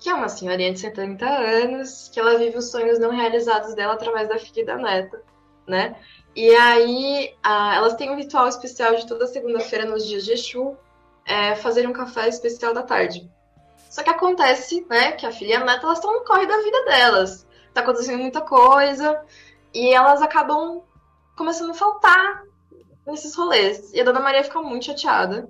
que 0.00 0.08
é 0.08 0.14
uma 0.14 0.28
senhorinha 0.28 0.72
de 0.72 0.80
70 0.80 1.26
anos, 1.26 2.08
que 2.12 2.18
ela 2.18 2.38
vive 2.38 2.58
os 2.58 2.70
sonhos 2.70 2.98
não 2.98 3.10
realizados 3.10 3.74
dela 3.74 3.92
através 3.92 4.28
da 4.28 4.38
filha 4.38 4.62
e 4.62 4.64
da 4.64 4.76
neta, 4.76 5.22
né? 5.66 5.96
E 6.36 6.52
aí, 6.54 7.34
elas 7.44 7.94
têm 7.94 8.10
um 8.10 8.16
ritual 8.16 8.48
especial 8.48 8.96
de 8.96 9.06
toda 9.06 9.26
segunda-feira, 9.26 9.84
nos 9.84 10.04
dias 10.04 10.24
de 10.24 10.32
Exu, 10.32 10.76
é, 11.24 11.54
fazer 11.54 11.88
um 11.88 11.92
café 11.92 12.28
especial 12.28 12.74
da 12.74 12.82
tarde. 12.82 13.30
Só 13.88 14.02
que 14.02 14.10
acontece, 14.10 14.84
né, 14.90 15.12
que 15.12 15.24
a 15.24 15.30
filha 15.30 15.52
e 15.52 15.54
a 15.54 15.64
neta, 15.64 15.86
elas 15.86 15.98
estão 15.98 16.12
no 16.12 16.24
corre 16.24 16.46
da 16.46 16.56
vida 16.58 16.84
delas. 16.86 17.46
Tá 17.72 17.80
acontecendo 17.80 18.18
muita 18.18 18.40
coisa, 18.40 19.24
e 19.72 19.92
elas 19.92 20.20
acabam 20.22 20.82
começando 21.36 21.70
a 21.70 21.74
faltar 21.74 22.42
nesses 23.06 23.34
rolês. 23.36 23.92
E 23.92 24.00
a 24.00 24.04
Dona 24.04 24.20
Maria 24.20 24.42
fica 24.42 24.60
muito 24.60 24.86
chateada. 24.86 25.48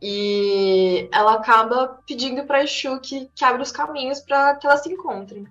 E 0.00 1.08
ela 1.12 1.34
acaba 1.34 2.00
pedindo 2.06 2.44
para 2.44 2.62
Exu 2.62 3.00
que, 3.00 3.30
que 3.34 3.44
abra 3.44 3.62
os 3.62 3.70
caminhos 3.70 4.20
para 4.20 4.56
que 4.56 4.66
elas 4.66 4.82
se 4.82 4.92
encontrem. 4.92 5.46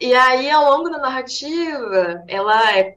E 0.00 0.14
aí, 0.14 0.50
ao 0.50 0.64
longo 0.70 0.88
da 0.88 0.98
narrativa, 0.98 2.24
ela 2.26 2.76
é 2.76 2.96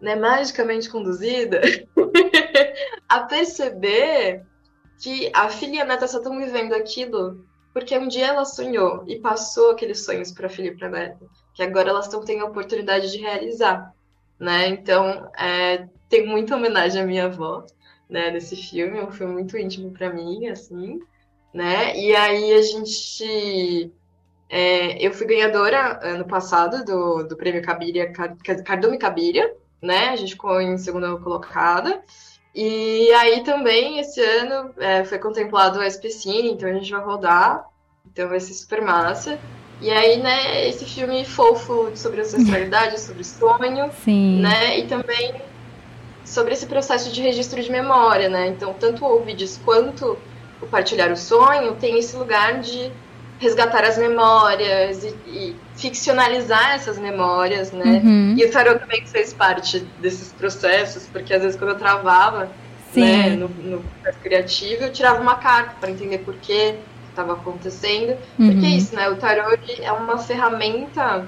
né, 0.00 0.14
magicamente 0.16 0.88
conduzida 0.88 1.60
a 3.08 3.20
perceber 3.20 4.44
que 5.00 5.30
a 5.34 5.48
filha 5.48 5.76
e 5.76 5.80
a 5.80 5.84
neta 5.84 6.06
só 6.06 6.18
estão 6.18 6.38
vivendo 6.38 6.72
aquilo 6.72 7.44
porque 7.72 7.96
um 7.96 8.08
dia 8.08 8.26
ela 8.26 8.44
sonhou 8.44 9.04
e 9.06 9.20
passou 9.20 9.70
aqueles 9.70 10.04
sonhos 10.04 10.32
para 10.32 10.46
a 10.46 10.50
filha 10.50 10.68
e 10.68 10.76
para 10.76 10.88
a 10.88 10.90
neta, 10.90 11.26
que 11.54 11.62
agora 11.62 11.90
elas 11.90 12.06
estão 12.06 12.24
tendo 12.24 12.44
a 12.44 12.48
oportunidade 12.48 13.12
de 13.12 13.18
realizar, 13.18 13.94
né? 14.38 14.66
Então, 14.68 15.30
é, 15.38 15.88
tem 16.08 16.26
muita 16.26 16.56
homenagem 16.56 17.02
à 17.02 17.06
minha 17.06 17.26
avó, 17.26 17.64
né, 18.10 18.30
nesse 18.30 18.56
filme, 18.56 18.98
é 18.98 19.04
um 19.04 19.12
filme 19.12 19.34
muito 19.34 19.56
íntimo 19.56 19.92
para 19.92 20.12
mim, 20.12 20.48
assim, 20.48 20.98
né? 21.54 21.96
E 21.96 22.16
aí 22.16 22.52
a 22.52 22.62
gente 22.62 23.92
é, 24.48 25.06
eu 25.06 25.12
fui 25.12 25.26
ganhadora 25.26 26.00
ano 26.02 26.26
passado 26.26 26.84
do, 26.84 27.28
do 27.28 27.36
prêmio 27.36 27.62
Cabiria, 27.62 28.12
Cardume 28.64 28.98
Cabiria, 28.98 29.54
né? 29.80 30.08
A 30.08 30.16
gente 30.16 30.32
ficou 30.32 30.60
em 30.60 30.76
segunda 30.78 31.16
colocada. 31.16 32.02
E 32.54 33.12
aí 33.12 33.44
também, 33.44 33.98
esse 33.98 34.20
ano, 34.20 34.70
é, 34.78 35.04
foi 35.04 35.18
contemplado 35.18 35.78
o 35.78 35.82
SPCine, 35.82 36.50
então 36.50 36.68
a 36.68 36.72
gente 36.72 36.90
vai 36.90 37.00
rodar. 37.00 37.66
Então 38.06 38.28
vai 38.28 38.40
ser 38.40 38.54
super 38.54 38.82
massa. 38.82 39.38
E 39.80 39.90
aí, 39.90 40.20
né, 40.20 40.68
esse 40.68 40.84
filme 40.84 41.24
fofo 41.24 41.92
sobre 41.94 42.20
ancestralidade, 42.20 42.98
sobre 43.00 43.22
sonho, 43.22 43.90
Sim. 44.04 44.40
né? 44.40 44.80
E 44.80 44.86
também 44.86 45.40
sobre 46.24 46.52
esse 46.52 46.66
processo 46.66 47.12
de 47.12 47.22
registro 47.22 47.62
de 47.62 47.70
memória, 47.70 48.28
né? 48.28 48.48
Então, 48.48 48.74
tanto 48.74 49.04
o 49.04 49.16
Ovides 49.16 49.60
quanto 49.64 50.18
o 50.60 50.66
Partilhar 50.66 51.12
o 51.12 51.16
Sonho 51.16 51.76
tem 51.76 51.98
esse 51.98 52.16
lugar 52.16 52.60
de 52.60 52.92
resgatar 53.38 53.84
as 53.84 53.96
memórias 53.96 55.04
e, 55.04 55.14
e 55.26 55.56
ficcionalizar 55.76 56.74
essas 56.74 56.98
memórias, 56.98 57.70
né? 57.72 58.02
Uhum. 58.04 58.34
E 58.36 58.44
o 58.44 58.50
tarot 58.50 58.80
também 58.80 59.06
fez 59.06 59.32
parte 59.32 59.80
desses 60.00 60.32
processos, 60.32 61.06
porque 61.06 61.32
às 61.32 61.42
vezes 61.42 61.58
quando 61.58 61.70
eu 61.70 61.78
travava 61.78 62.50
né, 62.94 63.30
no, 63.30 63.48
no, 63.48 63.80
processo 63.80 64.18
criativo, 64.20 64.84
eu 64.84 64.92
tirava 64.92 65.20
uma 65.20 65.36
carta 65.36 65.76
para 65.80 65.90
entender 65.90 66.18
por 66.18 66.34
que 66.34 66.74
estava 67.10 67.34
acontecendo. 67.34 68.16
Uhum. 68.38 68.50
Porque 68.50 68.66
é 68.66 68.70
isso, 68.70 68.94
né? 68.94 69.08
O 69.08 69.16
tarot 69.16 69.82
é 69.82 69.92
uma 69.92 70.18
ferramenta 70.18 71.26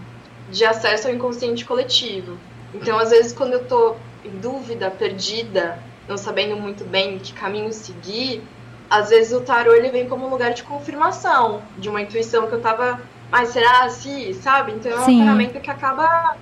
de 0.51 0.65
acesso 0.65 1.09
ao 1.09 1.15
inconsciente 1.15 1.65
coletivo. 1.65 2.37
Então, 2.75 2.99
às 2.99 3.11
vezes, 3.11 3.33
quando 3.33 3.55
eu 3.55 3.63
estou 3.63 3.97
em 4.25 4.31
dúvida, 4.39 4.91
perdida, 4.91 5.79
não 6.09 6.17
sabendo 6.17 6.57
muito 6.57 6.85
bem 6.85 7.19
que 7.19 7.33
caminho 7.33 7.73
seguir, 7.73 8.43
às 8.91 9.09
vezes 9.09 9.33
o 9.33 9.41
tarô 9.41 9.73
ele 9.73 9.89
vem 9.89 10.09
como 10.09 10.27
um 10.27 10.31
lugar 10.31 10.53
de 10.53 10.65
confirmação 10.65 11.63
de 11.79 11.89
uma 11.89 12.03
intuição 12.03 12.49
que 12.49 12.55
eu 12.55 12.61
tava, 12.61 13.01
mas 13.31 13.51
será 13.51 13.85
assim, 13.85 14.33
sabe? 14.35 14.73
Então 14.73 14.91
é 14.91 14.97
uma 14.97 15.05
Sim. 15.05 15.21
ferramenta 15.21 15.61
que 15.61 15.71
acaba 15.71 16.37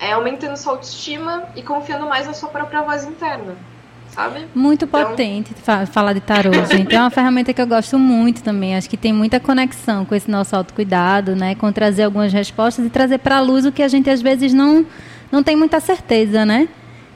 é, 0.00 0.12
aumentando 0.12 0.56
sua 0.56 0.72
autoestima 0.72 1.44
e 1.54 1.62
confiando 1.62 2.06
mais 2.06 2.26
na 2.26 2.34
sua 2.34 2.48
própria 2.48 2.82
voz 2.82 3.04
interna, 3.04 3.54
sabe? 4.08 4.46
Muito 4.52 4.84
então... 4.84 5.10
potente 5.10 5.54
falar 5.92 6.12
de 6.12 6.20
tarô, 6.20 6.50
gente. 6.68 6.92
É 6.92 6.98
uma 6.98 7.10
ferramenta 7.10 7.54
que 7.54 7.62
eu 7.62 7.66
gosto 7.68 7.96
muito 7.96 8.42
também. 8.42 8.76
Acho 8.76 8.90
que 8.90 8.96
tem 8.96 9.12
muita 9.12 9.38
conexão 9.38 10.04
com 10.04 10.14
esse 10.14 10.28
nosso 10.28 10.56
autocuidado, 10.56 11.36
né? 11.36 11.54
Com 11.54 11.70
trazer 11.70 12.02
algumas 12.02 12.32
respostas 12.32 12.84
e 12.84 12.90
trazer 12.90 13.18
para 13.18 13.36
a 13.36 13.40
luz 13.40 13.64
o 13.64 13.70
que 13.70 13.82
a 13.82 13.88
gente 13.88 14.10
às 14.10 14.20
vezes 14.20 14.52
não, 14.52 14.84
não 15.30 15.40
tem 15.40 15.54
muita 15.54 15.78
certeza, 15.78 16.44
né? 16.44 16.68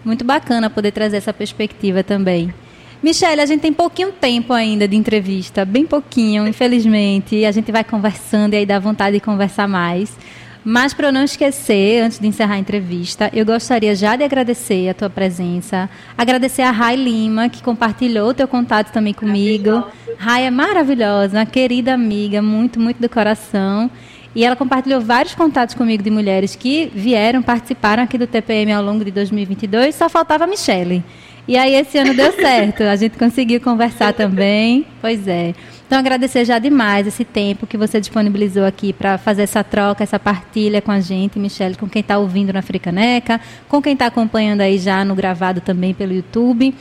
Muito 0.04 0.24
bacana 0.24 0.70
poder 0.70 0.92
trazer 0.92 1.16
essa 1.16 1.32
perspectiva 1.32 2.04
também. 2.04 2.54
Michelle, 3.02 3.40
a 3.40 3.46
gente 3.46 3.62
tem 3.62 3.72
pouquinho 3.72 4.12
tempo 4.12 4.52
ainda 4.52 4.86
de 4.86 4.94
entrevista, 4.94 5.64
bem 5.64 5.86
pouquinho, 5.86 6.46
infelizmente. 6.46 7.46
A 7.46 7.50
gente 7.50 7.72
vai 7.72 7.82
conversando 7.82 8.52
e 8.52 8.58
aí 8.58 8.66
dá 8.66 8.78
vontade 8.78 9.14
de 9.14 9.20
conversar 9.20 9.66
mais. 9.66 10.14
Mas 10.62 10.92
para 10.92 11.08
eu 11.08 11.12
não 11.12 11.24
esquecer, 11.24 12.02
antes 12.02 12.18
de 12.18 12.26
encerrar 12.26 12.56
a 12.56 12.58
entrevista, 12.58 13.30
eu 13.32 13.46
gostaria 13.46 13.94
já 13.94 14.16
de 14.16 14.22
agradecer 14.22 14.90
a 14.90 14.94
tua 14.94 15.08
presença, 15.08 15.88
agradecer 16.16 16.60
a 16.60 16.70
Rai 16.70 16.96
Lima, 16.96 17.48
que 17.48 17.62
compartilhou 17.62 18.28
o 18.28 18.34
teu 18.34 18.46
contato 18.46 18.92
também 18.92 19.14
comigo. 19.14 19.82
Rai 20.18 20.44
é 20.44 20.50
maravilhosa, 20.50 21.38
uma 21.38 21.46
querida 21.46 21.94
amiga, 21.94 22.42
muito, 22.42 22.78
muito 22.78 23.00
do 23.00 23.08
coração. 23.08 23.90
E 24.34 24.44
ela 24.44 24.54
compartilhou 24.54 25.00
vários 25.00 25.34
contatos 25.34 25.74
comigo 25.74 26.02
de 26.02 26.10
mulheres 26.10 26.54
que 26.54 26.92
vieram, 26.94 27.40
participaram 27.42 28.02
aqui 28.02 28.18
do 28.18 28.26
TPM 28.26 28.70
ao 28.72 28.84
longo 28.84 29.02
de 29.02 29.10
2022, 29.10 29.94
só 29.94 30.10
faltava 30.10 30.44
a 30.44 30.46
Michelle. 30.46 31.02
E 31.48 31.56
aí 31.56 31.74
esse 31.74 31.98
ano 31.98 32.14
deu 32.14 32.32
certo, 32.32 32.82
a 32.82 32.96
gente 32.96 33.18
conseguiu 33.18 33.60
conversar 33.60 34.12
também. 34.12 34.86
Pois 35.00 35.26
é. 35.26 35.54
Então 35.86 35.98
agradecer 35.98 36.44
já 36.44 36.60
demais 36.60 37.06
esse 37.08 37.24
tempo 37.24 37.66
que 37.66 37.76
você 37.76 37.98
disponibilizou 37.98 38.64
aqui 38.64 38.92
para 38.92 39.18
fazer 39.18 39.42
essa 39.42 39.64
troca, 39.64 40.04
essa 40.04 40.20
partilha 40.20 40.80
com 40.80 40.92
a 40.92 41.00
gente, 41.00 41.36
Michelle, 41.36 41.74
com 41.74 41.88
quem 41.88 42.00
está 42.00 42.16
ouvindo 42.16 42.52
na 42.52 42.62
Fricaneca, 42.62 43.40
com 43.68 43.82
quem 43.82 43.94
está 43.94 44.06
acompanhando 44.06 44.60
aí 44.60 44.78
já 44.78 45.04
no 45.04 45.16
gravado 45.16 45.60
também 45.60 45.92
pelo 45.92 46.12
YouTube. 46.12 46.72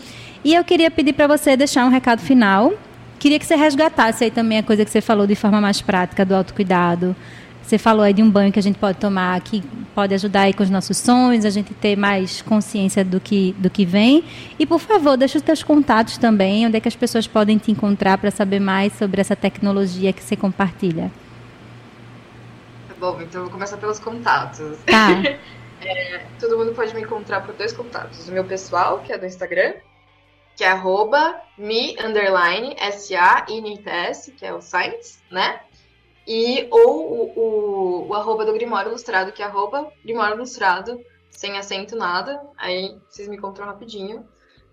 E 0.43 0.53
eu 0.53 0.63
queria 0.63 0.91
pedir 0.91 1.13
para 1.13 1.25
você 1.25 1.57
deixar 1.57 1.85
um 1.85 1.89
recado 1.89 2.21
final. 2.21 2.71
Queria 3.17 3.39
que 3.39 3.45
você 3.47 3.55
resgatasse 3.55 4.25
aí 4.25 4.31
também 4.31 4.59
a 4.59 4.63
coisa 4.63 4.85
que 4.85 4.91
você 4.91 5.01
falou 5.01 5.25
de 5.25 5.33
forma 5.33 5.59
mais 5.59 5.81
prática 5.81 6.23
do 6.23 6.35
autocuidado. 6.35 7.15
Você 7.69 7.77
falou 7.77 8.01
aí 8.01 8.13
de 8.15 8.23
um 8.23 8.31
banho 8.31 8.51
que 8.51 8.57
a 8.57 8.63
gente 8.63 8.79
pode 8.79 8.97
tomar, 8.97 9.39
que 9.41 9.61
pode 9.93 10.11
ajudar 10.15 10.41
aí 10.41 10.53
com 10.55 10.63
os 10.63 10.71
nossos 10.71 10.97
sonhos, 10.97 11.45
a 11.45 11.51
gente 11.51 11.71
ter 11.71 11.95
mais 11.95 12.41
consciência 12.41 13.05
do 13.05 13.19
que, 13.19 13.53
do 13.59 13.69
que 13.69 13.85
vem. 13.85 14.23
E, 14.57 14.65
por 14.65 14.79
favor, 14.79 15.15
deixa 15.15 15.37
os 15.37 15.43
teus 15.43 15.61
contatos 15.61 16.17
também, 16.17 16.65
onde 16.65 16.77
é 16.77 16.79
que 16.79 16.87
as 16.87 16.95
pessoas 16.95 17.27
podem 17.27 17.59
te 17.59 17.71
encontrar 17.71 18.17
para 18.17 18.31
saber 18.31 18.59
mais 18.59 18.93
sobre 18.93 19.21
essa 19.21 19.35
tecnologia 19.35 20.11
que 20.11 20.23
você 20.23 20.35
compartilha. 20.35 21.11
Tá 22.87 22.95
bom, 22.99 23.21
então 23.21 23.41
eu 23.41 23.45
vou 23.45 23.53
começar 23.53 23.77
pelos 23.77 23.99
contatos. 23.99 24.79
Tá. 24.87 25.21
é, 25.85 26.25
todo 26.39 26.57
mundo 26.57 26.73
pode 26.73 26.91
me 26.95 27.01
encontrar 27.01 27.41
por 27.41 27.53
dois 27.53 27.71
contatos. 27.71 28.27
O 28.27 28.31
meu 28.31 28.45
pessoal, 28.45 28.97
que 29.05 29.13
é 29.13 29.17
do 29.19 29.27
Instagram, 29.27 29.73
que 30.55 30.63
é 30.63 30.71
arroba 30.71 31.39
me, 31.55 31.95
underline, 32.03 32.75
S-A-I-N-T-S, 32.79 34.31
que 34.31 34.43
é 34.43 34.51
o 34.51 34.59
Science, 34.59 35.19
né? 35.29 35.59
E 36.31 36.67
ou 36.69 37.11
o, 37.11 37.39
o, 37.39 38.07
o 38.09 38.13
arroba 38.13 38.45
do 38.45 38.53
Grimório 38.53 38.89
Ilustrado, 38.89 39.31
que 39.31 39.41
é 39.41 39.45
arroba 39.45 39.91
Grimório 40.05 40.35
Ilustrado, 40.35 41.03
sem 41.31 41.57
acento 41.57 41.95
nada. 41.95 42.39
Aí 42.55 42.95
vocês 43.09 43.27
me 43.27 43.35
encontram 43.35 43.65
rapidinho. 43.65 44.23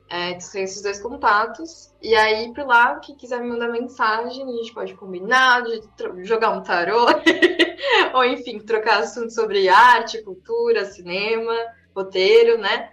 É, 0.06 0.34
tem 0.34 0.64
esses 0.64 0.82
dois 0.82 1.00
contatos. 1.00 1.94
E 2.02 2.14
aí, 2.14 2.52
por 2.52 2.66
lá, 2.66 2.96
que 3.00 3.14
quiser 3.14 3.40
me 3.40 3.48
mandar 3.48 3.70
mensagem, 3.70 4.44
a 4.46 4.52
gente 4.52 4.74
pode 4.74 4.92
combinar, 4.96 5.64
jogar 6.24 6.50
um 6.50 6.62
tarô, 6.62 7.06
ou 8.12 8.22
enfim, 8.22 8.58
trocar 8.58 8.98
assuntos 8.98 9.34
sobre 9.34 9.66
arte, 9.66 10.22
cultura, 10.22 10.84
cinema, 10.84 11.56
roteiro, 11.94 12.58
né? 12.58 12.92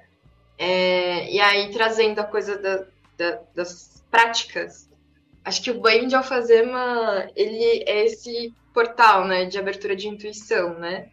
É, 0.57 1.30
e 1.30 1.38
aí, 1.41 1.70
trazendo 1.70 2.20
a 2.20 2.24
coisa 2.24 2.57
da, 2.57 2.86
da, 3.18 3.41
das 3.53 4.01
práticas 4.09 4.89
acho 5.43 5.61
que 5.61 5.71
o 5.71 5.79
banho 5.79 6.07
de 6.07 6.15
alfazema, 6.15 7.27
ele 7.35 7.83
é 7.85 8.05
esse 8.05 8.53
portal, 8.73 9.25
né, 9.25 9.45
de 9.45 9.59
abertura 9.59 9.95
de 9.95 10.07
intuição, 10.07 10.73
né? 10.79 11.09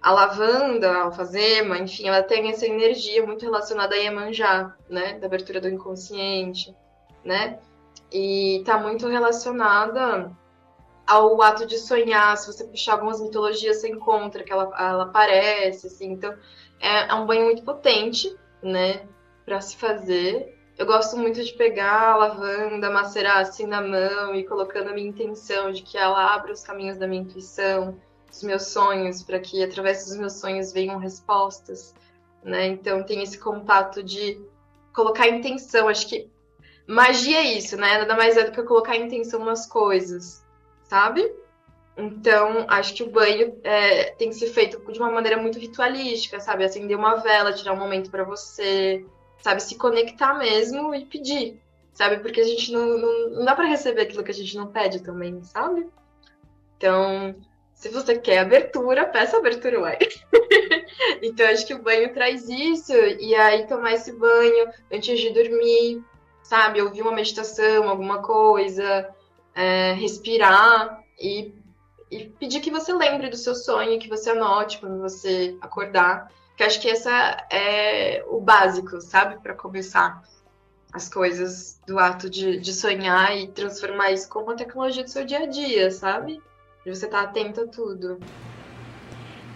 A 0.00 0.12
lavanda, 0.12 0.90
a 0.90 1.02
alfazema, 1.04 1.78
enfim, 1.78 2.08
ela 2.08 2.22
tem 2.22 2.48
essa 2.48 2.66
energia 2.66 3.24
muito 3.26 3.44
relacionada 3.44 3.94
a 3.94 3.98
Iemanjá, 3.98 4.74
né, 4.88 5.18
da 5.18 5.26
abertura 5.26 5.60
do 5.60 5.68
inconsciente, 5.68 6.74
né? 7.24 7.58
E 8.12 8.62
tá 8.64 8.78
muito 8.78 9.06
relacionada 9.08 10.30
ao 11.06 11.42
ato 11.42 11.66
de 11.66 11.76
sonhar, 11.78 12.36
se 12.36 12.46
você 12.46 12.64
puxar 12.64 12.92
algumas 12.92 13.20
mitologias, 13.20 13.78
você 13.78 13.88
encontra 13.88 14.44
que 14.44 14.52
ela, 14.52 14.70
ela 14.78 15.04
aparece, 15.04 15.88
assim, 15.88 16.12
então 16.12 16.32
é, 16.80 17.10
é 17.10 17.14
um 17.14 17.26
banho 17.26 17.44
muito 17.44 17.64
potente, 17.64 18.34
né, 18.62 19.02
para 19.44 19.60
se 19.60 19.76
fazer 19.76 20.59
eu 20.80 20.86
gosto 20.86 21.14
muito 21.14 21.44
de 21.44 21.52
pegar 21.52 22.12
a 22.12 22.16
lavanda, 22.16 22.88
macerar 22.88 23.40
assim 23.40 23.66
na 23.66 23.82
mão 23.82 24.34
e 24.34 24.44
colocando 24.44 24.88
a 24.88 24.94
minha 24.94 25.10
intenção 25.10 25.70
de 25.70 25.82
que 25.82 25.98
ela 25.98 26.34
abra 26.34 26.54
os 26.54 26.62
caminhos 26.62 26.96
da 26.96 27.06
minha 27.06 27.20
intuição, 27.20 28.00
dos 28.26 28.42
meus 28.42 28.62
sonhos, 28.68 29.22
para 29.22 29.38
que 29.38 29.62
através 29.62 30.06
dos 30.06 30.16
meus 30.16 30.32
sonhos 30.40 30.72
venham 30.72 30.98
respostas, 30.98 31.94
né? 32.42 32.66
Então 32.68 33.02
tem 33.02 33.22
esse 33.22 33.38
contato 33.38 34.02
de 34.02 34.40
colocar 34.94 35.28
intenção. 35.28 35.86
Acho 35.86 36.08
que 36.08 36.30
magia 36.86 37.40
é 37.40 37.58
isso, 37.58 37.76
né? 37.76 37.98
Nada 37.98 38.16
mais 38.16 38.38
é 38.38 38.44
do 38.44 38.50
que 38.50 38.62
colocar 38.62 38.96
intenção 38.96 39.44
nas 39.44 39.66
coisas, 39.66 40.42
sabe? 40.84 41.30
Então, 41.94 42.64
acho 42.68 42.94
que 42.94 43.02
o 43.02 43.10
banho 43.10 43.60
é, 43.64 44.12
tem 44.12 44.30
que 44.30 44.34
ser 44.34 44.46
feito 44.46 44.80
de 44.90 44.98
uma 44.98 45.10
maneira 45.10 45.36
muito 45.36 45.58
ritualística, 45.58 46.40
sabe? 46.40 46.64
Acender 46.64 46.96
uma 46.96 47.16
vela, 47.16 47.52
tirar 47.52 47.74
um 47.74 47.78
momento 47.78 48.10
para 48.10 48.24
você, 48.24 49.04
sabe? 49.40 49.62
Se 49.62 49.76
conectar 49.76 50.34
mesmo 50.34 50.94
e 50.94 51.04
pedir, 51.04 51.60
sabe? 51.92 52.18
Porque 52.18 52.40
a 52.40 52.44
gente 52.44 52.72
não, 52.72 52.98
não, 52.98 53.30
não 53.30 53.44
dá 53.44 53.54
para 53.54 53.66
receber 53.66 54.02
aquilo 54.02 54.24
que 54.24 54.30
a 54.30 54.34
gente 54.34 54.56
não 54.56 54.66
pede 54.66 55.02
também, 55.02 55.42
sabe? 55.42 55.88
Então, 56.76 57.34
se 57.74 57.88
você 57.88 58.18
quer 58.18 58.38
abertura, 58.38 59.06
peça 59.06 59.38
abertura, 59.38 59.80
uai. 59.80 59.98
então, 61.22 61.46
acho 61.46 61.66
que 61.66 61.74
o 61.74 61.82
banho 61.82 62.12
traz 62.12 62.48
isso, 62.48 62.92
e 62.92 63.34
aí 63.34 63.66
tomar 63.66 63.92
esse 63.92 64.12
banho 64.12 64.68
antes 64.92 65.18
de 65.18 65.30
dormir, 65.30 66.02
sabe? 66.42 66.82
Ouvir 66.82 67.02
uma 67.02 67.12
meditação, 67.12 67.88
alguma 67.88 68.22
coisa, 68.22 69.08
é, 69.54 69.92
respirar 69.94 71.02
e, 71.18 71.54
e 72.10 72.24
pedir 72.38 72.60
que 72.60 72.70
você 72.70 72.92
lembre 72.92 73.28
do 73.28 73.36
seu 73.36 73.54
sonho, 73.54 73.98
que 73.98 74.08
você 74.08 74.30
anote 74.30 74.78
quando 74.78 75.00
você 75.00 75.56
acordar 75.60 76.30
que 76.60 76.64
acho 76.64 76.80
que 76.80 76.90
essa 76.90 77.38
é 77.50 78.22
o 78.28 78.38
básico, 78.38 79.00
sabe, 79.00 79.36
para 79.42 79.54
começar 79.54 80.22
as 80.92 81.08
coisas 81.08 81.80
do 81.86 81.98
ato 81.98 82.28
de, 82.28 82.60
de 82.60 82.74
sonhar 82.74 83.34
e 83.34 83.48
transformar 83.48 84.12
isso 84.12 84.28
como 84.28 84.46
uma 84.46 84.56
tecnologia 84.56 85.02
do 85.02 85.08
seu 85.08 85.24
dia 85.24 85.38
a 85.38 85.46
dia, 85.46 85.90
sabe? 85.90 86.38
De 86.84 86.94
você 86.94 87.06
estar 87.06 87.22
tá 87.22 87.24
atento 87.24 87.62
a 87.62 87.66
tudo. 87.66 88.18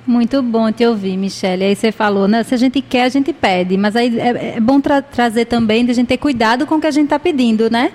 Muito 0.06 0.42
bom 0.42 0.72
te 0.72 0.86
ouvir, 0.86 1.18
Michelle. 1.18 1.64
Aí 1.64 1.76
você 1.76 1.92
falou, 1.92 2.26
né? 2.26 2.42
Se 2.42 2.54
a 2.54 2.58
gente 2.58 2.80
quer, 2.80 3.02
a 3.02 3.08
gente 3.10 3.34
pede. 3.34 3.76
Mas 3.76 3.96
aí 3.96 4.18
é, 4.18 4.56
é 4.56 4.60
bom 4.60 4.80
tra 4.80 5.02
trazer 5.02 5.44
também 5.44 5.84
de 5.84 5.90
a 5.90 5.94
gente 5.94 6.08
ter 6.08 6.18
cuidado 6.18 6.66
com 6.66 6.76
o 6.76 6.80
que 6.80 6.86
a 6.86 6.90
gente 6.90 7.04
está 7.04 7.18
pedindo, 7.18 7.68
né? 7.70 7.92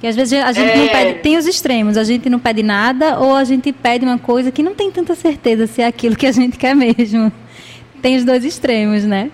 Que 0.00 0.06
às 0.06 0.14
vezes 0.14 0.32
a 0.40 0.52
gente 0.52 0.70
é... 0.70 0.76
não 0.76 0.88
pede. 0.88 1.18
Tem 1.22 1.36
os 1.36 1.46
extremos, 1.46 1.96
a 1.96 2.04
gente 2.04 2.30
não 2.30 2.38
pede 2.38 2.62
nada, 2.62 3.18
ou 3.18 3.34
a 3.34 3.42
gente 3.42 3.72
pede 3.72 4.04
uma 4.04 4.18
coisa 4.18 4.52
que 4.52 4.62
não 4.62 4.76
tem 4.76 4.92
tanta 4.92 5.16
certeza 5.16 5.66
se 5.66 5.82
é 5.82 5.86
aquilo 5.86 6.14
que 6.14 6.26
a 6.26 6.32
gente 6.32 6.56
quer 6.56 6.76
mesmo 6.76 7.32
tem 8.04 8.16
os 8.16 8.24
dois 8.26 8.44
extremos, 8.44 9.02
né? 9.04 9.30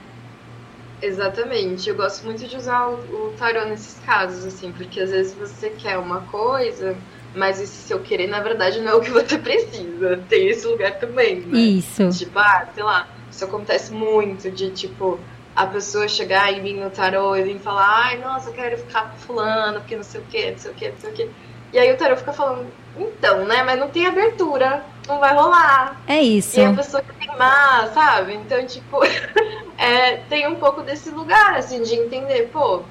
Exatamente. 1.02 1.88
Eu 1.88 1.96
gosto 1.96 2.24
muito 2.24 2.46
de 2.46 2.56
usar 2.56 2.86
o, 2.86 2.92
o 2.92 3.34
tarô 3.36 3.64
nesses 3.64 3.98
casos, 4.06 4.46
assim, 4.46 4.70
porque 4.70 5.00
às 5.00 5.10
vezes 5.10 5.34
você 5.34 5.70
quer 5.70 5.98
uma 5.98 6.20
coisa, 6.20 6.96
mas 7.34 7.60
esse 7.60 7.88
seu 7.88 7.98
querer, 7.98 8.28
na 8.28 8.38
verdade, 8.38 8.80
não 8.80 8.92
é 8.92 8.94
o 8.94 9.00
que 9.00 9.10
você 9.10 9.38
precisa. 9.38 10.22
Tem 10.28 10.48
esse 10.48 10.68
lugar 10.68 11.00
também, 11.00 11.40
né? 11.40 11.58
Isso. 11.58 12.10
Tipo, 12.10 12.38
ah, 12.38 12.68
sei 12.72 12.84
lá, 12.84 13.08
isso 13.28 13.44
acontece 13.44 13.92
muito 13.92 14.48
de, 14.52 14.70
tipo, 14.70 15.18
a 15.56 15.66
pessoa 15.66 16.06
chegar 16.06 16.52
em 16.52 16.62
mim 16.62 16.74
no 16.74 16.90
tarô 16.90 17.34
e 17.34 17.42
vir 17.42 17.58
falar, 17.58 18.04
ai, 18.04 18.18
nossa, 18.18 18.50
eu 18.50 18.54
quero 18.54 18.78
ficar 18.78 19.10
com 19.10 19.16
fulano, 19.16 19.80
porque 19.80 19.96
não 19.96 20.04
sei 20.04 20.20
o 20.20 20.24
que, 20.30 20.48
não 20.48 20.58
sei 20.58 20.70
o 20.70 20.74
que, 20.74 20.88
não 20.90 20.96
sei 20.96 21.10
o 21.10 21.12
que. 21.12 21.30
E 21.72 21.78
aí 21.80 21.92
o 21.92 21.96
tarô 21.96 22.16
fica 22.16 22.32
falando, 22.32 22.68
então, 22.96 23.44
né? 23.46 23.64
Mas 23.64 23.80
não 23.80 23.88
tem 23.88 24.06
abertura, 24.06 24.84
não 25.10 25.18
vai 25.18 25.34
rolar. 25.34 26.00
É 26.06 26.20
isso. 26.20 26.58
E 26.58 26.64
a 26.64 26.72
pessoa 26.72 27.02
quer 27.02 27.26
queimar, 27.26 27.92
sabe? 27.92 28.34
Então, 28.34 28.64
tipo, 28.66 29.00
é, 29.76 30.16
tem 30.28 30.46
um 30.46 30.56
pouco 30.56 30.82
desse 30.82 31.10
lugar, 31.10 31.54
assim, 31.56 31.82
de 31.82 31.94
entender, 31.94 32.48
pô, 32.52 32.82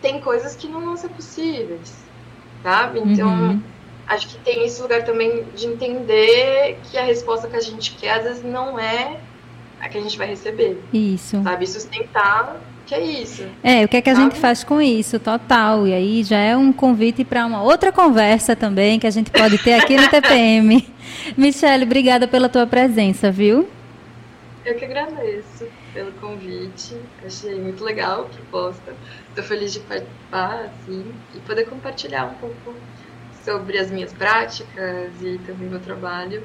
tem 0.00 0.20
coisas 0.20 0.54
que 0.54 0.68
não 0.68 0.80
vão 0.80 0.96
ser 0.96 1.08
possíveis, 1.08 1.94
sabe? 2.62 3.00
Então, 3.00 3.28
uhum. 3.28 3.62
acho 4.06 4.28
que 4.28 4.38
tem 4.38 4.64
esse 4.64 4.82
lugar 4.82 5.04
também 5.04 5.44
de 5.54 5.66
entender 5.66 6.78
que 6.84 6.98
a 6.98 7.04
resposta 7.04 7.48
que 7.48 7.56
a 7.56 7.60
gente 7.60 7.94
quer, 7.94 8.18
às 8.18 8.24
vezes, 8.24 8.42
não 8.44 8.78
é 8.78 9.18
a 9.80 9.88
que 9.88 9.98
a 9.98 10.00
gente 10.00 10.18
vai 10.18 10.26
receber. 10.26 10.82
Isso. 10.92 11.42
Sabe? 11.42 11.66
Sustentar 11.66 12.60
que 12.92 12.94
é 12.94 13.04
isso. 13.22 13.48
É, 13.62 13.84
o 13.84 13.88
que 13.88 13.96
é 13.96 14.02
que 14.02 14.10
a 14.10 14.14
gente 14.14 14.38
faz 14.38 14.62
com 14.62 14.80
isso, 14.80 15.18
total. 15.18 15.86
E 15.86 15.94
aí 15.94 16.22
já 16.22 16.38
é 16.38 16.56
um 16.56 16.72
convite 16.72 17.24
para 17.24 17.46
uma 17.46 17.62
outra 17.62 17.90
conversa 17.90 18.54
também 18.54 18.98
que 18.98 19.06
a 19.06 19.10
gente 19.10 19.30
pode 19.30 19.56
ter 19.58 19.74
aqui 19.74 19.96
no 19.96 20.08
TPM. 20.10 20.86
Michele, 21.36 21.84
obrigada 21.84 22.28
pela 22.28 22.48
tua 22.48 22.66
presença, 22.66 23.30
viu? 23.30 23.68
Eu 24.64 24.74
que 24.76 24.84
agradeço. 24.84 25.66
pelo 25.94 26.12
convite. 26.12 26.96
Achei 27.24 27.54
muito 27.58 27.82
legal 27.82 28.22
a 28.22 28.24
proposta. 28.24 28.94
Estou 29.30 29.44
feliz 29.44 29.72
de 29.72 29.80
participar, 29.80 30.66
assim, 30.66 31.12
e 31.34 31.38
poder 31.40 31.64
compartilhar 31.64 32.26
um 32.26 32.34
pouco 32.34 32.74
sobre 33.42 33.78
as 33.78 33.90
minhas 33.90 34.12
práticas 34.12 35.10
e 35.20 35.38
também 35.46 35.68
meu 35.68 35.80
trabalho 35.80 36.44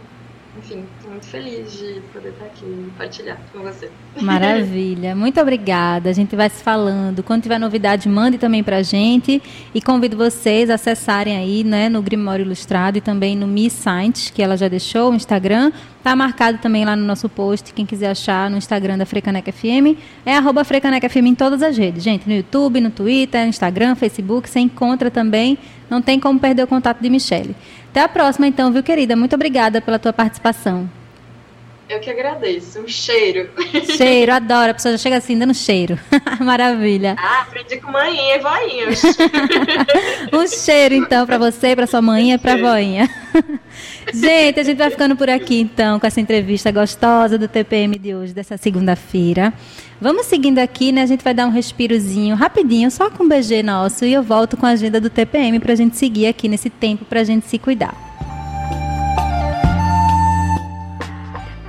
enfim, 0.58 0.84
estou 0.98 1.12
muito 1.12 1.26
feliz 1.28 1.72
de 1.74 2.02
poder 2.12 2.30
estar 2.30 2.46
aqui 2.46 2.66
e 2.66 2.92
partilhar 2.98 3.38
com 3.54 3.60
você. 3.60 3.90
Maravilha. 4.20 5.16
Muito 5.16 5.40
obrigada. 5.40 6.10
A 6.10 6.14
gente 6.14 6.36
vai 6.36 6.50
se 6.50 6.64
falando. 6.64 7.22
Quando 7.24 7.44
tiver 7.44 7.60
novidade, 7.60 8.10
mande 8.10 8.38
também 8.38 8.64
para 8.64 8.78
a 8.78 8.84
gente. 8.84 9.42
E 9.74 9.82
convido 9.82 10.18
vocês 10.18 10.70
a 10.70 10.76
acessarem 10.76 11.38
aí 11.38 11.64
né, 11.64 11.90
no 11.90 12.02
Grimório 12.02 12.44
Ilustrado 12.44 12.98
e 12.98 13.02
também 13.02 13.36
no 13.36 13.46
Miss 13.48 13.74
Science, 13.74 14.32
que 14.32 14.42
ela 14.42 14.58
já 14.58 14.68
deixou, 14.68 15.12
o 15.12 15.16
Instagram. 15.16 15.72
Está 15.98 16.16
marcado 16.16 16.58
também 16.60 16.86
lá 16.86 16.96
no 16.96 17.04
nosso 17.04 17.28
post. 17.28 17.74
Quem 17.74 17.86
quiser 17.86 18.10
achar 18.10 18.50
no 18.50 18.58
Instagram 18.58 18.98
da 18.98 19.06
Frecaneca 19.06 19.52
FM, 19.52 19.98
é 20.26 20.38
arroba 20.38 20.64
Frecaneca 20.64 21.10
FM 21.10 21.28
em 21.28 21.36
todas 21.36 21.62
as 21.62 21.78
redes. 21.78 22.02
Gente, 22.02 22.28
no 22.28 22.36
YouTube, 22.36 22.80
no 22.80 22.90
Twitter, 22.90 23.46
Instagram, 23.46 23.94
Facebook, 23.96 24.50
você 24.50 24.60
encontra 24.60 25.12
também. 25.12 25.58
Não 25.90 26.02
tem 26.02 26.20
como 26.20 26.40
perder 26.40 26.64
o 26.64 26.68
contato 26.68 27.02
de 27.02 27.10
Michelle. 27.10 27.56
Até 27.90 28.02
a 28.02 28.08
próxima, 28.08 28.48
então, 28.48 28.72
viu, 28.72 28.84
querida? 28.84 29.16
Muito 29.16 29.36
obrigada 29.36 29.82
pela 29.82 29.98
tua 29.98 30.14
participação. 30.14 30.90
Eu 31.90 32.02
que 32.02 32.10
agradeço. 32.10 32.82
Um 32.82 32.88
cheiro. 32.88 33.50
Cheiro, 33.96 34.34
adoro. 34.34 34.72
A 34.72 34.74
pessoa 34.74 34.92
já 34.92 34.98
chega 34.98 35.16
assim, 35.16 35.40
dando 35.40 35.54
cheiro. 35.54 35.98
Maravilha. 36.42 37.16
Ah, 37.18 37.44
aprendi 37.44 37.78
com 37.78 37.90
mãinha 37.92 38.36
e 38.36 38.40
voinha. 38.40 38.88
um 40.34 40.48
cheiro, 40.48 40.96
então, 40.96 41.26
para 41.26 41.38
você, 41.38 41.76
para 41.76 41.88
sua 41.88 42.02
mãe 42.02 42.34
e 42.34 42.38
para 42.38 42.56
a 42.56 42.58
voinha. 42.58 43.10
Gente, 44.14 44.60
a 44.60 44.64
gente 44.64 44.78
vai 44.78 44.90
ficando 44.90 45.16
por 45.16 45.30
aqui, 45.30 45.60
então, 45.60 46.00
com 46.00 46.08
essa 46.08 46.20
entrevista 46.20 46.72
gostosa 46.72 47.38
do 47.38 47.48
TPM 47.48 47.98
de 47.98 48.16
hoje, 48.16 48.34
dessa 48.34 48.58
segunda-feira. 48.58 49.54
Vamos 50.00 50.28
seguindo 50.28 50.60
aqui, 50.60 50.92
né? 50.92 51.02
A 51.02 51.06
gente 51.08 51.24
vai 51.24 51.34
dar 51.34 51.48
um 51.48 51.52
respirozinho 51.52 52.36
rapidinho, 52.36 52.92
só 52.92 53.10
com 53.10 53.24
um 53.24 53.28
BG 53.28 53.64
nosso, 53.64 54.06
e 54.06 54.14
eu 54.14 54.22
volto 54.22 54.56
com 54.56 54.66
a 54.68 54.70
agenda 54.70 55.02
do 55.02 55.10
TPM 55.10 55.60
para 55.60 55.74
a 55.74 55.76
gente 55.76 55.98
seguir 55.98 56.28
aqui 56.28 56.48
nesse 56.48 56.70
tempo 56.70 57.04
para 57.04 57.22
a 57.22 57.24
gente 57.24 57.48
se 57.48 57.58
cuidar. 57.58 57.96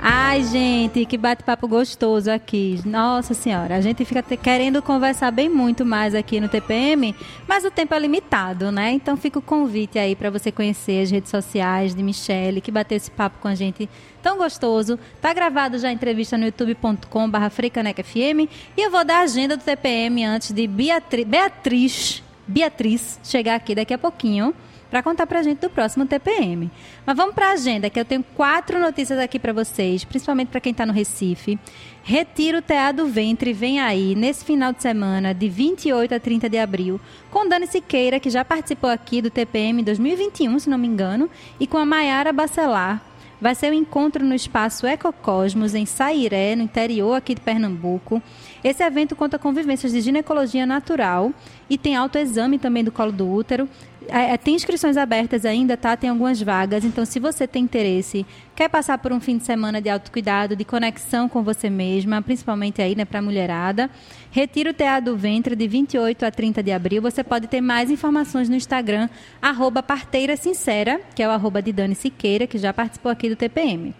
Ai, 0.01 0.43
gente, 0.43 1.05
que 1.07 1.17
bate-papo 1.17 1.67
gostoso 1.67 2.29
aqui. 2.29 2.79
Nossa 2.85 3.33
Senhora, 3.33 3.75
a 3.75 3.81
gente 3.81 4.05
fica 4.05 4.21
querendo 4.37 4.79
conversar 4.79 5.31
bem 5.31 5.49
muito 5.49 5.83
mais 5.83 6.13
aqui 6.13 6.39
no 6.39 6.47
TPM, 6.47 7.15
mas 7.47 7.65
o 7.65 7.71
tempo 7.71 7.95
é 7.95 7.99
limitado, 7.99 8.71
né? 8.71 8.91
Então 8.91 9.17
fica 9.17 9.39
o 9.39 9.41
convite 9.41 9.97
aí 9.97 10.15
para 10.15 10.29
você 10.29 10.51
conhecer 10.51 11.01
as 11.01 11.09
redes 11.09 11.31
sociais 11.31 11.95
de 11.95 12.03
Michelle, 12.03 12.61
que 12.61 12.71
bateu 12.71 12.95
esse 12.95 13.09
papo 13.09 13.39
com 13.41 13.47
a 13.47 13.55
gente 13.55 13.89
tão 14.21 14.37
gostoso. 14.37 14.99
Tá 15.21 15.33
gravado 15.33 15.77
já 15.77 15.89
a 15.89 15.91
entrevista 15.91 16.37
no 16.37 16.45
youtube.com.br 16.45 17.49
FreiCanecFM 17.51 18.49
e 18.77 18.81
eu 18.81 18.91
vou 18.91 19.03
dar 19.03 19.19
a 19.19 19.21
agenda 19.21 19.57
do 19.57 19.63
TPM 19.63 20.23
antes 20.25 20.51
de 20.51 20.67
Beatriz, 20.67 21.25
Beatriz, 21.25 22.23
Beatriz 22.47 23.19
chegar 23.23 23.55
aqui 23.55 23.75
daqui 23.75 23.93
a 23.93 23.97
pouquinho 23.97 24.53
para 24.89 25.03
contar 25.03 25.27
para 25.27 25.39
a 25.39 25.43
gente 25.43 25.59
do 25.59 25.69
próximo 25.69 26.05
TPM. 26.05 26.69
Mas 27.05 27.15
vamos 27.15 27.35
para 27.35 27.49
a 27.49 27.51
agenda, 27.51 27.89
que 27.89 27.99
eu 27.99 28.05
tenho 28.05 28.23
quatro 28.35 28.79
notícias 28.79 29.19
aqui 29.19 29.37
para 29.37 29.53
vocês, 29.53 30.03
principalmente 30.03 30.49
para 30.49 30.59
quem 30.59 30.71
está 30.71 30.85
no 30.85 30.93
Recife. 30.93 31.59
Retiro 32.03 32.61
TA 32.61 32.91
do 32.91 33.05
Ventre 33.07 33.53
vem 33.53 33.79
aí 33.79 34.15
nesse 34.15 34.43
final 34.43 34.73
de 34.73 34.81
semana, 34.81 35.33
de 35.33 35.47
28 35.47 36.15
a 36.15 36.19
30 36.19 36.49
de 36.49 36.57
abril, 36.57 36.99
com 37.29 37.47
Dani 37.47 37.67
Siqueira, 37.67 38.19
que 38.19 38.29
já 38.29 38.43
participou 38.43 38.89
aqui 38.89 39.21
do 39.21 39.29
TPM 39.29 39.83
2021, 39.83 40.59
se 40.59 40.69
não 40.69 40.77
me 40.77 40.87
engano, 40.87 41.29
e 41.59 41.67
com 41.67 41.77
a 41.77 41.85
Maiara 41.85 42.33
Bacelar. 42.33 43.08
Vai 43.41 43.55
ser 43.55 43.71
um 43.71 43.75
encontro 43.75 44.25
no 44.25 44.35
espaço 44.35 44.85
Ecocosmos, 44.85 45.73
em 45.73 45.85
Sairé, 45.85 46.57
no 46.57 46.63
interior 46.63 47.13
aqui 47.13 47.33
de 47.33 47.41
Pernambuco. 47.41 48.21
Esse 48.63 48.83
evento 48.83 49.15
conta 49.15 49.39
com 49.39 49.53
vivências 49.53 49.91
de 49.91 50.01
ginecologia 50.01 50.65
natural 50.65 51.31
e 51.69 51.77
tem 51.77 51.95
autoexame 51.95 52.59
também 52.59 52.83
do 52.83 52.91
colo 52.91 53.11
do 53.11 53.29
útero, 53.29 53.69
é, 54.07 54.33
é, 54.33 54.37
tem 54.37 54.55
inscrições 54.55 54.97
abertas 54.97 55.45
ainda, 55.45 55.77
tá? 55.77 55.95
Tem 55.95 56.09
algumas 56.09 56.41
vagas. 56.41 56.83
Então, 56.83 57.05
se 57.05 57.19
você 57.19 57.47
tem 57.47 57.63
interesse, 57.63 58.25
quer 58.55 58.67
passar 58.67 58.97
por 58.97 59.11
um 59.11 59.19
fim 59.19 59.37
de 59.37 59.45
semana 59.45 59.81
de 59.81 59.89
autocuidado, 59.89 60.55
de 60.55 60.65
conexão 60.65 61.29
com 61.29 61.43
você 61.43 61.69
mesma, 61.69 62.21
principalmente 62.21 62.81
aí, 62.81 62.95
né, 62.95 63.05
para 63.05 63.21
mulherada, 63.21 63.89
retira 64.31 64.71
o 64.71 64.73
TA 64.73 64.99
do 64.99 65.15
ventre 65.15 65.55
de 65.55 65.67
28 65.67 66.25
a 66.25 66.31
30 66.31 66.63
de 66.63 66.71
abril. 66.71 67.01
Você 67.01 67.23
pode 67.23 67.47
ter 67.47 67.61
mais 67.61 67.91
informações 67.91 68.49
no 68.49 68.55
Instagram, 68.55 69.09
arroba 69.41 69.83
parteira 69.83 70.35
sincera, 70.35 70.99
que 71.15 71.21
é 71.21 71.27
o 71.27 71.31
arroba 71.31 71.61
de 71.61 71.71
Dani 71.71 71.95
Siqueira, 71.95 72.47
que 72.47 72.57
já 72.57 72.73
participou 72.73 73.11
aqui 73.11 73.29
do 73.29 73.35
TPM. 73.35 73.93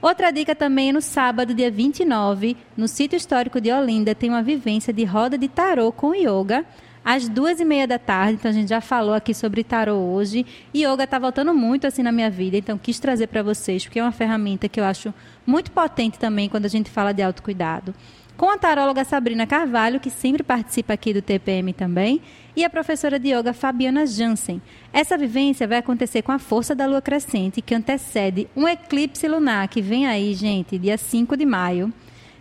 Outra 0.00 0.30
dica 0.30 0.54
também 0.54 0.90
é 0.90 0.92
no 0.92 1.00
sábado, 1.00 1.54
dia 1.54 1.70
29, 1.70 2.56
no 2.76 2.86
sítio 2.86 3.16
histórico 3.16 3.60
de 3.60 3.72
Olinda, 3.72 4.14
tem 4.14 4.28
uma 4.28 4.42
vivência 4.42 4.92
de 4.92 5.04
roda 5.04 5.38
de 5.38 5.48
tarô 5.48 5.90
com 5.90 6.14
yoga 6.14 6.64
às 7.04 7.28
duas 7.28 7.60
e 7.60 7.64
meia 7.64 7.86
da 7.86 7.98
tarde. 7.98 8.34
Então 8.34 8.50
a 8.50 8.54
gente 8.54 8.68
já 8.68 8.80
falou 8.80 9.14
aqui 9.14 9.32
sobre 9.32 9.62
tarô 9.62 9.94
hoje. 9.94 10.44
Yoga 10.74 11.04
está 11.04 11.18
voltando 11.18 11.54
muito 11.54 11.86
assim 11.86 12.02
na 12.02 12.12
minha 12.12 12.28
vida, 12.28 12.56
então 12.56 12.76
quis 12.76 12.98
trazer 12.98 13.28
para 13.28 13.42
vocês, 13.42 13.84
porque 13.84 13.98
é 13.98 14.02
uma 14.02 14.12
ferramenta 14.12 14.68
que 14.68 14.78
eu 14.78 14.84
acho 14.84 15.14
muito 15.46 15.70
potente 15.70 16.18
também 16.18 16.48
quando 16.48 16.66
a 16.66 16.68
gente 16.68 16.90
fala 16.90 17.12
de 17.12 17.22
autocuidado. 17.22 17.94
Com 18.36 18.50
a 18.50 18.58
taróloga 18.58 19.02
Sabrina 19.02 19.46
Carvalho, 19.46 19.98
que 19.98 20.10
sempre 20.10 20.42
participa 20.42 20.92
aqui 20.92 21.14
do 21.14 21.22
TPM 21.22 21.72
também, 21.72 22.20
e 22.54 22.64
a 22.64 22.70
professora 22.70 23.18
de 23.18 23.28
yoga 23.34 23.54
Fabiana 23.54 24.06
Jansen. 24.06 24.60
Essa 24.92 25.16
vivência 25.16 25.66
vai 25.66 25.78
acontecer 25.78 26.20
com 26.20 26.32
a 26.32 26.38
força 26.38 26.74
da 26.74 26.84
lua 26.84 27.00
crescente, 27.00 27.62
que 27.62 27.74
antecede 27.74 28.46
um 28.54 28.68
eclipse 28.68 29.26
lunar 29.26 29.66
que 29.68 29.80
vem 29.80 30.06
aí, 30.06 30.34
gente, 30.34 30.78
dia 30.78 30.98
5 30.98 31.34
de 31.34 31.46
maio 31.46 31.90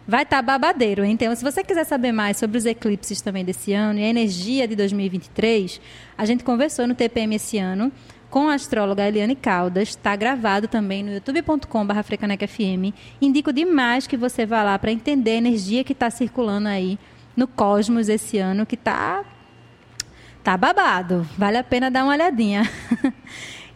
vai 0.07 0.23
estar 0.23 0.37
tá 0.37 0.41
babadeiro. 0.41 1.03
Então, 1.03 1.33
se 1.35 1.43
você 1.43 1.63
quiser 1.63 1.85
saber 1.85 2.11
mais 2.11 2.37
sobre 2.37 2.57
os 2.57 2.65
eclipses 2.65 3.21
também 3.21 3.43
desse 3.43 3.73
ano 3.73 3.99
e 3.99 4.03
a 4.03 4.07
energia 4.07 4.67
de 4.67 4.75
2023, 4.75 5.81
a 6.17 6.25
gente 6.25 6.43
conversou 6.43 6.85
no 6.87 6.93
TPM 6.93 7.35
esse 7.35 7.57
ano 7.57 7.91
com 8.35 8.49
a 8.49 8.55
astróloga 8.55 9.07
Eliane 9.07 9.33
Caldas. 9.33 9.87
Está 9.87 10.13
gravado 10.13 10.67
também 10.67 11.01
no 11.01 11.13
youtube.com.br. 11.13 12.93
Indico 13.21 13.53
demais 13.53 14.07
que 14.07 14.17
você 14.17 14.45
vá 14.45 14.61
lá 14.61 14.77
para 14.77 14.91
entender 14.91 15.31
a 15.31 15.35
energia 15.35 15.85
que 15.85 15.93
está 15.93 16.09
circulando 16.09 16.67
aí 16.67 16.99
no 17.33 17.47
cosmos 17.47 18.09
esse 18.09 18.37
ano, 18.37 18.65
que 18.65 18.75
está 18.75 19.23
tá 20.43 20.57
babado. 20.57 21.25
Vale 21.37 21.55
a 21.55 21.63
pena 21.63 21.89
dar 21.89 22.03
uma 22.03 22.11
olhadinha. 22.11 22.69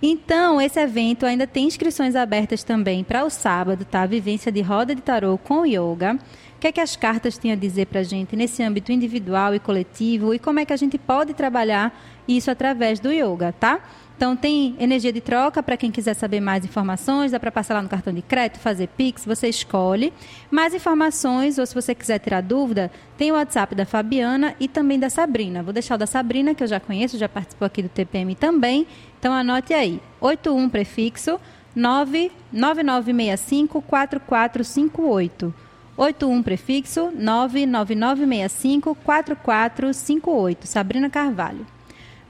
Então, 0.02 0.62
esse 0.62 0.80
evento 0.80 1.26
ainda 1.26 1.46
tem 1.46 1.68
inscrições 1.68 2.16
abertas 2.16 2.64
também 2.64 3.04
para 3.04 3.26
o 3.26 3.30
sábado, 3.30 3.84
tá? 3.84 4.06
Vivência 4.06 4.50
de 4.50 4.62
roda 4.62 4.96
de 4.96 5.02
tarô 5.02 5.38
com 5.38 5.66
yoga. 5.66 6.18
O 6.56 6.60
que 6.60 6.68
é 6.68 6.72
que 6.72 6.80
as 6.80 6.96
cartas 6.96 7.38
têm 7.38 7.52
a 7.52 7.56
dizer 7.56 7.88
para 7.88 8.00
a 8.00 8.04
gente 8.04 8.34
nesse 8.34 8.64
âmbito 8.64 8.94
individual 8.94 9.54
e 9.54 9.60
coletivo 9.60 10.34
e 10.34 10.40
como 10.40 10.58
é 10.58 10.64
que 10.64 10.72
a 10.72 10.78
gente 10.78 10.98
pode 10.98 11.34
trabalhar 11.34 11.94
isso 12.26 12.50
através 12.50 13.02
do 13.02 13.12
yoga, 13.12 13.52
tá? 13.52 13.82
Então, 14.20 14.36
tem 14.36 14.76
energia 14.78 15.14
de 15.14 15.22
troca 15.22 15.64
para 15.64 15.78
quem 15.78 15.90
quiser 15.90 16.14
saber 16.14 16.42
mais 16.42 16.66
informações, 16.66 17.32
dá 17.32 17.40
para 17.40 17.54
passar 17.54 17.76
lá 17.76 17.82
no 17.82 17.88
cartão 17.88 18.14
de 18.14 18.22
crédito, 18.22 18.60
fazer 18.60 18.90
Pix, 18.90 19.24
você 19.24 19.48
escolhe. 19.48 20.12
Mais 20.52 20.74
informações, 20.74 21.58
ou 21.58 21.66
se 21.66 21.74
você 21.74 21.96
quiser 21.96 22.20
tirar 22.20 22.42
dúvida, 22.42 22.92
tem 23.18 23.32
o 23.32 23.36
WhatsApp 23.36 23.74
da 23.74 23.86
Fabiana 23.86 24.58
e 24.60 24.68
também 24.68 25.00
da 25.00 25.10
Sabrina. 25.10 25.64
Vou 25.64 25.72
deixar 25.72 25.96
o 25.96 25.98
da 25.98 26.06
Sabrina, 26.06 26.54
que 26.54 26.62
eu 26.62 26.68
já 26.68 26.82
conheço, 26.82 27.18
já 27.18 27.30
participou 27.30 27.66
aqui 27.66 27.82
do 27.82 27.88
TPM 27.88 28.36
também. 28.36 28.86
Então, 29.18 29.32
anote 29.32 29.74
aí: 29.74 30.02
81 30.20 30.68
prefixo 30.68 31.40
99965 31.74 33.82
4458. 33.82 35.54
81 35.96 36.44
prefixo 36.44 37.10
99965 37.16 38.96
4458. 38.96 40.68
Sabrina 40.68 41.10
Carvalho. 41.10 41.79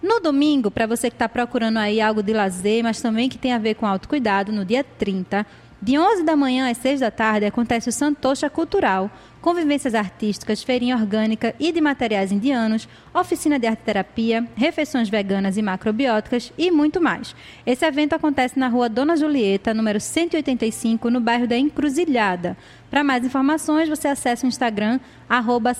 No 0.01 0.21
domingo, 0.21 0.71
para 0.71 0.87
você 0.87 1.09
que 1.09 1.15
está 1.15 1.27
procurando 1.27 1.77
aí 1.77 1.99
algo 1.99 2.23
de 2.23 2.31
lazer, 2.31 2.83
mas 2.83 3.01
também 3.01 3.27
que 3.27 3.37
tem 3.37 3.51
a 3.51 3.57
ver 3.57 3.75
com 3.75 3.85
autocuidado, 3.85 4.51
no 4.51 4.63
dia 4.63 4.81
30, 4.81 5.45
de 5.81 5.97
11 5.97 6.23
da 6.23 6.35
manhã 6.35 6.69
às 6.69 6.77
6 6.77 6.99
da 6.99 7.09
tarde, 7.09 7.45
acontece 7.45 7.87
o 7.87 7.91
Santocha 7.91 8.49
Cultural, 8.49 9.09
convivências 9.41 9.95
artísticas, 9.95 10.61
feirinha 10.63 10.95
orgânica 10.95 11.55
e 11.59 11.71
de 11.71 11.79
materiais 11.79 12.31
indianos, 12.31 12.87
oficina 13.13 13.57
de 13.57 13.67
arte 13.67 13.83
terapia, 13.83 14.45
refeições 14.55 15.09
veganas 15.09 15.57
e 15.57 15.61
macrobióticas 15.61 16.51
e 16.57 16.69
muito 16.69 16.99
mais. 16.99 17.35
Esse 17.65 17.85
evento 17.85 18.13
acontece 18.13 18.59
na 18.59 18.67
rua 18.67 18.89
Dona 18.89 19.15
Julieta, 19.15 19.73
número 19.73 19.99
185, 19.99 21.09
no 21.09 21.21
bairro 21.21 21.47
da 21.47 21.57
Encruzilhada. 21.57 22.57
Para 22.89 23.03
mais 23.03 23.23
informações, 23.25 23.87
você 23.87 24.09
acessa 24.09 24.45
o 24.45 24.49
Instagram, 24.49 24.99
arroba 25.29 25.73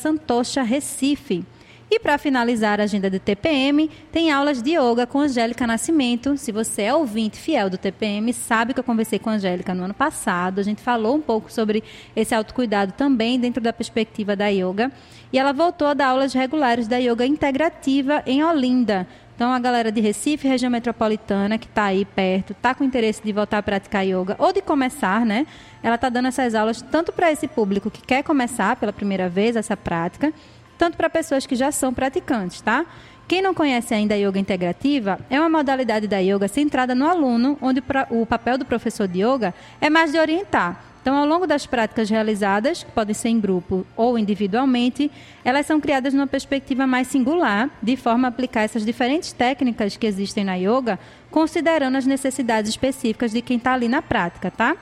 Recife. 0.65 1.45
E 1.91 1.97
para 1.97 2.19
finalizar 2.19 2.79
a 2.79 2.83
agenda 2.83 3.09
do 3.09 3.19
TPM, 3.19 3.89
tem 4.11 4.31
aulas 4.31 4.61
de 4.61 4.77
yoga 4.77 5.07
com 5.07 5.21
Angélica 5.21 5.65
Nascimento. 5.65 6.37
Se 6.37 6.51
você 6.51 6.83
é 6.83 6.93
ouvinte 6.93 7.39
fiel 7.39 7.67
do 7.67 7.79
TPM, 7.79 8.31
sabe 8.31 8.75
que 8.75 8.79
eu 8.79 8.83
conversei 8.83 9.17
com 9.17 9.31
a 9.31 9.33
Angélica 9.33 9.73
no 9.73 9.85
ano 9.85 9.93
passado. 9.95 10.59
A 10.59 10.63
gente 10.63 10.83
falou 10.83 11.15
um 11.15 11.21
pouco 11.21 11.51
sobre 11.51 11.83
esse 12.15 12.35
autocuidado 12.35 12.91
também 12.91 13.39
dentro 13.39 13.59
da 13.59 13.73
perspectiva 13.73 14.35
da 14.35 14.47
yoga. 14.49 14.91
E 15.33 15.39
ela 15.39 15.51
voltou 15.51 15.87
a 15.87 15.95
dar 15.95 16.09
aulas 16.09 16.31
regulares 16.31 16.87
da 16.87 16.97
yoga 16.97 17.25
integrativa 17.25 18.21
em 18.27 18.43
Olinda 18.43 19.07
Então, 19.35 19.51
a 19.51 19.57
galera 19.57 19.91
de 19.91 19.99
Recife, 19.99 20.47
região 20.47 20.69
metropolitana, 20.69 21.57
que 21.57 21.65
está 21.65 21.85
aí 21.85 22.05
perto, 22.05 22.51
está 22.51 22.75
com 22.75 22.83
interesse 22.83 23.23
de 23.23 23.33
voltar 23.33 23.57
a 23.57 23.63
praticar 23.63 24.05
yoga 24.05 24.35
ou 24.37 24.53
de 24.53 24.61
começar, 24.61 25.25
né? 25.25 25.47
Ela 25.81 25.95
está 25.95 26.09
dando 26.09 26.27
essas 26.27 26.53
aulas 26.53 26.83
tanto 26.83 27.11
para 27.11 27.31
esse 27.31 27.47
público 27.47 27.89
que 27.89 28.01
quer 28.01 28.21
começar 28.21 28.75
pela 28.75 28.93
primeira 28.93 29.27
vez 29.27 29.55
essa 29.55 29.75
prática, 29.75 30.31
tanto 30.79 30.95
para 30.97 31.09
pessoas 31.09 31.45
que 31.45 31.55
já 31.55 31.71
são 31.71 31.93
praticantes, 31.93 32.61
tá? 32.61 32.85
Quem 33.27 33.41
não 33.43 33.53
conhece 33.53 33.93
ainda 33.93 34.15
a 34.15 34.17
yoga 34.17 34.39
integrativa, 34.39 35.19
é 35.29 35.39
uma 35.39 35.49
modalidade 35.49 36.07
da 36.07 36.17
yoga 36.17 36.47
centrada 36.47 36.95
no 36.95 37.05
aluno, 37.05 37.57
onde 37.61 37.83
o 38.09 38.25
papel 38.25 38.57
do 38.57 38.65
professor 38.65 39.07
de 39.07 39.21
yoga 39.23 39.53
é 39.79 39.89
mais 39.89 40.11
de 40.11 40.17
orientar. 40.17 40.83
Então, 41.01 41.15
ao 41.15 41.25
longo 41.25 41.45
das 41.45 41.65
práticas 41.65 42.09
realizadas, 42.09 42.83
que 42.83 42.91
podem 42.91 43.13
ser 43.13 43.29
em 43.29 43.39
grupo 43.39 43.85
ou 43.95 44.17
individualmente, 44.17 45.11
elas 45.45 45.65
são 45.65 45.79
criadas 45.79 46.13
numa 46.13 46.27
perspectiva 46.27 46.87
mais 46.87 47.07
singular, 47.07 47.69
de 47.83 47.95
forma 47.95 48.27
a 48.27 48.29
aplicar 48.29 48.61
essas 48.61 48.85
diferentes 48.85 49.31
técnicas 49.31 49.95
que 49.95 50.07
existem 50.07 50.43
na 50.43 50.55
yoga, 50.55 50.97
considerando 51.29 51.97
as 51.97 52.05
necessidades 52.05 52.69
específicas 52.69 53.31
de 53.31 53.41
quem 53.41 53.57
está 53.57 53.73
ali 53.73 53.87
na 53.87 54.01
prática, 54.01 54.49
tá? 54.49 54.75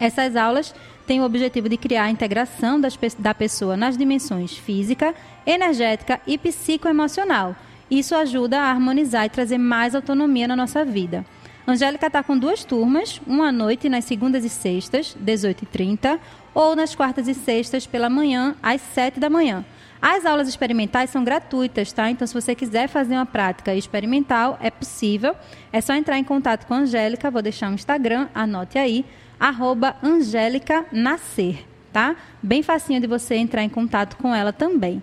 Essas 0.00 0.36
aulas 0.36 0.74
têm 1.08 1.22
o 1.22 1.24
objetivo 1.24 1.70
de 1.70 1.78
criar 1.78 2.04
a 2.04 2.10
integração 2.10 2.78
das, 2.78 2.96
da 3.18 3.32
pessoa 3.32 3.78
nas 3.78 3.96
dimensões 3.96 4.56
física, 4.58 5.14
energética 5.46 6.20
e 6.26 6.36
psicoemocional. 6.36 7.56
Isso 7.90 8.14
ajuda 8.14 8.60
a 8.60 8.70
harmonizar 8.70 9.24
e 9.24 9.30
trazer 9.30 9.56
mais 9.56 9.94
autonomia 9.94 10.46
na 10.46 10.54
nossa 10.54 10.84
vida. 10.84 11.24
Angélica 11.66 12.08
está 12.08 12.22
com 12.22 12.36
duas 12.36 12.62
turmas, 12.62 13.20
uma 13.26 13.48
à 13.48 13.52
noite 13.52 13.88
nas 13.88 14.04
segundas 14.04 14.44
e 14.44 14.50
sextas, 14.50 15.16
18h30, 15.22 16.18
ou 16.54 16.76
nas 16.76 16.94
quartas 16.94 17.26
e 17.26 17.32
sextas 17.32 17.86
pela 17.86 18.10
manhã, 18.10 18.54
às 18.62 18.80
7 18.80 19.18
da 19.18 19.30
manhã. 19.30 19.64
As 20.00 20.26
aulas 20.26 20.46
experimentais 20.46 21.10
são 21.10 21.24
gratuitas, 21.24 21.90
tá? 21.90 22.10
Então, 22.10 22.26
se 22.26 22.34
você 22.34 22.54
quiser 22.54 22.86
fazer 22.88 23.14
uma 23.14 23.26
prática 23.26 23.74
experimental, 23.74 24.58
é 24.62 24.70
possível. 24.70 25.34
É 25.72 25.80
só 25.80 25.94
entrar 25.94 26.18
em 26.18 26.24
contato 26.24 26.66
com 26.66 26.74
a 26.74 26.78
Angélica, 26.78 27.30
vou 27.30 27.42
deixar 27.42 27.68
o 27.68 27.72
um 27.72 27.74
Instagram, 27.74 28.28
anote 28.34 28.78
aí, 28.78 29.04
arroba 29.38 29.96
Angélica 30.02 30.86
Nascer, 30.90 31.64
tá? 31.92 32.16
Bem 32.42 32.62
facinho 32.62 33.00
de 33.00 33.06
você 33.06 33.36
entrar 33.36 33.62
em 33.62 33.68
contato 33.68 34.16
com 34.16 34.34
ela 34.34 34.52
também. 34.52 35.02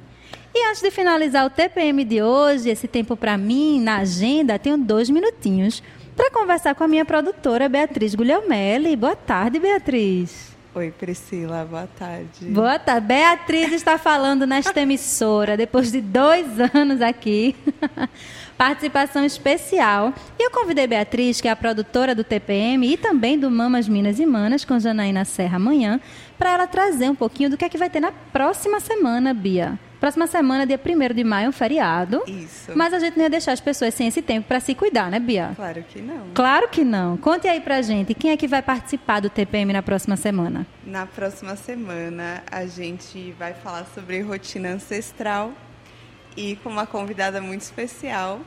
E 0.53 0.69
antes 0.69 0.81
de 0.81 0.89
finalizar 0.89 1.45
o 1.45 1.49
TPM 1.49 2.03
de 2.05 2.21
hoje, 2.21 2.69
esse 2.69 2.88
tempo 2.88 3.17
para 3.17 3.38
mim, 3.38 3.81
na 3.81 3.97
agenda, 3.97 4.57
tenho 4.57 4.77
dois 4.77 5.09
minutinhos 5.09 5.83
para 6.15 6.31
conversar 6.31 6.73
com 6.75 6.83
a 6.83 6.88
minha 6.88 7.03
produtora, 7.03 7.67
Beatriz 7.67 8.15
Guglielmelli. 8.15 8.95
Boa 8.95 9.15
tarde, 9.17 9.59
Beatriz. 9.59 10.55
Oi, 10.73 10.91
Priscila, 10.91 11.65
boa 11.69 11.88
tarde. 11.88 12.45
Boa 12.45 12.77
tarde. 12.77 13.07
Beatriz 13.07 13.71
está 13.71 13.97
falando 13.97 14.45
nesta 14.45 14.81
emissora, 14.81 15.55
depois 15.55 15.91
de 15.91 16.01
dois 16.01 16.47
anos 16.73 17.01
aqui. 17.01 17.55
Participação 18.58 19.26
especial. 19.26 20.14
E 20.39 20.43
eu 20.45 20.51
convidei 20.51 20.88
Beatriz, 20.88 21.41
que 21.41 21.47
é 21.47 21.51
a 21.51 21.56
produtora 21.56 22.16
do 22.16 22.24
TPM 22.24 22.88
e 22.88 22.97
também 22.97 23.38
do 23.38 23.51
Mamas 23.51 23.88
Minas 23.88 24.20
e 24.20 24.26
Manas, 24.26 24.64
com 24.64 24.80
Janaína 24.80 25.26
Serra 25.26 25.58
amanhã, 25.58 25.99
para 26.38 26.53
ela 26.53 26.68
trazer 26.68 27.10
um 27.10 27.16
pouquinho 27.16 27.49
do 27.49 27.58
que 27.58 27.66
é 27.66 27.70
que 27.70 27.78
vai 27.78 27.89
ter 27.89 27.99
na 27.99 28.12
próxima 28.12 28.80
semana, 28.80 29.34
Bia. 29.34 29.78
Próxima 29.99 30.28
semana, 30.28 30.68
dia 30.68 30.80
1 30.80 31.14
de 31.14 31.24
maio, 31.24 31.47
é 31.47 31.49
um 31.49 31.51
feriado. 31.51 32.22
Isso. 32.28 32.72
Mas 32.76 32.93
a 32.93 32.99
gente 32.99 33.18
não 33.18 33.24
ia 33.24 33.30
deixar 33.30 33.53
as 33.53 33.60
pessoas 33.60 33.93
sem 33.93 34.08
esse 34.08 34.22
tempo 34.22 34.47
para 34.47 34.60
se 34.60 34.76
cuidar, 34.76 35.10
né, 35.10 35.20
Bia? 35.20 35.53
Claro 35.56 35.84
que 35.89 36.01
não. 36.01 36.28
Claro 36.34 36.68
que 36.70 36.84
não. 36.84 37.18
Conte 37.18 37.47
aí 37.47 37.60
pra 37.60 37.82
gente, 37.82 38.14
quem 38.14 38.32
é 38.32 38.38
que 38.38 38.47
vai 38.47 38.62
participar 38.62 39.20
do 39.20 39.30
TPM 39.30 39.74
na 39.74 39.82
próxima 39.82 40.16
semana? 40.16 40.68
Na 40.86 41.06
próxima 41.06 41.56
semana, 41.56 42.43
a 42.51 42.66
gente 42.66 43.34
vai 43.39 43.53
falar 43.53 43.86
sobre 43.95 44.22
rotina 44.22 44.70
ancestral 44.70 45.51
e 46.36 46.55
com 46.57 46.69
uma 46.69 46.86
convidada 46.86 47.41
muito 47.41 47.61
especial, 47.61 48.41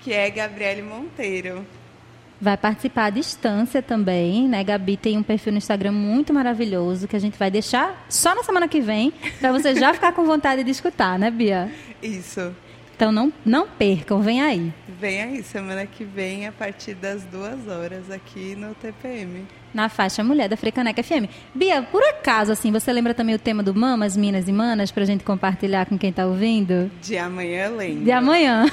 que 0.00 0.12
é 0.12 0.28
Gabriele 0.30 0.82
Monteiro 0.82 1.64
vai 2.40 2.56
participar 2.56 3.06
à 3.06 3.10
distância 3.10 3.82
também, 3.82 4.48
né? 4.48 4.64
Gabi 4.64 4.96
tem 4.96 5.18
um 5.18 5.22
perfil 5.22 5.52
no 5.52 5.58
Instagram 5.58 5.92
muito 5.92 6.32
maravilhoso 6.32 7.06
que 7.06 7.14
a 7.14 7.18
gente 7.18 7.38
vai 7.38 7.50
deixar 7.50 8.06
só 8.08 8.34
na 8.34 8.42
semana 8.42 8.66
que 8.66 8.80
vem 8.80 9.12
para 9.38 9.52
você 9.52 9.74
já 9.74 9.92
ficar 9.92 10.12
com 10.12 10.24
vontade 10.24 10.64
de 10.64 10.70
escutar, 10.70 11.18
né, 11.18 11.30
Bia? 11.30 11.70
Isso. 12.02 12.54
Então 12.96 13.12
não, 13.12 13.32
não 13.44 13.68
percam, 13.68 14.20
vem 14.20 14.42
aí. 14.42 14.72
Vem 14.88 15.22
aí, 15.22 15.42
semana 15.42 15.86
que 15.86 16.04
vem, 16.04 16.46
a 16.46 16.52
partir 16.52 16.94
das 16.94 17.22
duas 17.24 17.66
horas 17.68 18.10
aqui 18.10 18.54
no 18.54 18.74
TPM. 18.74 19.46
Na 19.72 19.88
faixa 19.88 20.24
Mulher 20.24 20.48
da 20.48 20.56
Frecaneca 20.56 21.02
FM. 21.02 21.28
Bia, 21.54 21.82
por 21.82 22.02
acaso, 22.02 22.52
assim, 22.52 22.72
você 22.72 22.92
lembra 22.92 23.14
também 23.14 23.34
o 23.34 23.38
tema 23.38 23.62
do 23.62 23.74
Mamas, 23.74 24.16
Minas 24.16 24.48
e 24.48 24.52
Manas, 24.52 24.90
pra 24.90 25.04
gente 25.04 25.24
compartilhar 25.24 25.86
com 25.86 25.96
quem 25.96 26.12
tá 26.12 26.26
ouvindo? 26.26 26.90
De 27.00 27.16
amanhã 27.16 27.68
lembro. 27.68 28.04
De 28.04 28.10
amanhã. 28.10 28.66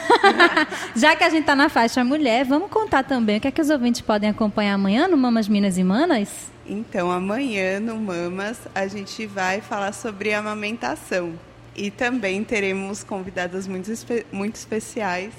Já 0.95 1.15
que 1.15 1.23
a 1.23 1.29
gente 1.29 1.45
tá 1.45 1.55
na 1.55 1.69
faixa 1.69 2.03
Mulher, 2.03 2.45
vamos 2.45 2.69
contar 2.69 3.03
também 3.03 3.37
o 3.37 3.41
que 3.41 3.47
é 3.47 3.51
que 3.51 3.61
os 3.61 3.69
ouvintes 3.69 4.01
podem 4.01 4.29
acompanhar 4.29 4.73
amanhã 4.73 5.07
no 5.07 5.17
Mamas, 5.17 5.47
Minas 5.47 5.77
e 5.77 5.83
Manas? 5.83 6.51
Então, 6.65 7.11
amanhã 7.11 7.79
no 7.79 7.97
Mamas, 7.97 8.67
a 8.75 8.87
gente 8.87 9.25
vai 9.25 9.61
falar 9.61 9.93
sobre 9.93 10.33
amamentação. 10.33 11.33
E 11.75 11.91
também 11.91 12.43
teremos 12.43 13.03
convidadas 13.03 13.67
muito, 13.67 13.91
espe 13.91 14.25
muito 14.31 14.55
especiais 14.55 15.31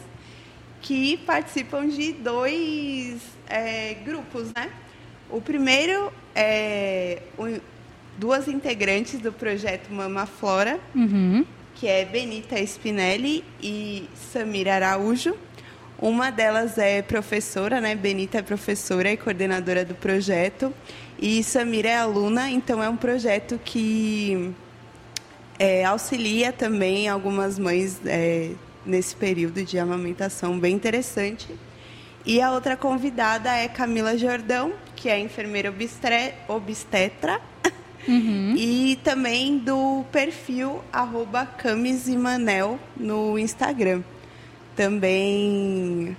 que 0.80 1.16
participam 1.18 1.88
de 1.88 2.12
dois 2.12 3.20
é, 3.48 3.94
grupos, 4.04 4.52
né? 4.54 4.70
O 5.30 5.40
primeiro 5.40 6.12
é 6.34 7.22
o, 7.38 7.60
duas 8.16 8.48
integrantes 8.48 9.20
do 9.20 9.32
projeto 9.32 9.92
Mama 9.92 10.26
Flora, 10.26 10.80
uhum. 10.94 11.44
que 11.74 11.86
é 11.86 12.04
Benita 12.04 12.58
Spinelli 12.60 13.44
e 13.62 14.08
Samira 14.32 14.74
Araújo. 14.74 15.36
Uma 16.00 16.30
delas 16.30 16.78
é 16.78 17.02
professora, 17.02 17.80
né? 17.80 17.94
Benita 17.94 18.38
é 18.38 18.42
professora 18.42 19.10
e 19.10 19.16
coordenadora 19.16 19.84
do 19.84 19.94
projeto. 19.94 20.72
E 21.18 21.42
Samira 21.42 21.88
é 21.88 21.96
aluna, 21.96 22.50
então 22.50 22.82
é 22.82 22.88
um 22.88 22.96
projeto 22.96 23.60
que 23.64 24.54
é, 25.58 25.84
auxilia 25.84 26.52
também 26.52 27.08
algumas 27.08 27.58
mães 27.58 28.00
é, 28.06 28.52
nesse 28.86 29.14
período 29.16 29.64
de 29.64 29.78
amamentação 29.78 30.58
bem 30.58 30.74
interessante. 30.74 31.48
E 32.28 32.42
a 32.42 32.52
outra 32.52 32.76
convidada 32.76 33.50
é 33.50 33.66
Camila 33.68 34.14
Jordão, 34.18 34.74
que 34.94 35.08
é 35.08 35.18
enfermeira 35.18 35.70
obstre, 35.70 36.34
obstetra. 36.46 37.40
Uhum. 38.06 38.54
E 38.54 38.98
também 39.02 39.56
do 39.56 40.04
perfil 40.12 40.84
arroba 40.92 41.46
Camis 41.46 42.06
e 42.06 42.18
Manel 42.18 42.78
no 42.94 43.38
Instagram. 43.38 44.02
Também 44.76 46.14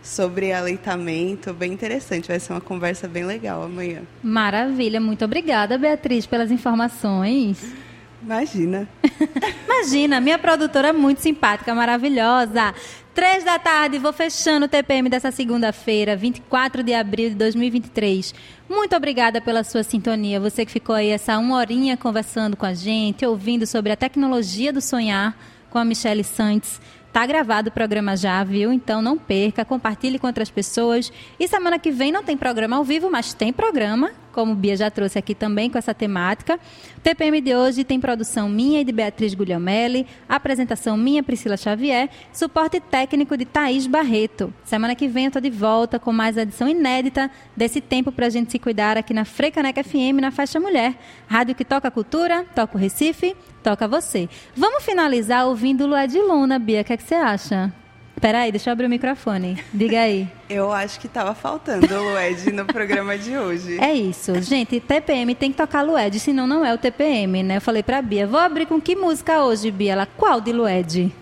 sobre 0.00 0.52
aleitamento, 0.52 1.52
bem 1.52 1.72
interessante. 1.72 2.28
Vai 2.28 2.38
ser 2.38 2.52
uma 2.52 2.60
conversa 2.60 3.08
bem 3.08 3.24
legal 3.24 3.64
amanhã. 3.64 4.02
Maravilha, 4.22 5.00
muito 5.00 5.24
obrigada, 5.24 5.76
Beatriz, 5.76 6.24
pelas 6.24 6.52
informações. 6.52 7.74
Imagina. 8.22 8.88
Imagina, 9.66 10.20
minha 10.20 10.38
produtora 10.38 10.88
é 10.88 10.92
muito 10.92 11.20
simpática, 11.20 11.74
maravilhosa. 11.74 12.72
Três 13.16 13.42
da 13.44 13.58
tarde, 13.58 13.98
vou 13.98 14.12
fechando 14.12 14.66
o 14.66 14.68
TPM 14.68 15.08
dessa 15.08 15.30
segunda-feira, 15.30 16.14
24 16.14 16.82
de 16.82 16.92
abril 16.92 17.30
de 17.30 17.34
2023. 17.34 18.34
Muito 18.68 18.94
obrigada 18.94 19.40
pela 19.40 19.64
sua 19.64 19.82
sintonia. 19.82 20.38
Você 20.38 20.66
que 20.66 20.72
ficou 20.72 20.94
aí 20.94 21.08
essa 21.08 21.38
uma 21.38 21.56
horinha 21.56 21.96
conversando 21.96 22.58
com 22.58 22.66
a 22.66 22.74
gente, 22.74 23.24
ouvindo 23.24 23.66
sobre 23.66 23.90
a 23.90 23.96
tecnologia 23.96 24.70
do 24.70 24.82
sonhar 24.82 25.34
com 25.70 25.78
a 25.78 25.84
Michelle 25.84 26.22
Santos. 26.22 26.78
Tá 27.10 27.24
gravado 27.24 27.70
o 27.70 27.72
programa 27.72 28.18
já, 28.18 28.44
viu? 28.44 28.70
Então 28.70 29.00
não 29.00 29.16
perca, 29.16 29.64
compartilhe 29.64 30.18
com 30.18 30.26
outras 30.26 30.50
pessoas. 30.50 31.10
E 31.40 31.48
semana 31.48 31.78
que 31.78 31.90
vem 31.90 32.12
não 32.12 32.22
tem 32.22 32.36
programa 32.36 32.76
ao 32.76 32.84
vivo, 32.84 33.10
mas 33.10 33.32
tem 33.32 33.50
programa 33.50 34.10
como 34.36 34.54
Bia 34.54 34.76
já 34.76 34.90
trouxe 34.90 35.18
aqui 35.18 35.34
também 35.34 35.70
com 35.70 35.78
essa 35.78 35.94
temática. 35.94 36.60
O 36.98 37.00
TPM 37.00 37.40
de 37.40 37.56
hoje 37.56 37.84
tem 37.84 37.98
produção 37.98 38.50
minha 38.50 38.82
e 38.82 38.84
de 38.84 38.92
Beatriz 38.92 39.32
Guglielmelli, 39.32 40.06
apresentação 40.28 40.94
minha, 40.94 41.22
Priscila 41.22 41.56
Xavier, 41.56 42.10
suporte 42.34 42.78
técnico 42.78 43.34
de 43.34 43.46
Thaís 43.46 43.86
Barreto. 43.86 44.52
Semana 44.62 44.94
que 44.94 45.08
vem 45.08 45.24
eu 45.24 45.28
estou 45.28 45.40
de 45.40 45.48
volta 45.48 45.98
com 45.98 46.12
mais 46.12 46.36
edição 46.36 46.68
inédita 46.68 47.30
desse 47.56 47.80
tempo 47.80 48.12
para 48.12 48.26
a 48.26 48.30
gente 48.30 48.52
se 48.52 48.58
cuidar 48.58 48.98
aqui 48.98 49.14
na 49.14 49.24
Frecaneca 49.24 49.82
FM, 49.82 50.20
na 50.20 50.30
Faixa 50.30 50.60
Mulher. 50.60 50.94
Rádio 51.26 51.54
que 51.54 51.64
toca 51.64 51.90
cultura, 51.90 52.44
toca 52.54 52.76
o 52.76 52.78
Recife, 52.78 53.34
toca 53.62 53.88
você. 53.88 54.28
Vamos 54.54 54.84
finalizar 54.84 55.46
ouvindo 55.46 55.86
Lué 55.86 56.06
de 56.06 56.18
Luna, 56.20 56.58
Bia, 56.58 56.82
o 56.82 56.84
que, 56.84 56.92
é 56.92 56.96
que 56.98 57.02
você 57.02 57.14
acha? 57.14 57.72
Peraí, 58.20 58.50
deixa 58.50 58.70
eu 58.70 58.72
abrir 58.72 58.86
o 58.86 58.88
microfone. 58.88 59.62
Diga 59.72 60.00
aí. 60.00 60.28
Eu 60.48 60.72
acho 60.72 61.00
que 61.00 61.06
estava 61.06 61.34
faltando 61.34 61.86
o 61.92 62.12
Lued 62.12 62.52
no 62.52 62.64
programa 62.64 63.18
de 63.18 63.36
hoje. 63.36 63.78
É 63.80 63.92
isso. 63.92 64.40
Gente, 64.40 64.78
TPM 64.78 65.34
tem 65.34 65.50
que 65.50 65.56
tocar 65.56 65.82
Lued, 65.82 66.18
senão 66.20 66.46
não 66.46 66.64
é 66.64 66.72
o 66.72 66.78
TPM, 66.78 67.42
né? 67.42 67.56
Eu 67.56 67.60
falei 67.60 67.82
pra 67.82 68.00
Bia, 68.00 68.26
vou 68.26 68.38
abrir 68.38 68.66
com 68.66 68.80
que 68.80 68.94
música 68.94 69.42
hoje, 69.42 69.70
Bia? 69.70 69.92
Ela, 69.92 70.06
qual 70.06 70.40
de 70.40 70.52
Lued? 70.52 71.12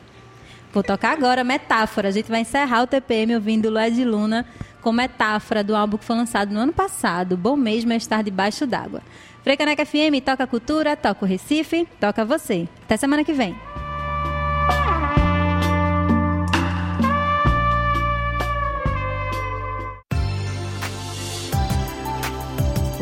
Vou 0.75 0.83
tocar 0.83 1.13
agora 1.13 1.43
Metáfora. 1.43 2.09
A 2.09 2.11
gente 2.11 2.31
vai 2.31 2.41
encerrar 2.41 2.83
o 2.83 2.87
TPM 2.87 3.35
ouvindo 3.35 3.71
Lued 3.71 4.05
Luna 4.05 4.45
com 4.83 4.93
Metáfora 4.93 5.65
do 5.65 5.75
álbum 5.75 5.97
que 5.97 6.05
foi 6.05 6.17
lançado 6.17 6.53
no 6.53 6.61
ano 6.61 6.73
passado. 6.73 7.37
Bom 7.37 7.57
mesmo 7.57 7.93
é 7.93 7.97
estar 7.97 8.23
debaixo 8.23 8.67
d'água. 8.67 9.01
Frecaneca 9.43 9.87
FM, 9.87 10.23
toca 10.25 10.47
cultura, 10.47 10.97
toca 10.97 11.25
o 11.25 11.29
Recife, 11.29 11.89
toca 11.99 12.25
você. 12.25 12.69
Até 12.83 12.97
semana 12.97 13.25
que 13.25 13.33
vem. 13.33 13.55